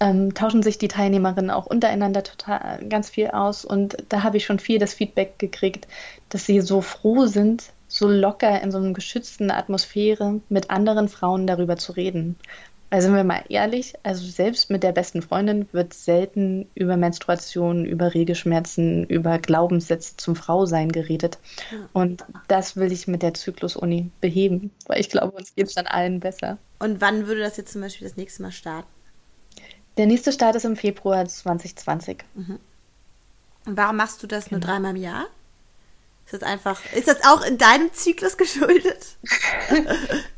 ähm, 0.00 0.34
tauschen 0.34 0.62
sich 0.62 0.78
die 0.78 0.88
Teilnehmerinnen 0.88 1.50
auch 1.50 1.66
untereinander 1.66 2.22
total 2.22 2.84
ganz 2.88 3.10
viel 3.10 3.28
aus 3.28 3.64
und 3.64 3.96
da 4.08 4.22
habe 4.22 4.36
ich 4.36 4.44
schon 4.44 4.58
viel 4.58 4.78
das 4.78 4.94
Feedback 4.94 5.38
gekriegt, 5.38 5.86
dass 6.28 6.46
sie 6.46 6.60
so 6.60 6.80
froh 6.80 7.26
sind, 7.26 7.72
so 7.88 8.08
locker 8.08 8.60
in 8.62 8.72
so 8.72 8.78
einer 8.78 8.92
geschützten 8.92 9.50
Atmosphäre 9.50 10.40
mit 10.48 10.70
anderen 10.70 11.08
Frauen 11.08 11.46
darüber 11.46 11.76
zu 11.76 11.92
reden. 11.92 12.36
Weil 12.88 13.02
sind 13.02 13.14
wir 13.14 13.24
mal 13.24 13.42
ehrlich, 13.48 13.94
also 14.04 14.24
selbst 14.24 14.70
mit 14.70 14.84
der 14.84 14.92
besten 14.92 15.20
Freundin 15.20 15.68
wird 15.72 15.92
selten 15.92 16.68
über 16.74 16.96
Menstruation, 16.96 17.84
über 17.84 18.14
Regelschmerzen, 18.14 19.04
über 19.06 19.38
Glaubenssätze 19.38 20.16
zum 20.16 20.36
Frausein 20.36 20.92
geredet. 20.92 21.38
Und 21.92 22.24
das 22.46 22.76
will 22.76 22.92
ich 22.92 23.08
mit 23.08 23.22
der 23.22 23.34
Zyklus-Uni 23.34 24.10
beheben, 24.20 24.70
weil 24.86 25.00
ich 25.00 25.10
glaube, 25.10 25.36
uns 25.36 25.54
geht 25.54 25.66
es 25.66 25.74
dann 25.74 25.88
allen 25.88 26.20
besser. 26.20 26.58
Und 26.78 27.00
wann 27.00 27.26
würde 27.26 27.40
das 27.40 27.56
jetzt 27.56 27.72
zum 27.72 27.80
Beispiel 27.80 28.06
das 28.06 28.16
nächste 28.16 28.42
Mal 28.42 28.52
starten? 28.52 28.88
Der 29.96 30.06
nächste 30.06 30.30
Start 30.30 30.54
ist 30.54 30.64
im 30.64 30.76
Februar 30.76 31.26
2020. 31.26 32.18
Mhm. 32.34 32.60
Und 33.66 33.76
warum 33.76 33.96
machst 33.96 34.22
du 34.22 34.28
das 34.28 34.44
genau. 34.44 34.58
nur 34.58 34.66
dreimal 34.68 34.94
im 34.94 35.02
Jahr? 35.02 35.26
Ist 36.24 36.34
das 36.34 36.42
einfach, 36.42 36.80
ist 36.94 37.08
das 37.08 37.24
auch 37.24 37.44
in 37.44 37.58
deinem 37.58 37.92
Zyklus 37.92 38.36
geschuldet? 38.36 39.16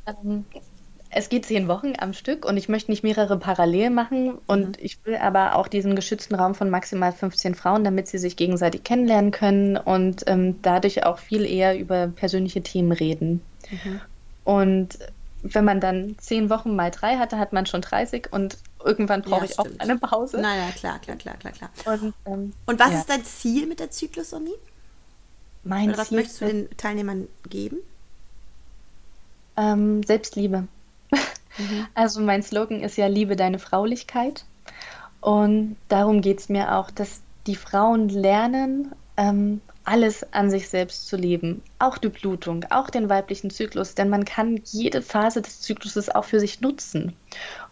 es 1.11 1.29
geht 1.29 1.47
zehn 1.47 1.69
Wochen 1.69 1.95
am 1.99 2.13
Stück 2.13 2.45
und 2.45 2.57
ich 2.57 2.69
möchte 2.69 2.91
nicht 2.91 3.03
mehrere 3.03 3.39
parallel 3.39 3.91
machen 3.91 4.39
und 4.47 4.79
mhm. 4.79 4.85
ich 4.85 5.05
will 5.07 5.17
aber 5.17 5.55
auch 5.55 5.69
diesen 5.69 5.97
geschützten 5.97 6.35
Raum 6.35 6.55
von 6.55 6.69
maximal 6.71 7.13
15 7.13 7.55
Frauen, 7.55 7.85
damit 7.85 8.09
sie 8.09 8.19
sich 8.19 8.37
gegenseitig 8.37 8.85
kennenlernen 8.85 9.31
können 9.31 9.77
und 9.77 10.25
ähm, 10.27 10.61
dadurch 10.63 11.05
auch 11.05 11.19
viel 11.19 11.45
eher 11.45 11.79
über 11.79 12.09
persönliche 12.09 12.63
Themen 12.63 12.93
reden. 12.93 13.43
Mhm. 13.71 14.01
Und 14.45 14.99
wenn 15.43 15.65
man 15.65 15.81
dann 15.81 16.17
zehn 16.19 16.51
Wochen 16.51 16.75
mal 16.77 16.91
drei 16.91 17.17
hatte, 17.17 17.39
hat 17.39 17.53
man 17.53 17.65
schon 17.65 17.81
30 17.81 18.33
und 18.33 18.59
irgendwann 18.85 19.23
brauche 19.23 19.45
ja, 19.45 19.51
ich 19.51 19.59
auch 19.59 19.67
eine 19.79 19.97
Pause. 19.97 20.41
Nein, 20.41 20.59
nein, 20.59 20.75
klar, 20.75 20.99
klar, 20.99 21.17
klar, 21.17 21.37
klar, 21.37 21.53
klar. 21.53 21.71
Und, 21.95 22.15
ähm, 22.27 22.53
und 22.67 22.79
was 22.79 22.93
ja. 22.93 22.99
ist 22.99 23.09
dein 23.09 23.25
Ziel 23.25 23.67
mit 23.67 23.81
der 23.81 23.91
Zyklus-Uni? 23.91 24.55
Mein 25.65 25.91
Oder 25.91 25.99
was 25.99 26.09
Ziel 26.09 26.19
möchtest 26.19 26.41
du 26.41 26.47
den 26.47 26.77
Teilnehmern 26.77 27.29
geben? 27.49 27.79
Ähm, 29.57 30.03
Selbstliebe. 30.03 30.69
Mhm. 31.11 31.87
Also 31.95 32.21
mein 32.21 32.43
Slogan 32.43 32.83
ist 32.83 32.97
ja 32.97 33.09
Liebe 33.09 33.35
deine 33.35 33.59
Fraulichkeit. 33.59 34.45
Und 35.21 35.77
darum 35.89 36.21
geht 36.21 36.39
es 36.39 36.49
mir 36.49 36.77
auch, 36.77 36.91
dass 36.91 37.21
die 37.47 37.57
Frauen 37.57 38.09
lernen, 38.09 38.93
ähm, 39.17 39.61
alles 39.85 40.33
an 40.35 40.51
sich 40.51 40.69
selbst 40.69 41.09
zu 41.09 41.17
leben. 41.17 41.63
Auch 41.79 41.97
die 41.97 42.11
Blutung, 42.11 42.65
auch 42.71 42.91
den 42.91 43.09
weiblichen 43.09 43.51
Zyklus, 43.51 43.95
denn 43.95 44.11
man 44.11 44.25
kann 44.25 44.61
jede 44.67 45.01
Phase 45.01 45.41
des 45.41 45.63
Zykluses 45.63 46.15
auch 46.15 46.25
für 46.25 46.41
sich 46.41 46.61
nutzen. 46.61 47.17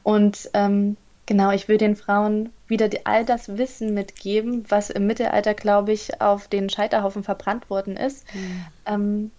Und 0.03 0.51
ähm, 0.55 0.96
genau, 1.27 1.51
ich 1.51 1.68
will 1.68 1.77
den 1.77 1.94
Frauen 1.94 2.49
wieder 2.68 2.88
die, 2.88 3.05
all 3.05 3.27
das 3.27 3.59
Wissen 3.59 3.92
mitgeben, 3.92 4.64
was 4.68 4.88
im 4.88 5.07
Mittelalter, 5.07 5.53
glaube 5.53 5.92
ich, 5.92 6.20
auf 6.22 6.49
den 6.49 6.70
Scheiterhaufen 6.70 7.22
verbrannt 7.22 7.68
worden 7.68 7.96
ist. 7.96 8.25
Mhm. 8.35 8.66
Ähm, 8.87 9.31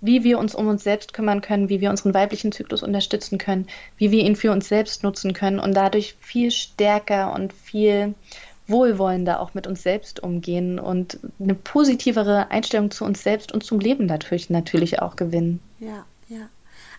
wie 0.00 0.24
wir 0.24 0.38
uns 0.38 0.54
um 0.54 0.68
uns 0.68 0.84
selbst 0.84 1.12
kümmern 1.12 1.40
können, 1.40 1.68
wie 1.68 1.80
wir 1.80 1.90
unseren 1.90 2.14
weiblichen 2.14 2.52
Zyklus 2.52 2.82
unterstützen 2.82 3.38
können, 3.38 3.66
wie 3.96 4.10
wir 4.10 4.22
ihn 4.22 4.36
für 4.36 4.52
uns 4.52 4.68
selbst 4.68 5.02
nutzen 5.02 5.32
können 5.32 5.58
und 5.58 5.74
dadurch 5.74 6.16
viel 6.20 6.50
stärker 6.50 7.32
und 7.32 7.52
viel 7.52 8.14
wohlwollender 8.66 9.40
auch 9.40 9.54
mit 9.54 9.66
uns 9.66 9.82
selbst 9.82 10.22
umgehen 10.22 10.78
und 10.78 11.18
eine 11.40 11.54
positivere 11.54 12.50
Einstellung 12.50 12.90
zu 12.90 13.04
uns 13.04 13.22
selbst 13.22 13.52
und 13.52 13.64
zum 13.64 13.80
Leben 13.80 14.06
natürlich, 14.06 14.50
natürlich 14.50 15.00
auch 15.00 15.16
gewinnen. 15.16 15.60
Ja, 15.80 16.04
ja. 16.28 16.48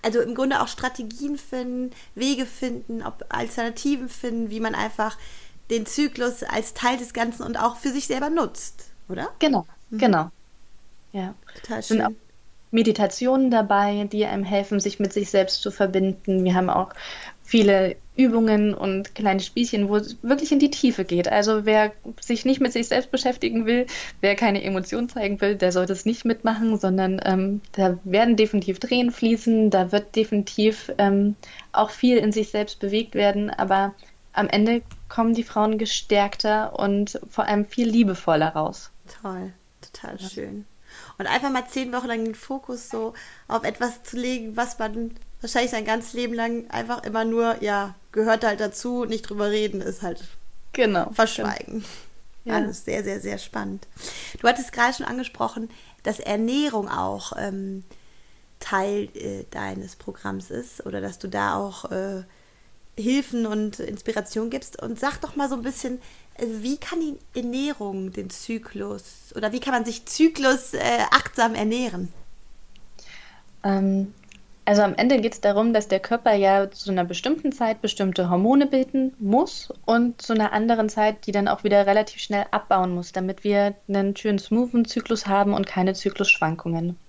Also 0.01 0.21
im 0.21 0.33
Grunde 0.33 0.61
auch 0.61 0.67
Strategien 0.67 1.37
finden, 1.37 1.91
Wege 2.15 2.45
finden, 2.45 3.03
ob 3.03 3.25
Alternativen 3.29 4.09
finden, 4.09 4.49
wie 4.49 4.59
man 4.59 4.73
einfach 4.73 5.17
den 5.69 5.85
Zyklus 5.85 6.41
als 6.41 6.73
Teil 6.73 6.97
des 6.97 7.13
Ganzen 7.13 7.43
und 7.43 7.57
auch 7.57 7.75
für 7.75 7.89
sich 7.89 8.07
selber 8.07 8.29
nutzt, 8.29 8.85
oder? 9.07 9.29
Genau, 9.37 9.67
mhm. 9.91 9.97
genau. 9.99 10.31
Ja. 11.11 11.35
Total 11.61 11.83
schön. 11.83 12.17
Meditationen 12.71 13.49
dabei, 13.49 14.07
die 14.11 14.25
einem 14.25 14.43
helfen, 14.43 14.79
sich 14.79 14.99
mit 14.99 15.13
sich 15.13 15.29
selbst 15.29 15.61
zu 15.61 15.71
verbinden. 15.71 16.43
Wir 16.43 16.53
haben 16.53 16.69
auch 16.69 16.93
viele 17.43 17.95
Übungen 18.15 18.75
und 18.75 19.15
kleine 19.15 19.39
Spielchen, 19.39 19.89
wo 19.89 19.95
es 19.95 20.21
wirklich 20.21 20.51
in 20.51 20.59
die 20.59 20.69
Tiefe 20.69 21.03
geht. 21.03 21.27
Also 21.27 21.65
wer 21.65 21.93
sich 22.21 22.45
nicht 22.45 22.61
mit 22.61 22.73
sich 22.73 22.87
selbst 22.87 23.11
beschäftigen 23.11 23.65
will, 23.65 23.87
wer 24.21 24.35
keine 24.35 24.63
Emotionen 24.63 25.09
zeigen 25.09 25.41
will, 25.41 25.55
der 25.55 25.71
sollte 25.71 25.93
es 25.93 26.05
nicht 26.05 26.25
mitmachen, 26.25 26.77
sondern 26.77 27.19
ähm, 27.25 27.61
da 27.71 27.97
werden 28.03 28.35
definitiv 28.35 28.79
Tränen 28.79 29.11
fließen, 29.11 29.71
da 29.71 29.91
wird 29.91 30.15
definitiv 30.15 30.91
ähm, 30.99 31.35
auch 31.71 31.89
viel 31.89 32.17
in 32.17 32.31
sich 32.31 32.49
selbst 32.49 32.79
bewegt 32.79 33.15
werden, 33.15 33.49
aber 33.49 33.95
am 34.33 34.47
Ende 34.47 34.83
kommen 35.07 35.33
die 35.33 35.43
Frauen 35.43 35.77
gestärkter 35.79 36.77
und 36.77 37.19
vor 37.29 37.45
allem 37.45 37.65
viel 37.65 37.89
liebevoller 37.89 38.49
raus. 38.49 38.91
Toll, 39.21 39.53
total 39.81 40.17
ja. 40.19 40.29
schön. 40.29 40.65
Und 41.19 41.27
einfach 41.27 41.51
mal 41.51 41.67
zehn 41.67 41.93
Wochen 41.93 42.07
lang 42.07 42.25
den 42.25 42.33
Fokus 42.33 42.89
so 42.89 43.13
auf 43.47 43.63
etwas 43.63 44.03
zu 44.03 44.17
legen, 44.17 44.57
was 44.57 44.79
man 44.79 45.11
wahrscheinlich 45.41 45.71
sein 45.71 45.85
ganzes 45.85 46.13
Leben 46.13 46.33
lang 46.33 46.69
einfach 46.69 47.03
immer 47.03 47.25
nur, 47.25 47.61
ja, 47.61 47.93
gehört 48.11 48.43
halt 48.43 48.59
dazu, 48.59 49.05
nicht 49.05 49.29
drüber 49.29 49.51
reden, 49.51 49.81
ist 49.81 50.01
halt 50.01 50.23
genau, 50.73 51.11
verschweigen. 51.11 51.83
Genau. 51.83 51.85
Ja. 52.45 52.53
Alles 52.55 52.85
sehr, 52.85 53.03
sehr, 53.03 53.19
sehr 53.19 53.37
spannend. 53.37 53.85
Du 54.39 54.47
hattest 54.47 54.71
gerade 54.71 54.93
schon 54.93 55.05
angesprochen, 55.05 55.69
dass 56.03 56.19
Ernährung 56.19 56.87
auch 56.87 57.33
ähm, 57.37 57.83
Teil 58.59 59.09
äh, 59.13 59.43
deines 59.51 59.97
Programms 59.97 60.49
ist 60.49 60.85
oder 60.85 61.01
dass 61.01 61.19
du 61.19 61.27
da 61.27 61.55
auch 61.55 61.91
äh, 61.91 62.23
Hilfen 62.97 63.45
und 63.45 63.79
Inspiration 63.79 64.49
gibst. 64.49 64.81
Und 64.81 64.99
sag 64.99 65.19
doch 65.19 65.35
mal 65.35 65.49
so 65.49 65.55
ein 65.55 65.63
bisschen, 65.63 66.01
wie 66.61 66.77
kann 66.77 66.99
die 66.99 67.17
Ernährung 67.37 68.11
den 68.11 68.29
Zyklus 68.29 69.33
oder 69.35 69.51
wie 69.51 69.59
kann 69.59 69.73
man 69.73 69.85
sich 69.85 70.05
Zyklus 70.05 70.73
äh, 70.73 70.79
achtsam 71.11 71.55
ernähren? 71.55 72.11
Ähm, 73.63 74.13
also 74.65 74.83
am 74.83 74.93
Ende 74.95 75.19
geht 75.19 75.33
es 75.33 75.41
darum, 75.41 75.73
dass 75.73 75.87
der 75.87 75.99
Körper 75.99 76.33
ja 76.33 76.69
zu 76.69 76.91
einer 76.91 77.03
bestimmten 77.03 77.51
Zeit 77.51 77.81
bestimmte 77.81 78.29
Hormone 78.29 78.67
bilden 78.67 79.15
muss 79.17 79.73
und 79.85 80.21
zu 80.21 80.33
einer 80.33 80.53
anderen 80.53 80.89
Zeit, 80.89 81.25
die 81.25 81.31
dann 81.31 81.47
auch 81.47 81.63
wieder 81.63 81.87
relativ 81.87 82.21
schnell 82.21 82.45
abbauen 82.51 82.93
muss, 82.93 83.11
damit 83.11 83.43
wir 83.43 83.73
einen 83.87 84.15
schönen 84.15 84.37
smoothen 84.37 84.85
Zyklus 84.85 85.25
haben 85.25 85.53
und 85.53 85.65
keine 85.65 85.93
Zyklusschwankungen. 85.93 86.99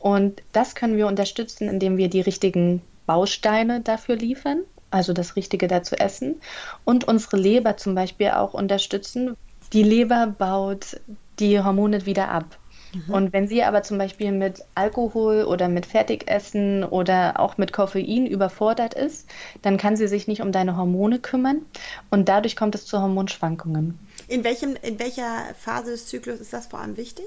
Und 0.00 0.42
das 0.50 0.74
können 0.74 0.96
wir 0.96 1.06
unterstützen, 1.06 1.68
indem 1.68 1.96
wir 1.96 2.08
die 2.08 2.22
richtigen 2.22 2.82
Bausteine 3.06 3.82
dafür 3.82 4.16
liefern, 4.16 4.62
also 4.90 5.12
das 5.12 5.36
Richtige 5.36 5.68
dazu 5.68 5.96
essen 5.96 6.40
und 6.84 7.04
unsere 7.04 7.36
Leber 7.36 7.76
zum 7.76 7.94
Beispiel 7.94 8.30
auch 8.30 8.54
unterstützen. 8.54 9.36
Die 9.72 9.82
Leber 9.82 10.26
baut 10.26 11.00
die 11.38 11.60
Hormone 11.60 12.06
wieder 12.06 12.28
ab. 12.28 12.58
Mhm. 12.92 13.14
Und 13.14 13.32
wenn 13.32 13.46
sie 13.46 13.62
aber 13.62 13.82
zum 13.82 13.98
Beispiel 13.98 14.32
mit 14.32 14.64
Alkohol 14.74 15.44
oder 15.44 15.68
mit 15.68 15.86
Fertigessen 15.86 16.84
oder 16.84 17.38
auch 17.38 17.56
mit 17.56 17.72
Koffein 17.72 18.26
überfordert 18.26 18.94
ist, 18.94 19.28
dann 19.62 19.76
kann 19.76 19.96
sie 19.96 20.08
sich 20.08 20.26
nicht 20.26 20.42
um 20.42 20.52
deine 20.52 20.76
Hormone 20.76 21.18
kümmern 21.18 21.62
und 22.10 22.28
dadurch 22.28 22.56
kommt 22.56 22.74
es 22.74 22.86
zu 22.86 23.00
Hormonschwankungen. 23.00 23.98
In, 24.28 24.44
welchem, 24.44 24.76
in 24.82 24.98
welcher 24.98 25.54
Phase 25.58 25.92
des 25.92 26.06
Zyklus 26.06 26.40
ist 26.40 26.52
das 26.52 26.66
vor 26.66 26.80
allem 26.80 26.96
wichtig? 26.96 27.26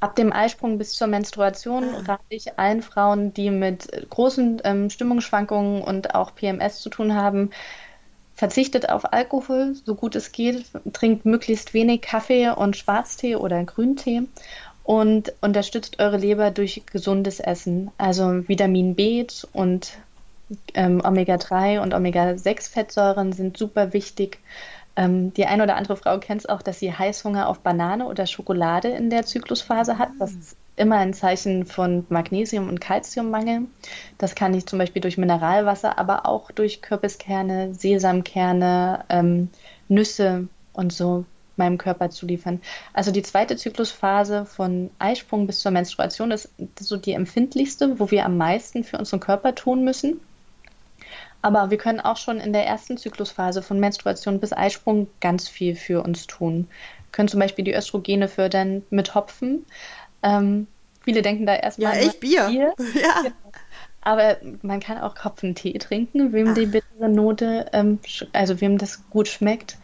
Ab 0.00 0.16
dem 0.16 0.32
Eisprung 0.32 0.78
bis 0.78 0.94
zur 0.94 1.06
Menstruation 1.06 1.84
ah. 1.94 2.12
rate 2.12 2.24
ich 2.30 2.58
allen 2.58 2.82
Frauen, 2.82 3.34
die 3.34 3.50
mit 3.50 3.88
großen 4.08 4.62
ähm, 4.64 4.90
Stimmungsschwankungen 4.90 5.82
und 5.82 6.14
auch 6.14 6.34
PMS 6.34 6.80
zu 6.80 6.88
tun 6.88 7.14
haben, 7.14 7.50
verzichtet 8.34 8.88
auf 8.88 9.12
Alkohol, 9.12 9.74
so 9.84 9.94
gut 9.94 10.16
es 10.16 10.32
geht, 10.32 10.64
trinkt 10.94 11.26
möglichst 11.26 11.74
wenig 11.74 12.00
Kaffee 12.00 12.48
und 12.48 12.74
Schwarztee 12.74 13.36
oder 13.36 13.62
Grüntee 13.64 14.22
und 14.82 15.34
unterstützt 15.42 16.00
eure 16.00 16.16
Leber 16.16 16.50
durch 16.50 16.82
gesundes 16.90 17.38
Essen. 17.38 17.90
Also 17.98 18.48
Vitamin 18.48 18.94
B 18.94 19.26
und 19.52 19.92
ähm, 20.74 21.02
Omega-3 21.04 21.80
und 21.80 21.92
Omega-6-Fettsäuren 21.92 23.32
sind 23.32 23.58
super 23.58 23.92
wichtig. 23.92 24.38
Ähm, 24.96 25.32
die 25.34 25.46
eine 25.46 25.62
oder 25.62 25.76
andere 25.76 25.96
Frau 25.96 26.18
kennt 26.18 26.42
es 26.42 26.48
auch, 26.48 26.62
dass 26.62 26.78
sie 26.78 26.92
Heißhunger 26.92 27.48
auf 27.48 27.60
Banane 27.60 28.06
oder 28.06 28.26
Schokolade 28.26 28.88
in 28.88 29.10
der 29.10 29.24
Zyklusphase 29.24 29.98
hat. 29.98 30.10
Das 30.18 30.32
ist 30.32 30.56
immer 30.76 30.96
ein 30.96 31.14
Zeichen 31.14 31.66
von 31.66 32.06
Magnesium- 32.08 32.68
und 32.68 32.80
Kalziummangel. 32.80 33.66
Das 34.18 34.34
kann 34.34 34.54
ich 34.54 34.66
zum 34.66 34.78
Beispiel 34.78 35.02
durch 35.02 35.18
Mineralwasser, 35.18 35.98
aber 35.98 36.26
auch 36.26 36.50
durch 36.50 36.82
Kürbiskerne, 36.82 37.74
Sesamkerne, 37.74 39.04
ähm, 39.08 39.50
Nüsse 39.88 40.48
und 40.72 40.92
so 40.92 41.24
meinem 41.56 41.78
Körper 41.78 42.10
zuliefern. 42.10 42.60
Also 42.92 43.12
die 43.12 43.22
zweite 43.22 43.56
Zyklusphase 43.56 44.46
von 44.46 44.90
Eisprung 44.98 45.46
bis 45.46 45.60
zur 45.60 45.70
Menstruation 45.72 46.30
ist 46.30 46.48
so 46.78 46.96
die 46.96 47.12
empfindlichste, 47.12 48.00
wo 48.00 48.10
wir 48.10 48.24
am 48.24 48.38
meisten 48.38 48.82
für 48.82 48.98
unseren 48.98 49.20
Körper 49.20 49.54
tun 49.54 49.84
müssen. 49.84 50.20
Aber 51.42 51.70
wir 51.70 51.78
können 51.78 52.00
auch 52.00 52.16
schon 52.16 52.38
in 52.38 52.52
der 52.52 52.66
ersten 52.66 52.98
Zyklusphase 52.98 53.62
von 53.62 53.80
Menstruation 53.80 54.40
bis 54.40 54.52
Eisprung 54.52 55.08
ganz 55.20 55.48
viel 55.48 55.74
für 55.74 56.02
uns 56.02 56.26
tun. 56.26 56.68
Wir 57.06 57.12
können 57.12 57.28
zum 57.28 57.40
Beispiel 57.40 57.64
die 57.64 57.74
Östrogene 57.74 58.28
fördern 58.28 58.82
mit 58.90 59.14
Hopfen. 59.14 59.64
Ähm, 60.22 60.66
viele 61.02 61.22
denken 61.22 61.46
da 61.46 61.54
erstmal. 61.54 61.96
Ja, 61.96 62.00
echt 62.00 62.20
Bier. 62.20 62.48
Bier. 62.48 62.74
Ja. 63.00 63.24
Aber 64.02 64.38
man 64.62 64.80
kann 64.80 64.96
auch 64.98 65.14
Kopfentee 65.14 65.76
trinken, 65.78 66.32
wem 66.32 66.48
Ach. 66.48 66.54
die 66.54 66.64
bittere 66.66 67.10
Note, 67.10 67.66
ähm, 67.72 68.00
also 68.32 68.60
wem 68.60 68.76
das 68.78 69.08
gut 69.10 69.28
schmeckt. 69.28 69.76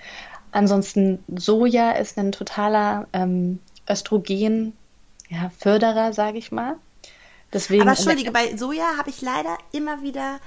Ansonsten 0.53 1.23
Soja 1.29 1.93
ist 1.93 2.19
ein 2.19 2.33
totaler 2.33 3.07
ähm, 3.13 3.61
Östrogen-Förderer, 3.91 6.07
ja, 6.07 6.13
sage 6.15 6.39
ich 6.39 6.51
mal. 6.51 6.77
Deswegen 7.53 7.83
Aber 7.83 7.91
entschuldige, 7.91 8.33
bei 8.33 8.57
Soja 8.57 8.97
habe 8.97 9.11
ich 9.11 9.21
leider 9.21 9.59
immer 9.73 10.01
wieder 10.03 10.41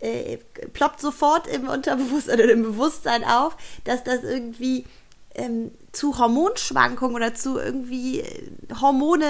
äh, 0.00 0.38
ploppt 0.72 1.00
sofort 1.00 1.46
im 1.46 1.68
Unterbewusstsein 1.68 2.40
oder 2.40 2.52
im 2.52 2.62
Bewusstsein 2.62 3.24
auf, 3.24 3.56
dass 3.84 4.04
das 4.04 4.22
irgendwie 4.22 4.84
ähm, 5.34 5.70
zu 5.92 6.18
Hormonschwankungen 6.18 7.14
oder 7.14 7.34
zu 7.34 7.58
irgendwie 7.58 8.20
äh, 8.20 8.50
Hormone 8.80 9.26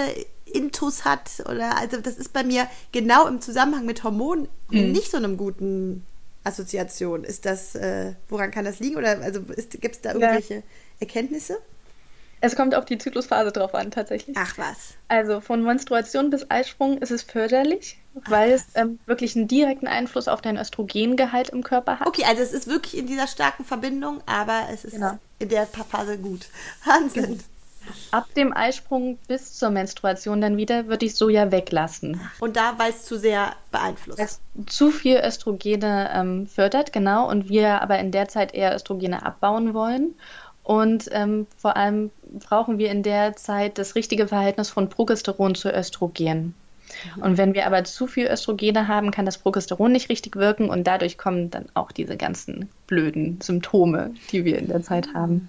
Intus 0.47 1.05
hat 1.05 1.31
oder 1.49 1.79
also 1.79 2.01
das 2.01 2.17
ist 2.17 2.33
bei 2.33 2.43
mir 2.43 2.67
genau 2.93 3.29
im 3.29 3.41
Zusammenhang 3.41 3.87
mit 3.87 4.03
Hormonen 4.03 4.49
mhm. 4.71 4.93
nicht 4.93 5.11
so 5.11 5.17
einem 5.17 5.37
guten 5.37 6.05
Assoziation. 6.45 7.25
Ist 7.25 7.47
das, 7.47 7.75
äh, 7.75 8.15
woran 8.29 8.51
kann 8.51 8.65
das 8.65 8.81
liegen 8.81 8.97
oder 8.97 9.21
also 9.21 9.43
gibt 9.43 9.97
es 9.97 10.01
da 10.01 10.13
irgendwelche 10.13 10.55
ja. 10.55 10.63
Erkenntnisse? 11.01 11.59
Es 12.41 12.57
kommt 12.57 12.75
auf 12.75 12.87
die 12.87 12.97
Zyklusphase 12.97 13.53
drauf 13.53 13.75
an, 13.75 13.91
tatsächlich. 13.91 14.35
Ach 14.39 14.57
was. 14.57 14.95
Also 15.09 15.41
von 15.41 15.63
Menstruation 15.63 16.31
bis 16.31 16.51
Eisprung 16.51 16.99
ist 16.99 17.11
es 17.11 17.23
förderlich, 17.23 17.99
weil 18.15 18.53
es 18.53 18.67
ähm, 18.75 18.99
wirklich 19.07 19.37
einen 19.37 19.49
direkten 19.49 19.87
Einfluss 19.87 20.29
auf 20.29 20.43
deinen 20.43 20.59
Östrogengehalt 20.59 21.51
im 21.51 21.63
Körper 21.63 22.01
hat. 22.01 22.07
Okay, 22.07 22.25
also 22.27 22.43
es 22.43 22.53
ist 22.53 22.67
wirklich 22.67 22.97
in 22.97 23.07
dieser 23.07 23.27
starken 23.27 23.65
Verbindung, 23.65 24.21
aber 24.27 24.69
es 24.73 24.85
ist 24.85 24.95
genau. 24.95 25.19
in 25.39 25.49
der 25.49 25.67
Phase 25.67 26.19
gut. 26.19 26.49
Wahnsinn. 26.85 27.25
Genau. 27.25 27.45
Ab 28.11 28.27
dem 28.37 28.55
Eisprung 28.55 29.19
bis 29.27 29.55
zur 29.55 29.71
Menstruation 29.71 30.41
dann 30.41 30.57
wieder 30.57 30.87
würde 30.87 31.07
ich 31.07 31.17
Soja 31.17 31.51
weglassen. 31.51 32.21
Und 32.39 32.57
da, 32.57 32.75
weil 32.77 32.91
es 32.91 33.05
zu 33.05 33.19
sehr 33.19 33.55
beeinflusst. 33.73 34.19
Es 34.19 34.41
zu 34.67 34.91
viel 34.91 35.17
Östrogene 35.17 36.11
ähm, 36.13 36.47
fördert, 36.47 36.93
genau, 36.93 37.29
und 37.29 37.49
wir 37.49 37.81
aber 37.81 37.99
in 37.99 38.13
der 38.13 38.29
Zeit 38.29 38.55
eher 38.55 38.75
Östrogene 38.75 39.25
abbauen 39.25 39.73
wollen. 39.73 40.15
Und 40.63 41.09
ähm, 41.13 41.47
vor 41.57 41.77
allem 41.77 42.11
brauchen 42.39 42.79
wir 42.79 42.91
in 42.91 43.03
der 43.03 43.35
Zeit 43.35 43.79
das 43.79 43.95
richtige 43.95 44.29
Verhältnis 44.29 44.71
von 44.71 44.89
Progesteron 44.89 45.55
zu 45.55 45.73
Östrogen. 45.73 46.55
Mhm. 47.17 47.23
Und 47.23 47.39
wenn 47.39 47.55
wir 47.55 47.67
aber 47.67 47.85
zu 47.85 48.07
viel 48.07 48.27
Östrogene 48.27 48.89
haben, 48.89 49.11
kann 49.11 49.27
das 49.27 49.39
Progesteron 49.39 49.93
nicht 49.93 50.09
richtig 50.09 50.37
wirken 50.37 50.69
und 50.69 50.87
dadurch 50.87 51.19
kommen 51.19 51.51
dann 51.51 51.67
auch 51.75 51.93
diese 51.93 52.17
ganzen 52.17 52.69
blöden 52.87 53.41
Symptome, 53.41 54.15
die 54.33 54.45
wir 54.45 54.59
in 54.59 54.69
der 54.69 54.83
Zeit 54.83 55.15
haben. 55.15 55.49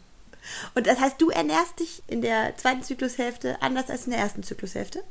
Und 0.75 0.87
das 0.87 0.99
heißt, 0.99 1.21
du 1.21 1.29
ernährst 1.29 1.79
dich 1.79 2.01
in 2.07 2.21
der 2.21 2.55
zweiten 2.57 2.83
Zyklushälfte 2.83 3.61
anders 3.61 3.89
als 3.89 4.05
in 4.05 4.11
der 4.11 4.21
ersten 4.21 4.43
Zyklushälfte? 4.43 5.01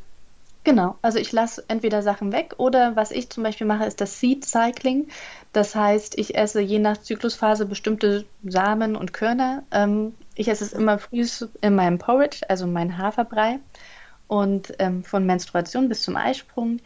Genau, 0.62 0.96
also 1.00 1.18
ich 1.18 1.32
lasse 1.32 1.64
entweder 1.68 2.02
Sachen 2.02 2.32
weg 2.32 2.54
oder 2.58 2.94
was 2.94 3.12
ich 3.12 3.30
zum 3.30 3.42
Beispiel 3.42 3.66
mache, 3.66 3.86
ist 3.86 4.00
das 4.00 4.20
Seed 4.20 4.44
Cycling. 4.44 5.08
Das 5.54 5.74
heißt, 5.74 6.18
ich 6.18 6.34
esse 6.34 6.60
je 6.60 6.78
nach 6.78 6.98
Zyklusphase 6.98 7.64
bestimmte 7.64 8.26
Samen 8.44 8.94
und 8.94 9.14
Körner. 9.14 9.62
Ähm, 9.70 10.14
ich 10.34 10.48
esse 10.48 10.64
es 10.64 10.74
immer 10.74 10.98
früh 10.98 11.26
in 11.62 11.74
meinem 11.74 11.98
Porridge, 11.98 12.40
also 12.48 12.66
mein 12.66 12.98
Haferbrei. 12.98 13.58
Und 14.30 14.74
ähm, 14.78 15.02
von 15.02 15.26
Menstruation 15.26 15.88
bis 15.88 16.02
zum 16.02 16.14
Eisprung 16.14 16.78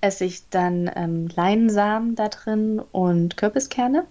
esse 0.00 0.24
ich 0.24 0.48
dann 0.50 0.88
ähm, 0.94 1.26
Leinsamen 1.34 2.14
da 2.14 2.28
drin 2.28 2.80
und 2.92 3.36
Kürbiskerne. 3.36 4.06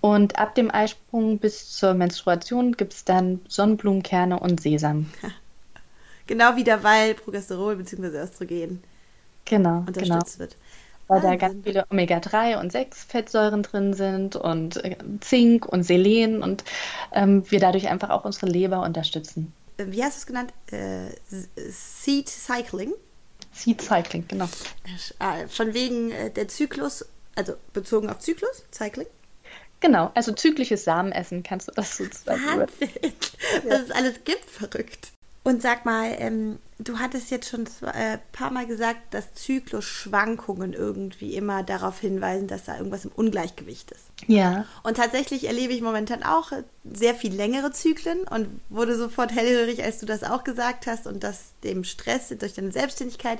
Und 0.00 0.36
ab 0.36 0.56
dem 0.56 0.72
Eisprung 0.72 1.38
bis 1.38 1.70
zur 1.70 1.94
Menstruation 1.94 2.72
gibt 2.72 2.94
es 2.94 3.04
dann 3.04 3.42
Sonnenblumenkerne 3.46 4.40
und 4.40 4.60
Sesam. 4.60 5.06
Genau 6.26 6.56
wieder, 6.56 6.82
weil 6.82 7.12
Progesteron 7.12 7.76
bzw. 7.76 8.16
Östrogen 8.16 8.82
genau, 9.44 9.80
unterstützt 9.80 10.08
genau. 10.08 10.38
wird. 10.38 10.56
Weil 11.06 11.22
Wahnsinn. 11.22 11.30
da 11.30 11.36
ganz 11.36 11.64
viele 11.64 11.86
Omega-3 11.90 12.58
und 12.60 12.72
6 12.72 13.04
Fettsäuren 13.04 13.62
drin 13.62 13.92
sind 13.92 14.34
und 14.34 14.82
äh, 14.82 14.96
Zink 15.20 15.66
und 15.66 15.82
Selen 15.82 16.42
und 16.42 16.64
ähm, 17.12 17.44
wir 17.50 17.60
dadurch 17.60 17.88
einfach 17.88 18.08
auch 18.08 18.24
unsere 18.24 18.46
Leber 18.46 18.80
unterstützen. 18.80 19.52
Äh, 19.76 19.86
wie 19.88 20.02
hast 20.02 20.16
du 20.16 20.18
es 20.20 20.26
genannt? 20.26 20.52
Äh, 20.70 21.10
Seed 21.70 22.28
Cycling? 22.28 22.92
Seed 23.52 23.80
Cycling, 23.82 24.26
genau. 24.28 24.48
Äh, 25.18 25.46
von 25.48 25.74
wegen 25.74 26.10
der 26.34 26.48
Zyklus, 26.48 27.04
also 27.34 27.54
bezogen 27.72 28.10
auf 28.10 28.18
Zyklus, 28.18 28.64
Cycling? 28.72 29.06
Genau, 29.80 30.10
also 30.14 30.32
zyklisches 30.32 30.84
Samenessen 30.84 31.42
kannst 31.42 31.68
du 31.68 31.72
das 31.72 31.96
sozusagen. 31.96 32.40
Wahnsinn, 32.44 32.88
was 33.68 33.82
es 33.82 33.90
alles 33.90 34.24
gibt, 34.24 34.48
verrückt. 34.48 35.13
Und 35.44 35.60
sag 35.60 35.84
mal, 35.84 36.16
ähm, 36.18 36.58
du 36.78 36.98
hattest 36.98 37.30
jetzt 37.30 37.50
schon 37.50 37.66
ein 37.82 37.88
äh, 37.88 38.18
paar 38.32 38.50
Mal 38.50 38.66
gesagt, 38.66 39.12
dass 39.12 39.34
Zyklusschwankungen 39.34 40.72
irgendwie 40.72 41.34
immer 41.36 41.62
darauf 41.62 42.00
hinweisen, 42.00 42.48
dass 42.48 42.64
da 42.64 42.78
irgendwas 42.78 43.04
im 43.04 43.12
Ungleichgewicht 43.12 43.90
ist. 43.90 44.04
Ja. 44.26 44.64
Und 44.82 44.96
tatsächlich 44.96 45.46
erlebe 45.46 45.74
ich 45.74 45.82
momentan 45.82 46.22
auch 46.22 46.50
sehr 46.90 47.14
viel 47.14 47.34
längere 47.34 47.72
Zyklen 47.72 48.20
und 48.22 48.48
wurde 48.70 48.96
sofort 48.96 49.32
hellhörig, 49.32 49.84
als 49.84 49.98
du 49.98 50.06
das 50.06 50.24
auch 50.24 50.44
gesagt 50.44 50.86
hast 50.86 51.06
und 51.06 51.22
das 51.22 51.52
dem 51.62 51.84
Stress 51.84 52.28
durch 52.38 52.54
deine 52.54 52.72
Selbstständigkeit 52.72 53.38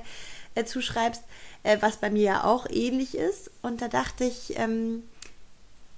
äh, 0.53 0.63
zuschreibst, 0.63 1.23
äh, 1.63 1.77
was 1.81 1.97
bei 1.97 2.11
mir 2.11 2.23
ja 2.23 2.43
auch 2.43 2.67
ähnlich 2.69 3.17
ist. 3.17 3.49
Und 3.63 3.81
da 3.81 3.87
dachte 3.87 4.25
ich, 4.25 4.59
ähm, 4.59 5.01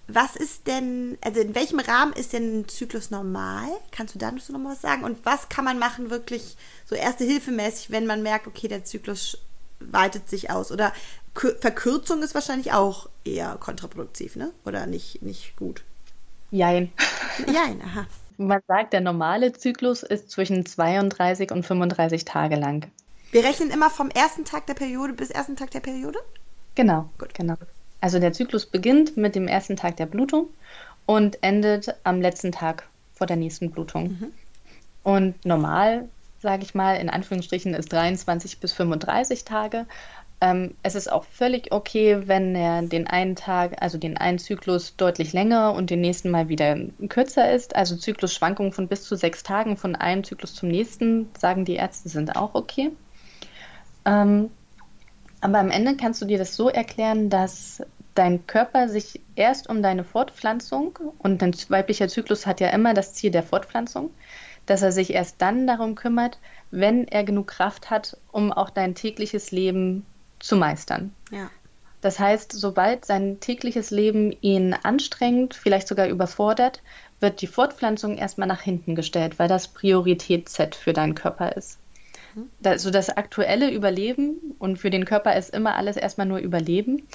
was 0.07 0.35
ist 0.35 0.67
denn, 0.67 1.17
also 1.21 1.41
in 1.41 1.53
welchem 1.53 1.79
Rahmen 1.79 2.13
ist 2.13 2.33
denn 2.33 2.61
ein 2.61 2.67
Zyklus 2.67 3.11
normal? 3.11 3.67
Kannst 3.91 4.15
du 4.15 4.19
da 4.19 4.31
noch 4.31 4.49
mal 4.49 4.71
was 4.71 4.81
sagen? 4.81 5.03
Und 5.03 5.25
was 5.25 5.49
kann 5.49 5.65
man 5.65 5.79
machen, 5.79 6.09
wirklich 6.09 6.55
so 6.85 6.95
erste 6.95 7.25
Hilfe 7.25 7.51
mäßig, 7.51 7.91
wenn 7.91 8.05
man 8.05 8.23
merkt, 8.23 8.47
okay, 8.47 8.67
der 8.67 8.85
Zyklus 8.85 9.37
weitet 9.79 10.29
sich 10.29 10.49
aus? 10.49 10.71
Oder 10.71 10.93
Verkürzung 11.35 12.23
ist 12.23 12.35
wahrscheinlich 12.35 12.71
auch 12.71 13.09
eher 13.25 13.57
kontraproduktiv, 13.59 14.37
ne? 14.37 14.51
Oder 14.65 14.87
nicht, 14.87 15.21
nicht 15.21 15.55
gut? 15.57 15.83
Jein. 16.51 16.91
Jein, 17.45 17.81
aha. 17.81 18.07
Man 18.37 18.61
sagt, 18.67 18.93
der 18.93 19.01
normale 19.01 19.51
Zyklus 19.51 20.03
ist 20.03 20.31
zwischen 20.31 20.65
32 20.65 21.51
und 21.51 21.65
35 21.65 22.23
Tage 22.23 22.55
lang. 22.55 22.89
Wir 23.31 23.43
rechnen 23.43 23.71
immer 23.71 23.89
vom 23.89 24.09
ersten 24.09 24.45
Tag 24.45 24.67
der 24.67 24.73
Periode 24.73 25.13
bis 25.13 25.31
ersten 25.31 25.55
Tag 25.55 25.71
der 25.71 25.81
Periode? 25.81 26.19
Genau, 26.75 27.09
gut, 27.17 27.33
genau. 27.33 27.55
Also 28.01 28.19
der 28.19 28.33
Zyklus 28.33 28.65
beginnt 28.65 29.17
mit 29.17 29.35
dem 29.35 29.47
ersten 29.47 29.75
Tag 29.75 29.97
der 29.97 30.05
Blutung 30.05 30.47
und 31.05 31.41
endet 31.41 31.95
am 32.03 32.21
letzten 32.21 32.51
Tag 32.51 32.87
vor 33.13 33.27
der 33.27 33.37
nächsten 33.37 33.71
Blutung. 33.71 34.03
Mhm. 34.03 34.31
Und 35.03 35.45
normal, 35.45 36.07
sage 36.41 36.63
ich 36.63 36.75
mal, 36.75 36.95
in 36.95 37.09
Anführungsstrichen 37.09 37.73
ist 37.73 37.91
23 37.93 38.59
bis 38.59 38.73
35 38.73 39.45
Tage. 39.45 39.85
Ähm, 40.39 40.75
es 40.83 40.93
ist 40.93 41.11
auch 41.11 41.23
völlig 41.23 41.71
okay, 41.71 42.27
wenn 42.27 42.53
er 42.53 42.83
den 42.83 43.07
einen 43.07 43.35
Tag, 43.35 43.81
also 43.81 43.97
den 43.97 44.17
einen 44.17 44.37
Zyklus 44.37 44.95
deutlich 44.95 45.33
länger 45.33 45.73
und 45.73 45.89
den 45.89 46.01
nächsten 46.01 46.29
mal 46.29 46.47
wieder 46.47 46.77
kürzer 47.09 47.51
ist. 47.51 47.75
Also 47.75 47.95
Zyklusschwankungen 47.95 48.71
von 48.71 48.87
bis 48.87 49.03
zu 49.03 49.15
sechs 49.15 49.41
Tagen 49.41 49.77
von 49.77 49.95
einem 49.95 50.23
Zyklus 50.23 50.53
zum 50.53 50.69
nächsten, 50.69 51.29
sagen 51.39 51.65
die 51.65 51.75
Ärzte, 51.75 52.09
sind 52.09 52.35
auch 52.35 52.53
okay. 52.53 52.91
Ähm, 54.05 54.51
aber 55.41 55.59
am 55.59 55.69
Ende 55.69 55.95
kannst 55.95 56.21
du 56.21 56.25
dir 56.25 56.37
das 56.37 56.55
so 56.55 56.69
erklären, 56.69 57.29
dass 57.29 57.81
dein 58.15 58.47
Körper 58.47 58.89
sich 58.89 59.21
erst 59.35 59.69
um 59.69 59.83
deine 59.83 60.03
Fortpflanzung, 60.03 60.97
und 61.19 61.43
ein 61.43 61.55
weiblicher 61.69 62.07
Zyklus 62.07 62.45
hat 62.45 62.59
ja 62.59 62.69
immer 62.69 62.93
das 62.93 63.13
Ziel 63.13 63.31
der 63.31 63.43
Fortpflanzung, 63.43 64.11
dass 64.65 64.81
er 64.81 64.91
sich 64.91 65.13
erst 65.13 65.41
dann 65.41 65.67
darum 65.67 65.95
kümmert, 65.95 66.39
wenn 66.71 67.07
er 67.07 67.23
genug 67.23 67.47
Kraft 67.47 67.89
hat, 67.89 68.17
um 68.31 68.51
auch 68.51 68.69
dein 68.69 68.95
tägliches 68.95 69.51
Leben 69.51 70.05
zu 70.39 70.55
meistern. 70.55 71.13
Ja. 71.31 71.49
Das 72.01 72.19
heißt, 72.19 72.51
sobald 72.53 73.05
sein 73.05 73.39
tägliches 73.39 73.91
Leben 73.91 74.35
ihn 74.41 74.73
anstrengt, 74.73 75.55
vielleicht 75.55 75.87
sogar 75.87 76.07
überfordert, 76.07 76.81
wird 77.19 77.41
die 77.41 77.47
Fortpflanzung 77.47 78.17
erstmal 78.17 78.47
nach 78.47 78.61
hinten 78.61 78.95
gestellt, 78.95 79.39
weil 79.39 79.47
das 79.47 79.67
Priorität-Set 79.67 80.75
für 80.75 80.93
deinen 80.93 81.15
Körper 81.15 81.55
ist. 81.55 81.79
Mhm. 82.37 82.49
Also 82.63 82.91
das 82.91 83.09
aktuelle 83.09 83.71
Überleben 83.71 84.55
und 84.59 84.77
für 84.77 84.89
den 84.89 85.05
Körper 85.05 85.35
ist 85.35 85.53
immer 85.53 85.75
alles 85.75 85.97
erstmal 85.97 86.27
nur 86.27 86.37
Überleben, 86.37 87.07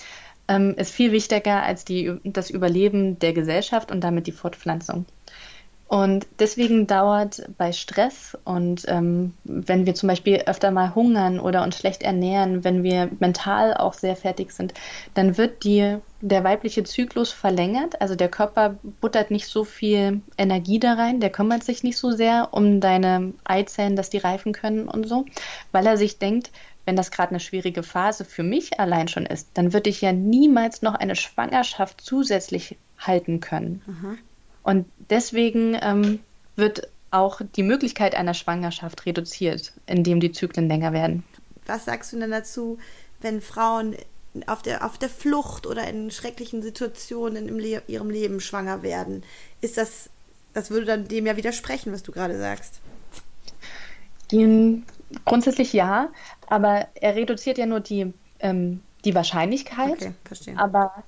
ähm, 0.48 0.74
ist 0.76 0.92
viel 0.92 1.12
wichtiger 1.12 1.62
als 1.62 1.84
die, 1.84 2.12
das 2.24 2.50
Überleben 2.50 3.18
der 3.18 3.32
Gesellschaft 3.32 3.90
und 3.90 4.02
damit 4.02 4.26
die 4.26 4.32
Fortpflanzung. 4.32 5.06
Und 5.86 6.26
deswegen 6.38 6.86
dauert 6.86 7.42
bei 7.58 7.70
Stress 7.72 8.36
und 8.44 8.86
ähm, 8.88 9.34
wenn 9.44 9.84
wir 9.84 9.94
zum 9.94 10.08
Beispiel 10.08 10.42
öfter 10.46 10.70
mal 10.70 10.94
hungern 10.94 11.38
oder 11.38 11.62
uns 11.62 11.78
schlecht 11.78 12.02
ernähren, 12.02 12.64
wenn 12.64 12.82
wir 12.82 13.10
mental 13.20 13.74
auch 13.74 13.92
sehr 13.92 14.16
fertig 14.16 14.52
sind, 14.52 14.72
dann 15.12 15.36
wird 15.36 15.64
die, 15.64 15.98
der 16.22 16.44
weibliche 16.44 16.84
Zyklus 16.84 17.32
verlängert. 17.32 18.00
Also 18.00 18.14
der 18.14 18.28
Körper 18.28 18.78
buttert 19.00 19.30
nicht 19.30 19.48
so 19.48 19.64
viel 19.64 20.22
Energie 20.38 20.78
da 20.78 20.94
rein, 20.94 21.20
der 21.20 21.30
kümmert 21.30 21.64
sich 21.64 21.82
nicht 21.82 21.98
so 21.98 22.12
sehr 22.12 22.48
um 22.52 22.80
deine 22.80 23.34
Eizellen, 23.44 23.96
dass 23.96 24.08
die 24.08 24.18
reifen 24.18 24.52
können 24.52 24.88
und 24.88 25.06
so, 25.06 25.26
weil 25.72 25.86
er 25.86 25.96
sich 25.96 26.18
denkt, 26.18 26.50
wenn 26.84 26.96
das 26.96 27.10
gerade 27.10 27.30
eine 27.30 27.40
schwierige 27.40 27.82
Phase 27.82 28.24
für 28.24 28.42
mich 28.42 28.80
allein 28.80 29.08
schon 29.08 29.26
ist, 29.26 29.48
dann 29.54 29.72
würde 29.72 29.90
ich 29.90 30.00
ja 30.00 30.12
niemals 30.12 30.82
noch 30.82 30.94
eine 30.94 31.16
Schwangerschaft 31.16 32.00
zusätzlich 32.00 32.76
halten 32.98 33.40
können. 33.40 33.82
Mhm. 33.86 34.18
Und 34.62 34.86
deswegen 35.10 35.76
ähm, 35.80 36.20
wird 36.56 36.88
auch 37.10 37.40
die 37.56 37.62
Möglichkeit 37.62 38.14
einer 38.14 38.34
Schwangerschaft 38.34 39.06
reduziert, 39.06 39.72
indem 39.86 40.20
die 40.20 40.32
Zyklen 40.32 40.68
länger 40.68 40.92
werden. 40.92 41.24
Was 41.66 41.84
sagst 41.84 42.12
du 42.12 42.18
denn 42.18 42.30
dazu, 42.30 42.78
wenn 43.20 43.40
Frauen 43.40 43.96
auf 44.46 44.62
der, 44.62 44.84
auf 44.84 44.98
der 44.98 45.08
Flucht 45.08 45.66
oder 45.66 45.86
in 45.88 46.10
schrecklichen 46.10 46.62
Situationen 46.62 47.48
in 47.48 47.58
Le 47.58 47.82
ihrem 47.86 48.10
Leben 48.10 48.40
schwanger 48.40 48.82
werden? 48.82 49.24
Ist 49.60 49.76
das, 49.76 50.10
das 50.54 50.70
würde 50.70 50.86
dann 50.86 51.08
dem 51.08 51.26
ja 51.26 51.36
widersprechen, 51.36 51.92
was 51.92 52.02
du 52.02 52.12
gerade 52.12 52.38
sagst. 52.38 52.80
Die, 54.30 54.82
grundsätzlich 55.26 55.72
ja, 55.72 56.08
aber 56.46 56.88
er 56.94 57.14
reduziert 57.16 57.58
ja 57.58 57.66
nur 57.66 57.80
die, 57.80 58.12
ähm, 58.40 58.80
die 59.04 59.14
Wahrscheinlichkeit. 59.14 59.92
Okay, 59.92 60.12
verstehe. 60.24 60.58
Aber 60.58 61.04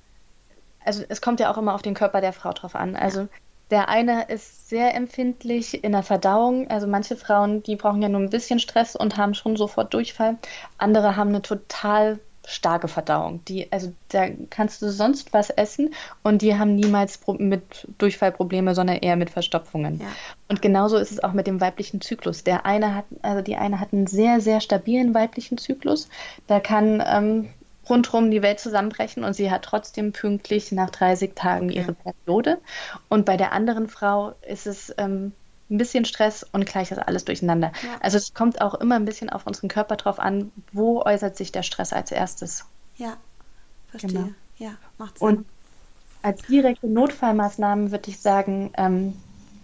also 0.85 1.03
es 1.09 1.21
kommt 1.21 1.39
ja 1.39 1.51
auch 1.51 1.57
immer 1.57 1.73
auf 1.73 1.81
den 1.81 1.95
Körper 1.95 2.21
der 2.21 2.33
Frau 2.33 2.53
drauf 2.53 2.75
an. 2.75 2.95
Also 2.95 3.27
der 3.71 3.89
eine 3.89 4.25
ist 4.27 4.69
sehr 4.69 4.93
empfindlich 4.93 5.83
in 5.83 5.91
der 5.91 6.03
Verdauung. 6.03 6.69
Also 6.69 6.85
manche 6.85 7.15
Frauen, 7.15 7.63
die 7.63 7.75
brauchen 7.75 8.01
ja 8.01 8.09
nur 8.09 8.21
ein 8.21 8.29
bisschen 8.29 8.59
Stress 8.59 8.95
und 8.95 9.17
haben 9.17 9.33
schon 9.33 9.57
sofort 9.57 9.93
Durchfall. 9.93 10.37
Andere 10.77 11.15
haben 11.15 11.29
eine 11.29 11.41
total 11.41 12.19
starke 12.47 12.87
Verdauung. 12.87 13.43
Die, 13.45 13.71
also 13.71 13.93
da 14.09 14.27
kannst 14.49 14.81
du 14.81 14.89
sonst 14.89 15.33
was 15.33 15.49
essen 15.49 15.93
und 16.23 16.41
die 16.41 16.57
haben 16.57 16.75
niemals 16.75 17.19
mit 17.39 17.87
Durchfallprobleme, 17.97 18.75
sondern 18.75 18.97
eher 18.97 19.15
mit 19.15 19.29
Verstopfungen. 19.29 19.99
Ja. 19.99 20.07
Und 20.47 20.61
genauso 20.61 20.97
ist 20.97 21.11
es 21.11 21.23
auch 21.23 21.33
mit 21.33 21.47
dem 21.47 21.61
weiblichen 21.61 22.01
Zyklus. 22.01 22.43
Der 22.43 22.65
eine 22.65 22.95
hat, 22.95 23.05
also 23.21 23.41
die 23.41 23.55
eine 23.55 23.79
hat 23.79 23.93
einen 23.93 24.07
sehr, 24.07 24.41
sehr 24.41 24.61
stabilen 24.61 25.13
weiblichen 25.13 25.57
Zyklus. 25.57 26.07
Da 26.47 26.59
kann 26.59 27.03
ähm, 27.05 27.49
rundherum 27.89 28.31
die 28.31 28.41
Welt 28.41 28.59
zusammenbrechen 28.59 29.23
und 29.23 29.33
sie 29.33 29.51
hat 29.51 29.63
trotzdem 29.63 30.11
pünktlich 30.11 30.71
nach 30.71 30.89
30 30.89 31.35
Tagen 31.35 31.69
okay. 31.69 31.79
ihre 31.79 31.93
Periode. 31.93 32.57
Und 33.09 33.25
bei 33.25 33.37
der 33.37 33.51
anderen 33.51 33.87
Frau 33.87 34.33
ist 34.47 34.67
es 34.67 34.93
ähm, 34.97 35.33
ein 35.69 35.77
bisschen 35.77 36.05
Stress 36.05 36.43
und 36.43 36.65
gleich 36.65 36.91
ist 36.91 36.99
alles 36.99 37.25
durcheinander. 37.25 37.71
Ja. 37.83 37.97
Also 38.01 38.17
es 38.17 38.33
kommt 38.33 38.61
auch 38.61 38.75
immer 38.75 38.95
ein 38.95 39.05
bisschen 39.05 39.29
auf 39.29 39.47
unseren 39.47 39.67
Körper 39.67 39.95
drauf 39.95 40.19
an, 40.19 40.51
wo 40.71 41.01
äußert 41.01 41.35
sich 41.35 41.51
der 41.51 41.63
Stress 41.63 41.91
als 41.91 42.11
erstes. 42.11 42.65
Ja, 42.97 43.17
verstehe. 43.87 44.11
Genau. 44.11 44.29
Ja, 44.57 44.71
macht 44.97 45.19
Sinn. 45.19 45.27
Und 45.27 45.45
als 46.21 46.41
direkte 46.43 46.87
Notfallmaßnahmen 46.87 47.91
würde 47.91 48.09
ich 48.09 48.19
sagen, 48.19 48.71
ähm, 48.77 49.15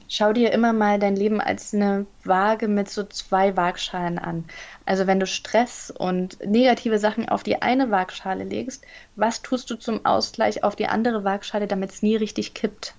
schau 0.07 0.33
dir 0.33 0.51
immer 0.51 0.73
mal 0.73 0.99
dein 0.99 1.15
Leben 1.15 1.39
als 1.39 1.73
eine 1.73 2.05
Waage 2.23 2.67
mit 2.67 2.89
so 2.89 3.03
zwei 3.03 3.55
Waagschalen 3.55 4.19
an. 4.19 4.45
Also 4.85 5.07
wenn 5.07 5.19
du 5.19 5.25
Stress 5.25 5.89
und 5.89 6.39
negative 6.45 6.99
Sachen 6.99 7.29
auf 7.29 7.43
die 7.43 7.61
eine 7.61 7.91
Waagschale 7.91 8.43
legst, 8.43 8.83
was 9.15 9.41
tust 9.41 9.69
du 9.69 9.75
zum 9.75 10.05
Ausgleich 10.05 10.63
auf 10.63 10.75
die 10.75 10.87
andere 10.87 11.23
Waagschale, 11.23 11.67
damit 11.67 11.91
es 11.91 12.01
nie 12.01 12.15
richtig 12.15 12.53
kippt? 12.53 12.93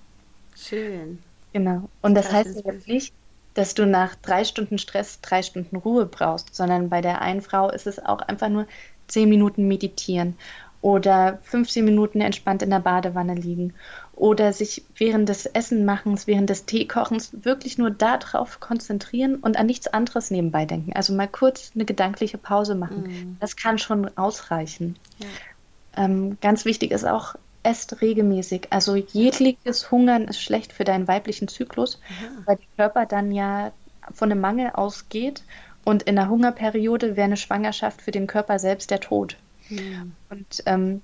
Schön. 0.55 1.21
Genau. 1.53 1.89
Und 2.01 2.15
das, 2.15 2.25
das 2.25 2.33
heißt 2.33 2.65
jetzt 2.65 2.87
nicht, 2.87 3.13
dass 3.53 3.75
du 3.75 3.85
nach 3.85 4.15
drei 4.15 4.43
Stunden 4.43 4.77
Stress 4.77 5.21
drei 5.21 5.43
Stunden 5.43 5.75
Ruhe 5.75 6.05
brauchst, 6.05 6.55
sondern 6.55 6.89
bei 6.89 7.01
der 7.01 7.21
einen 7.21 7.41
Frau 7.41 7.69
ist 7.69 7.87
es 7.87 8.03
auch 8.03 8.19
einfach 8.19 8.49
nur 8.49 8.65
zehn 9.07 9.29
Minuten 9.29 9.67
meditieren 9.67 10.35
oder 10.81 11.39
15 11.43 11.85
Minuten 11.85 12.19
entspannt 12.19 12.61
in 12.61 12.69
der 12.69 12.79
Badewanne 12.79 13.35
liegen 13.35 13.73
oder 14.15 14.51
sich 14.51 14.83
während 14.97 15.29
des 15.29 15.45
Essenmachens, 15.45 16.27
während 16.27 16.49
des 16.49 16.65
Teekochens 16.65 17.31
wirklich 17.45 17.77
nur 17.77 17.89
darauf 17.89 18.59
konzentrieren 18.59 19.37
und 19.37 19.57
an 19.57 19.65
nichts 19.65 19.87
anderes 19.87 20.29
nebenbei 20.29 20.65
denken. 20.65 20.91
Also 20.93 21.13
mal 21.13 21.27
kurz 21.27 21.71
eine 21.73 21.85
gedankliche 21.85 22.37
Pause 22.37 22.75
machen. 22.75 23.03
Mm. 23.03 23.37
Das 23.39 23.55
kann 23.55 23.77
schon 23.77 24.15
ausreichen. 24.17 24.97
Ja. 25.19 26.03
Ähm, 26.03 26.37
ganz 26.41 26.65
wichtig 26.65 26.91
ist 26.91 27.05
auch, 27.05 27.35
esst 27.63 28.01
regelmäßig. 28.01 28.67
Also 28.69 28.95
jegliches 28.95 29.89
Hungern 29.91 30.25
ist 30.25 30.41
schlecht 30.41 30.73
für 30.73 30.83
deinen 30.83 31.07
weiblichen 31.07 31.47
Zyklus, 31.47 31.99
Aha. 32.09 32.43
weil 32.45 32.55
der 32.57 32.65
Körper 32.77 33.05
dann 33.05 33.31
ja 33.31 33.71
von 34.13 34.31
einem 34.31 34.41
Mangel 34.41 34.71
ausgeht 34.73 35.43
und 35.85 36.03
in 36.03 36.15
der 36.15 36.29
Hungerperiode 36.29 37.15
wäre 37.15 37.25
eine 37.25 37.37
Schwangerschaft 37.37 38.01
für 38.01 38.11
den 38.11 38.27
Körper 38.27 38.59
selbst 38.59 38.91
der 38.91 38.99
Tod. 38.99 39.37
Mhm. 39.69 40.13
Und 40.29 40.63
ähm, 40.65 41.01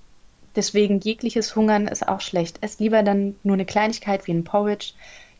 deswegen 0.56 1.00
jegliches 1.00 1.54
Hungern 1.56 1.88
ist 1.88 2.06
auch 2.08 2.20
schlecht. 2.20 2.58
Esst 2.62 2.80
lieber 2.80 3.02
dann 3.02 3.36
nur 3.42 3.54
eine 3.54 3.66
Kleinigkeit 3.66 4.26
wie 4.26 4.32
ein 4.32 4.44
Porridge, 4.44 4.92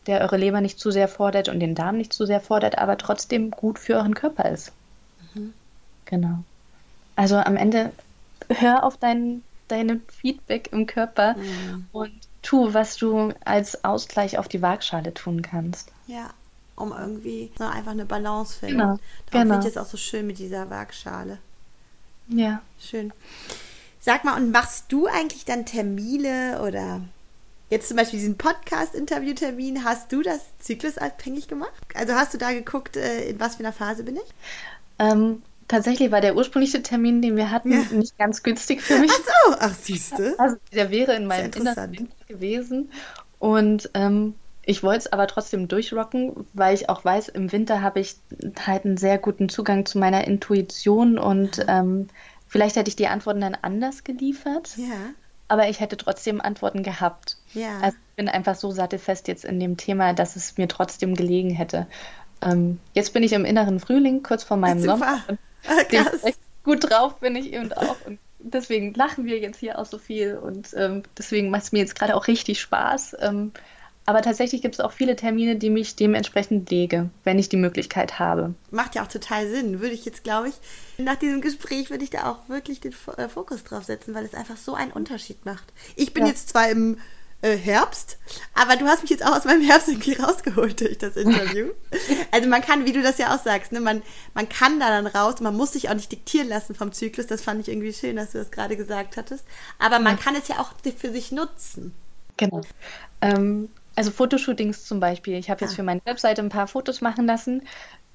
der 0.07 0.21
eure 0.21 0.37
Leber 0.37 0.61
nicht 0.61 0.79
zu 0.79 0.91
sehr 0.91 1.07
fordert 1.07 1.49
und 1.49 1.59
den 1.59 1.75
Darm 1.75 1.97
nicht 1.97 2.13
zu 2.13 2.25
sehr 2.25 2.41
fordert, 2.41 2.77
aber 2.77 2.97
trotzdem 2.97 3.51
gut 3.51 3.77
für 3.77 3.95
euren 3.95 4.15
Körper 4.15 4.49
ist. 4.49 4.71
Mhm. 5.33 5.53
Genau. 6.05 6.43
Also 7.15 7.37
am 7.37 7.55
Ende 7.55 7.91
hör 8.49 8.83
auf 8.83 8.97
dein, 8.97 9.43
dein 9.71 10.01
Feedback 10.07 10.69
im 10.71 10.85
Körper 10.85 11.35
mhm. 11.35 11.87
und 11.91 12.11
tu, 12.41 12.73
was 12.73 12.97
du 12.97 13.33
als 13.45 13.83
Ausgleich 13.83 14.37
auf 14.37 14.47
die 14.47 14.61
Waagschale 14.61 15.13
tun 15.13 15.41
kannst. 15.41 15.91
Ja, 16.07 16.31
um 16.75 16.91
irgendwie 16.91 17.51
so 17.57 17.63
einfach 17.63 17.91
eine 17.91 18.05
Balance 18.05 18.59
finden. 18.59 18.77
Genau. 18.77 18.99
Darum 19.31 19.47
genau. 19.47 19.53
finde 19.55 19.67
ich 19.67 19.75
es 19.75 19.77
auch 19.77 19.89
so 19.89 19.97
schön 19.97 20.27
mit 20.27 20.39
dieser 20.39 20.69
Waagschale. 20.69 21.37
Ja. 22.27 22.61
Schön. 22.79 23.13
Sag 23.99 24.23
mal, 24.23 24.35
und 24.35 24.51
machst 24.51 24.85
du 24.89 25.07
eigentlich 25.07 25.45
dann 25.45 25.65
Termine 25.65 26.61
oder 26.65 27.01
jetzt 27.69 27.87
zum 27.87 27.97
Beispiel 27.97 28.19
diesen 28.19 28.37
Podcast-Interview-Termin, 28.37 29.83
hast 29.83 30.11
du 30.11 30.21
das 30.21 30.39
zyklusabhängig 30.59 31.47
gemacht? 31.47 31.71
Also 31.93 32.13
hast 32.13 32.33
du 32.33 32.37
da 32.37 32.51
geguckt, 32.51 32.97
äh, 32.97 33.29
in 33.29 33.39
was 33.39 33.55
für 33.55 33.63
einer 33.63 33.73
Phase 33.73 34.03
bin 34.03 34.15
ich? 34.15 34.33
Ähm, 34.99 35.43
tatsächlich 35.71 36.11
war 36.11 36.21
der 36.21 36.35
ursprüngliche 36.35 36.83
Termin, 36.83 37.21
den 37.21 37.35
wir 37.35 37.49
hatten, 37.49 37.71
ja. 37.71 37.83
nicht 37.91 38.17
ganz 38.17 38.43
günstig 38.43 38.81
für 38.81 38.99
mich. 38.99 39.11
Ach 39.11 39.25
so, 39.25 39.55
ach 39.59 39.73
siehste. 39.73 40.35
Also 40.37 40.57
der 40.73 40.91
wäre 40.91 41.15
in 41.15 41.25
meinem 41.25 41.51
Inneren 41.51 42.09
gewesen. 42.27 42.91
Und 43.39 43.89
ähm, 43.93 44.35
ich 44.63 44.83
wollte 44.83 44.99
es 44.99 45.13
aber 45.13 45.27
trotzdem 45.27 45.67
durchrocken, 45.67 46.45
weil 46.53 46.75
ich 46.75 46.89
auch 46.89 47.03
weiß, 47.03 47.29
im 47.29 47.51
Winter 47.51 47.81
habe 47.81 47.99
ich 47.99 48.17
halt 48.65 48.85
einen 48.85 48.97
sehr 48.97 49.17
guten 49.17 49.49
Zugang 49.49 49.85
zu 49.85 49.97
meiner 49.97 50.27
Intuition 50.27 51.17
und 51.17 51.65
ähm, 51.67 52.07
vielleicht 52.47 52.75
hätte 52.75 52.89
ich 52.89 52.95
die 52.95 53.07
Antworten 53.07 53.41
dann 53.41 53.57
anders 53.59 54.03
geliefert. 54.03 54.77
Ja. 54.77 55.13
Aber 55.47 55.67
ich 55.67 55.79
hätte 55.79 55.97
trotzdem 55.97 56.39
Antworten 56.39 56.83
gehabt. 56.83 57.37
Ja. 57.53 57.79
Also 57.81 57.97
ich 57.97 58.15
bin 58.15 58.29
einfach 58.29 58.55
so 58.55 58.71
sattelfest 58.71 59.27
jetzt 59.27 59.43
in 59.43 59.59
dem 59.59 59.75
Thema, 59.75 60.13
dass 60.13 60.35
es 60.35 60.57
mir 60.57 60.67
trotzdem 60.67 61.15
gelegen 61.15 61.49
hätte. 61.49 61.87
Ähm, 62.41 62.79
jetzt 62.93 63.13
bin 63.13 63.23
ich 63.23 63.33
im 63.33 63.45
inneren 63.45 63.79
Frühling, 63.79 64.23
kurz 64.23 64.43
vor 64.43 64.57
meinem 64.57 64.81
Sommer. 64.81 65.23
Und 65.27 65.39
ah, 65.67 66.29
gut 66.63 66.89
drauf 66.89 67.19
bin 67.19 67.35
ich 67.35 67.53
eben 67.53 67.71
auch. 67.73 67.97
Und 68.05 68.19
deswegen 68.39 68.93
lachen 68.93 69.25
wir 69.25 69.39
jetzt 69.39 69.59
hier 69.59 69.79
auch 69.79 69.85
so 69.85 69.97
viel 69.97 70.35
und 70.35 70.69
ähm, 70.75 71.03
deswegen 71.17 71.49
macht 71.49 71.63
es 71.63 71.71
mir 71.71 71.79
jetzt 71.79 71.95
gerade 71.95 72.15
auch 72.15 72.27
richtig 72.27 72.59
Spaß. 72.59 73.17
Ähm, 73.19 73.51
Aber 74.05 74.21
tatsächlich 74.21 74.61
gibt 74.61 74.75
es 74.75 74.81
auch 74.81 74.91
viele 74.91 75.15
Termine, 75.15 75.55
die 75.55 75.69
mich 75.69 75.95
dementsprechend 75.95 76.69
lege, 76.71 77.09
wenn 77.23 77.37
ich 77.37 77.49
die 77.49 77.57
Möglichkeit 77.57 78.17
habe. 78.19 78.55
Macht 78.71 78.95
ja 78.95 79.03
auch 79.03 79.07
total 79.07 79.47
Sinn. 79.47 79.79
Würde 79.79 79.93
ich 79.93 80.05
jetzt, 80.05 80.23
glaube 80.23 80.49
ich, 80.49 80.55
nach 80.97 81.15
diesem 81.15 81.41
Gespräch 81.41 81.89
würde 81.89 82.03
ich 82.03 82.09
da 82.09 82.29
auch 82.31 82.49
wirklich 82.49 82.79
den 82.79 82.93
äh, 83.17 83.29
Fokus 83.29 83.63
drauf 83.63 83.83
setzen, 83.83 84.15
weil 84.15 84.25
es 84.25 84.33
einfach 84.33 84.57
so 84.57 84.73
einen 84.73 84.91
Unterschied 84.91 85.45
macht. 85.45 85.71
Ich 85.95 86.13
bin 86.13 86.23
ja. 86.23 86.29
jetzt 86.29 86.49
zwar 86.49 86.69
im 86.69 86.97
äh, 87.41 87.55
Herbst, 87.55 88.17
aber 88.53 88.75
du 88.75 88.85
hast 88.85 89.01
mich 89.01 89.09
jetzt 89.09 89.25
auch 89.25 89.35
aus 89.35 89.45
meinem 89.45 89.61
Herbst 89.61 89.87
irgendwie 89.87 90.13
rausgeholt 90.13 90.79
durch 90.79 90.97
das 90.97 91.15
Interview. 91.15 91.69
also 92.31 92.49
man 92.49 92.61
kann, 92.61 92.85
wie 92.85 92.93
du 92.93 93.01
das 93.01 93.17
ja 93.17 93.35
auch 93.35 93.43
sagst, 93.43 93.71
ne, 93.71 93.79
man, 93.79 94.01
man 94.33 94.47
kann 94.47 94.79
da 94.79 94.89
dann 94.89 95.07
raus, 95.07 95.39
man 95.41 95.55
muss 95.55 95.73
sich 95.73 95.89
auch 95.89 95.93
nicht 95.93 96.11
diktieren 96.11 96.49
lassen 96.49 96.75
vom 96.75 96.91
Zyklus. 96.91 97.27
Das 97.27 97.41
fand 97.41 97.61
ich 97.61 97.69
irgendwie 97.69 97.93
schön, 97.93 98.15
dass 98.15 98.31
du 98.31 98.37
das 98.37 98.51
gerade 98.51 98.77
gesagt 98.77 99.17
hattest. 99.17 99.45
Aber 99.79 99.99
man 99.99 100.19
kann 100.19 100.35
es 100.35 100.47
ja 100.47 100.59
auch 100.59 100.73
für 100.97 101.11
sich 101.11 101.31
nutzen. 101.31 101.93
Genau. 102.37 102.61
Ähm, 103.21 103.69
also 103.95 104.11
Fotoshootings 104.11 104.85
zum 104.85 104.99
Beispiel. 104.99 105.35
Ich 105.35 105.49
habe 105.49 105.61
jetzt 105.61 105.73
ah. 105.73 105.75
für 105.75 105.83
meine 105.83 106.01
Webseite 106.05 106.41
ein 106.41 106.49
paar 106.49 106.67
Fotos 106.67 107.01
machen 107.01 107.25
lassen. 107.25 107.63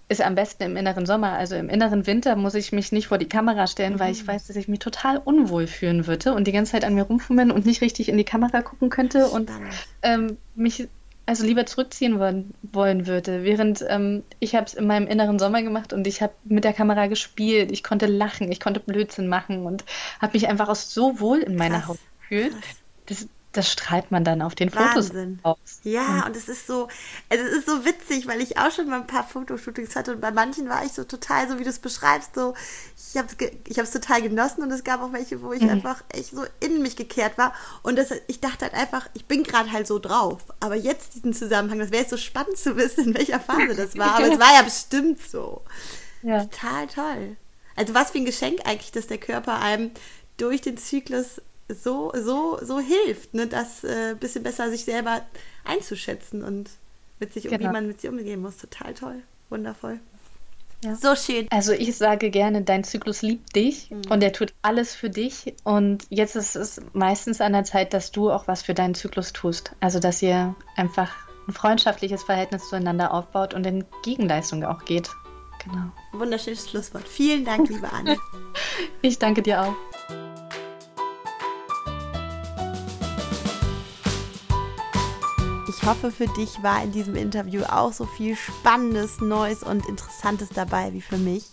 Ist 0.09 0.23
am 0.23 0.37
besten 0.37 0.63
im 0.63 0.77
inneren 0.77 1.05
Sommer. 1.05 1.33
Also 1.33 1.57
im 1.57 1.69
inneren 1.69 2.07
Winter 2.07 2.37
muss 2.37 2.55
ich 2.55 2.73
mich 2.73 2.93
nicht 2.93 3.09
vor 3.09 3.19
die 3.19 3.29
Kamera 3.29 3.67
stellen, 3.67 3.95
mhm. 3.95 4.01
weil 4.01 4.13
ich 4.13 4.23
mhm. 4.23 4.29
weiß, 4.29 4.47
dass 4.47 4.57
ich 4.57 4.69
mich 4.69 4.79
total 4.79 5.19
unwohl 5.19 5.67
fühlen 5.67 6.07
würde 6.07 6.33
und 6.35 6.47
die 6.47 6.53
ganze 6.53 6.73
Zeit 6.73 6.85
an 6.85 6.95
mir 6.95 7.03
rumfummeln 7.03 7.51
und 7.51 7.67
nicht 7.67 7.81
richtig 7.81 8.09
in 8.09 8.17
die 8.17 8.25
Kamera 8.25 8.63
gucken 8.63 8.89
könnte 8.89 9.27
und 9.29 9.51
ähm, 10.03 10.37
mich 10.55 10.89
also 11.27 11.45
lieber 11.45 11.67
zurückziehen 11.67 12.21
wollen, 12.21 12.55
wollen 12.63 13.09
würde. 13.09 13.43
Während 13.43 13.85
ähm, 13.89 14.23
ich 14.39 14.55
habe 14.55 14.67
es 14.67 14.75
in 14.75 14.87
meinem 14.87 15.09
inneren 15.09 15.41
Sommer 15.41 15.61
gemacht 15.63 15.93
und 15.93 16.07
ich 16.07 16.23
habe 16.23 16.33
mit 16.45 16.63
der 16.63 16.73
Kamera 16.73 17.09
gespielt. 17.09 17.73
Ich 17.73 17.83
konnte 17.83 18.07
lachen, 18.07 18.51
ich 18.53 18.61
konnte 18.61 18.79
Blödsinn 18.79 19.27
machen 19.27 19.67
und 19.67 19.85
habe 20.21 20.35
mich 20.35 20.47
einfach 20.47 20.69
auch 20.69 20.77
so 20.77 21.19
wohl 21.19 21.39
in 21.39 21.57
meiner 21.57 21.81
Krass. 21.81 21.89
Haut 21.89 21.99
gefühlt. 22.21 22.55
Das, 23.07 23.27
das 23.57 23.71
strahlt 23.71 24.11
man 24.11 24.25
dann 24.25 24.43
auf 24.43 24.55
den 24.55 24.75
Wahnsinn. 24.75 25.41
Fotos 25.43 25.59
aus. 25.61 25.81
Ja, 25.83 26.27
und 26.27 26.37
es 26.37 26.49
ist 26.49 26.67
so, 26.67 26.89
also 27.29 27.45
es 27.45 27.53
ist 27.53 27.67
so 27.67 27.85
witzig, 27.85 28.27
weil 28.27 28.41
ich 28.41 28.59
auch 28.59 28.71
schon 28.71 28.89
mal 28.89 29.01
ein 29.01 29.07
paar 29.07 29.27
Fotoshootings 29.27 29.97
hatte 29.97 30.13
und 30.13 30.21
bei 30.21 30.31
manchen 30.31 30.69
war 30.69 30.85
ich 30.85 30.93
so 30.93 31.05
total, 31.05 31.49
so 31.49 31.59
wie 31.59 31.65
du 31.65 31.71
es 31.71 31.79
beschreibst, 31.79 32.35
so, 32.35 32.55
ich 32.97 33.17
habe 33.17 33.29
es 33.29 33.51
ich 33.67 33.79
hab's 33.79 33.91
total 33.91 34.23
genossen 34.23 34.63
und 34.63 34.71
es 34.71 34.85
gab 34.85 35.03
auch 35.03 35.13
welche, 35.13 35.43
wo 35.43 35.53
ich 35.53 35.63
mhm. 35.63 35.71
einfach 35.71 36.03
echt 36.13 36.31
so 36.31 36.45
in 36.61 36.83
mich 36.83 36.97
gekehrt 36.97 37.39
war 37.39 37.55
und 37.83 37.97
das, 37.97 38.11
ich 38.27 38.41
dachte 38.41 38.67
halt 38.67 38.75
einfach, 38.75 39.09
ich 39.15 39.27
bin 39.27 39.43
gerade 39.43 39.73
halt 39.73 39.87
so 39.87 39.99
drauf, 39.99 40.43
aber 40.61 40.75
jetzt 40.75 41.15
diesen 41.15 41.33
Zusammenhang, 41.33 41.79
das 41.79 41.91
wäre 41.91 42.03
jetzt 42.03 42.11
so 42.11 42.17
spannend 42.17 42.59
zu 42.59 42.77
wissen, 42.77 43.09
in 43.09 43.15
welcher 43.15 43.41
Phase 43.41 43.75
das 43.75 43.97
war, 43.97 44.17
aber 44.17 44.33
es 44.33 44.39
war 44.39 44.55
ja 44.55 44.63
bestimmt 44.63 45.21
so. 45.21 45.63
Ja. 46.23 46.45
Total 46.45 46.87
toll. 46.89 47.37
Also 47.77 47.95
was 47.95 48.11
für 48.11 48.19
ein 48.19 48.25
Geschenk 48.25 48.61
eigentlich, 48.65 48.93
dass 48.93 49.07
der 49.07 49.19
Körper 49.19 49.61
einem 49.61 49.91
durch 50.39 50.61
den 50.61 50.77
Zyklus 50.77 51.41
so, 51.69 52.13
so, 52.15 52.59
so 52.63 52.79
hilft, 52.79 53.35
ne, 53.35 53.47
das 53.47 53.85
äh, 53.85 54.15
bisschen 54.19 54.43
besser 54.43 54.71
sich 54.71 54.85
selber 54.85 55.23
einzuschätzen 55.65 56.43
und 56.45 56.71
mit 57.19 57.33
sich, 57.33 57.45
genau. 57.45 57.59
wie 57.59 57.73
man 57.73 57.87
mit 57.87 58.01
sich 58.01 58.11
umgehen 58.11 58.41
muss. 58.41 58.59
Total 58.59 58.95
toll. 58.95 59.23
Wundervoll. 59.49 60.01
Ja. 60.85 60.95
So 60.95 61.17
schön. 61.17 61.47
Also 61.51 61.73
ich 61.73 61.97
sage 61.97 62.31
gerne, 62.31 62.63
dein 62.63 62.85
Zyklus 62.85 63.23
liebt 63.23 63.57
dich 63.57 63.91
mhm. 63.91 64.03
und 64.11 64.23
er 64.23 64.33
tut 64.33 64.53
alles 64.63 64.95
für 64.95 65.11
dich. 65.11 65.55
Und 65.65 66.07
jetzt 66.11 66.37
ist 66.37 66.55
es 66.55 66.81
meistens 66.93 67.41
an 67.41 67.53
der 67.53 67.65
Zeit, 67.65 67.95
dass 67.95 68.13
du 68.13 68.31
auch 68.31 68.47
was 68.47 68.63
für 68.63 68.75
deinen 68.75 68.95
Zyklus 68.95 69.33
tust. 69.33 69.73
Also 69.81 69.99
dass 69.99 70.23
ihr 70.23 70.55
einfach 70.77 71.11
ein 71.49 71.53
freundschaftliches 71.53 72.23
Verhältnis 72.25 72.69
zueinander 72.69 73.15
aufbaut 73.15 73.55
und 73.55 73.67
in 73.67 73.85
Gegenleistung 74.03 74.65
auch 74.65 74.85
geht. 74.85 75.11
Genau. 75.65 75.91
Wunderschönes 76.13 76.69
Schlusswort. 76.69 77.09
Vielen 77.09 77.45
Dank, 77.45 77.69
liebe 77.69 77.91
Anne. 77.91 78.17
ich 79.03 79.19
danke 79.19 79.43
dir 79.43 79.63
auch. 79.63 80.46
Hoffe, 85.87 86.11
für 86.11 86.27
dich 86.27 86.63
war 86.63 86.83
in 86.83 86.93
diesem 86.93 87.15
Interview 87.15 87.63
auch 87.63 87.93
so 87.93 88.07
viel 88.07 88.37
Spannendes, 88.37 89.21
Neues 89.21 89.63
und 89.63 89.87
Interessantes 89.87 90.49
dabei 90.49 90.93
wie 90.93 91.01
für 91.01 91.17
mich. 91.17 91.45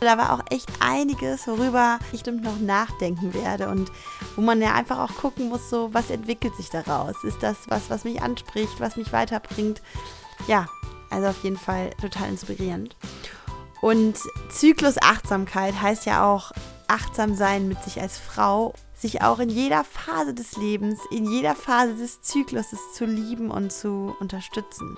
Da 0.00 0.16
war 0.16 0.32
auch 0.32 0.40
echt 0.50 0.68
einiges, 0.80 1.46
worüber 1.46 1.98
ich 2.06 2.22
bestimmt 2.22 2.44
noch 2.44 2.58
nachdenken 2.58 3.34
werde 3.34 3.68
und 3.68 3.90
wo 4.36 4.42
man 4.42 4.62
ja 4.62 4.74
einfach 4.74 4.98
auch 4.98 5.14
gucken 5.16 5.48
muss, 5.48 5.68
so 5.68 5.92
was 5.92 6.10
entwickelt 6.10 6.54
sich 6.54 6.70
daraus? 6.70 7.16
Ist 7.24 7.42
das 7.42 7.56
was, 7.68 7.90
was 7.90 8.04
mich 8.04 8.22
anspricht, 8.22 8.78
was 8.78 8.96
mich 8.96 9.12
weiterbringt? 9.12 9.82
Ja, 10.46 10.66
also 11.10 11.28
auf 11.28 11.42
jeden 11.42 11.58
Fall 11.58 11.90
total 12.00 12.28
inspirierend. 12.28 12.96
Und 13.80 14.18
Zyklusachtsamkeit 14.50 15.80
heißt 15.80 16.06
ja 16.06 16.26
auch 16.26 16.52
achtsam 16.88 17.34
sein 17.34 17.68
mit 17.68 17.82
sich 17.82 18.00
als 18.00 18.18
Frau 18.18 18.74
sich 18.94 19.22
auch 19.22 19.38
in 19.38 19.50
jeder 19.50 19.84
Phase 19.84 20.32
des 20.32 20.56
Lebens, 20.56 21.00
in 21.10 21.30
jeder 21.30 21.54
Phase 21.54 21.94
des 21.94 22.22
Zykluses 22.22 22.78
zu 22.94 23.04
lieben 23.04 23.50
und 23.50 23.72
zu 23.72 24.16
unterstützen. 24.20 24.96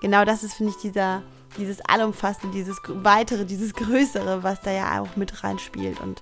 Genau 0.00 0.24
das 0.24 0.44
ist, 0.44 0.54
finde 0.54 0.72
ich, 0.72 0.78
dieser, 0.78 1.22
dieses 1.58 1.80
Allumfassende, 1.80 2.56
dieses 2.56 2.78
Weitere, 2.86 3.44
dieses 3.44 3.74
Größere, 3.74 4.42
was 4.42 4.60
da 4.60 4.70
ja 4.70 5.00
auch 5.00 5.16
mit 5.16 5.42
reinspielt 5.42 6.00
und 6.00 6.20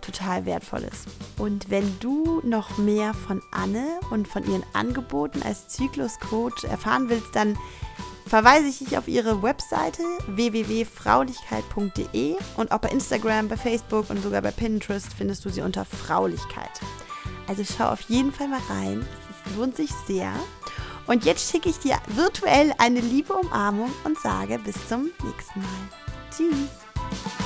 total 0.00 0.46
wertvoll 0.46 0.84
ist. 0.84 1.08
Und 1.36 1.68
wenn 1.68 1.98
du 1.98 2.40
noch 2.44 2.78
mehr 2.78 3.12
von 3.12 3.42
Anne 3.50 3.84
und 4.10 4.28
von 4.28 4.48
ihren 4.48 4.64
Angeboten 4.72 5.42
als 5.42 5.68
Zykluscoach 5.68 6.64
erfahren 6.64 7.08
willst, 7.08 7.34
dann 7.34 7.58
verweise 8.26 8.66
ich 8.66 8.78
dich 8.78 8.98
auf 8.98 9.06
ihre 9.08 9.42
Webseite 9.42 10.02
www.fraulichkeit.de 10.26 12.36
und 12.56 12.72
auch 12.72 12.78
bei 12.78 12.88
Instagram, 12.88 13.48
bei 13.48 13.56
Facebook 13.56 14.10
und 14.10 14.22
sogar 14.22 14.42
bei 14.42 14.50
Pinterest 14.50 15.08
findest 15.16 15.44
du 15.44 15.50
sie 15.50 15.62
unter 15.62 15.84
Fraulichkeit. 15.84 16.80
Also 17.46 17.62
schau 17.64 17.90
auf 17.90 18.00
jeden 18.02 18.32
Fall 18.32 18.48
mal 18.48 18.60
rein, 18.68 19.06
es 19.30 19.36
lohnt 19.56 19.76
sich 19.76 19.90
sehr. 20.06 20.32
Und 21.06 21.24
jetzt 21.24 21.50
schicke 21.50 21.68
ich 21.68 21.78
dir 21.78 21.98
virtuell 22.08 22.74
eine 22.78 23.00
liebe 23.00 23.32
Umarmung 23.32 23.92
und 24.04 24.18
sage 24.18 24.58
bis 24.58 24.74
zum 24.88 25.10
nächsten 25.22 25.60
Mal. 25.60 25.68
Tschüss. 26.36 27.45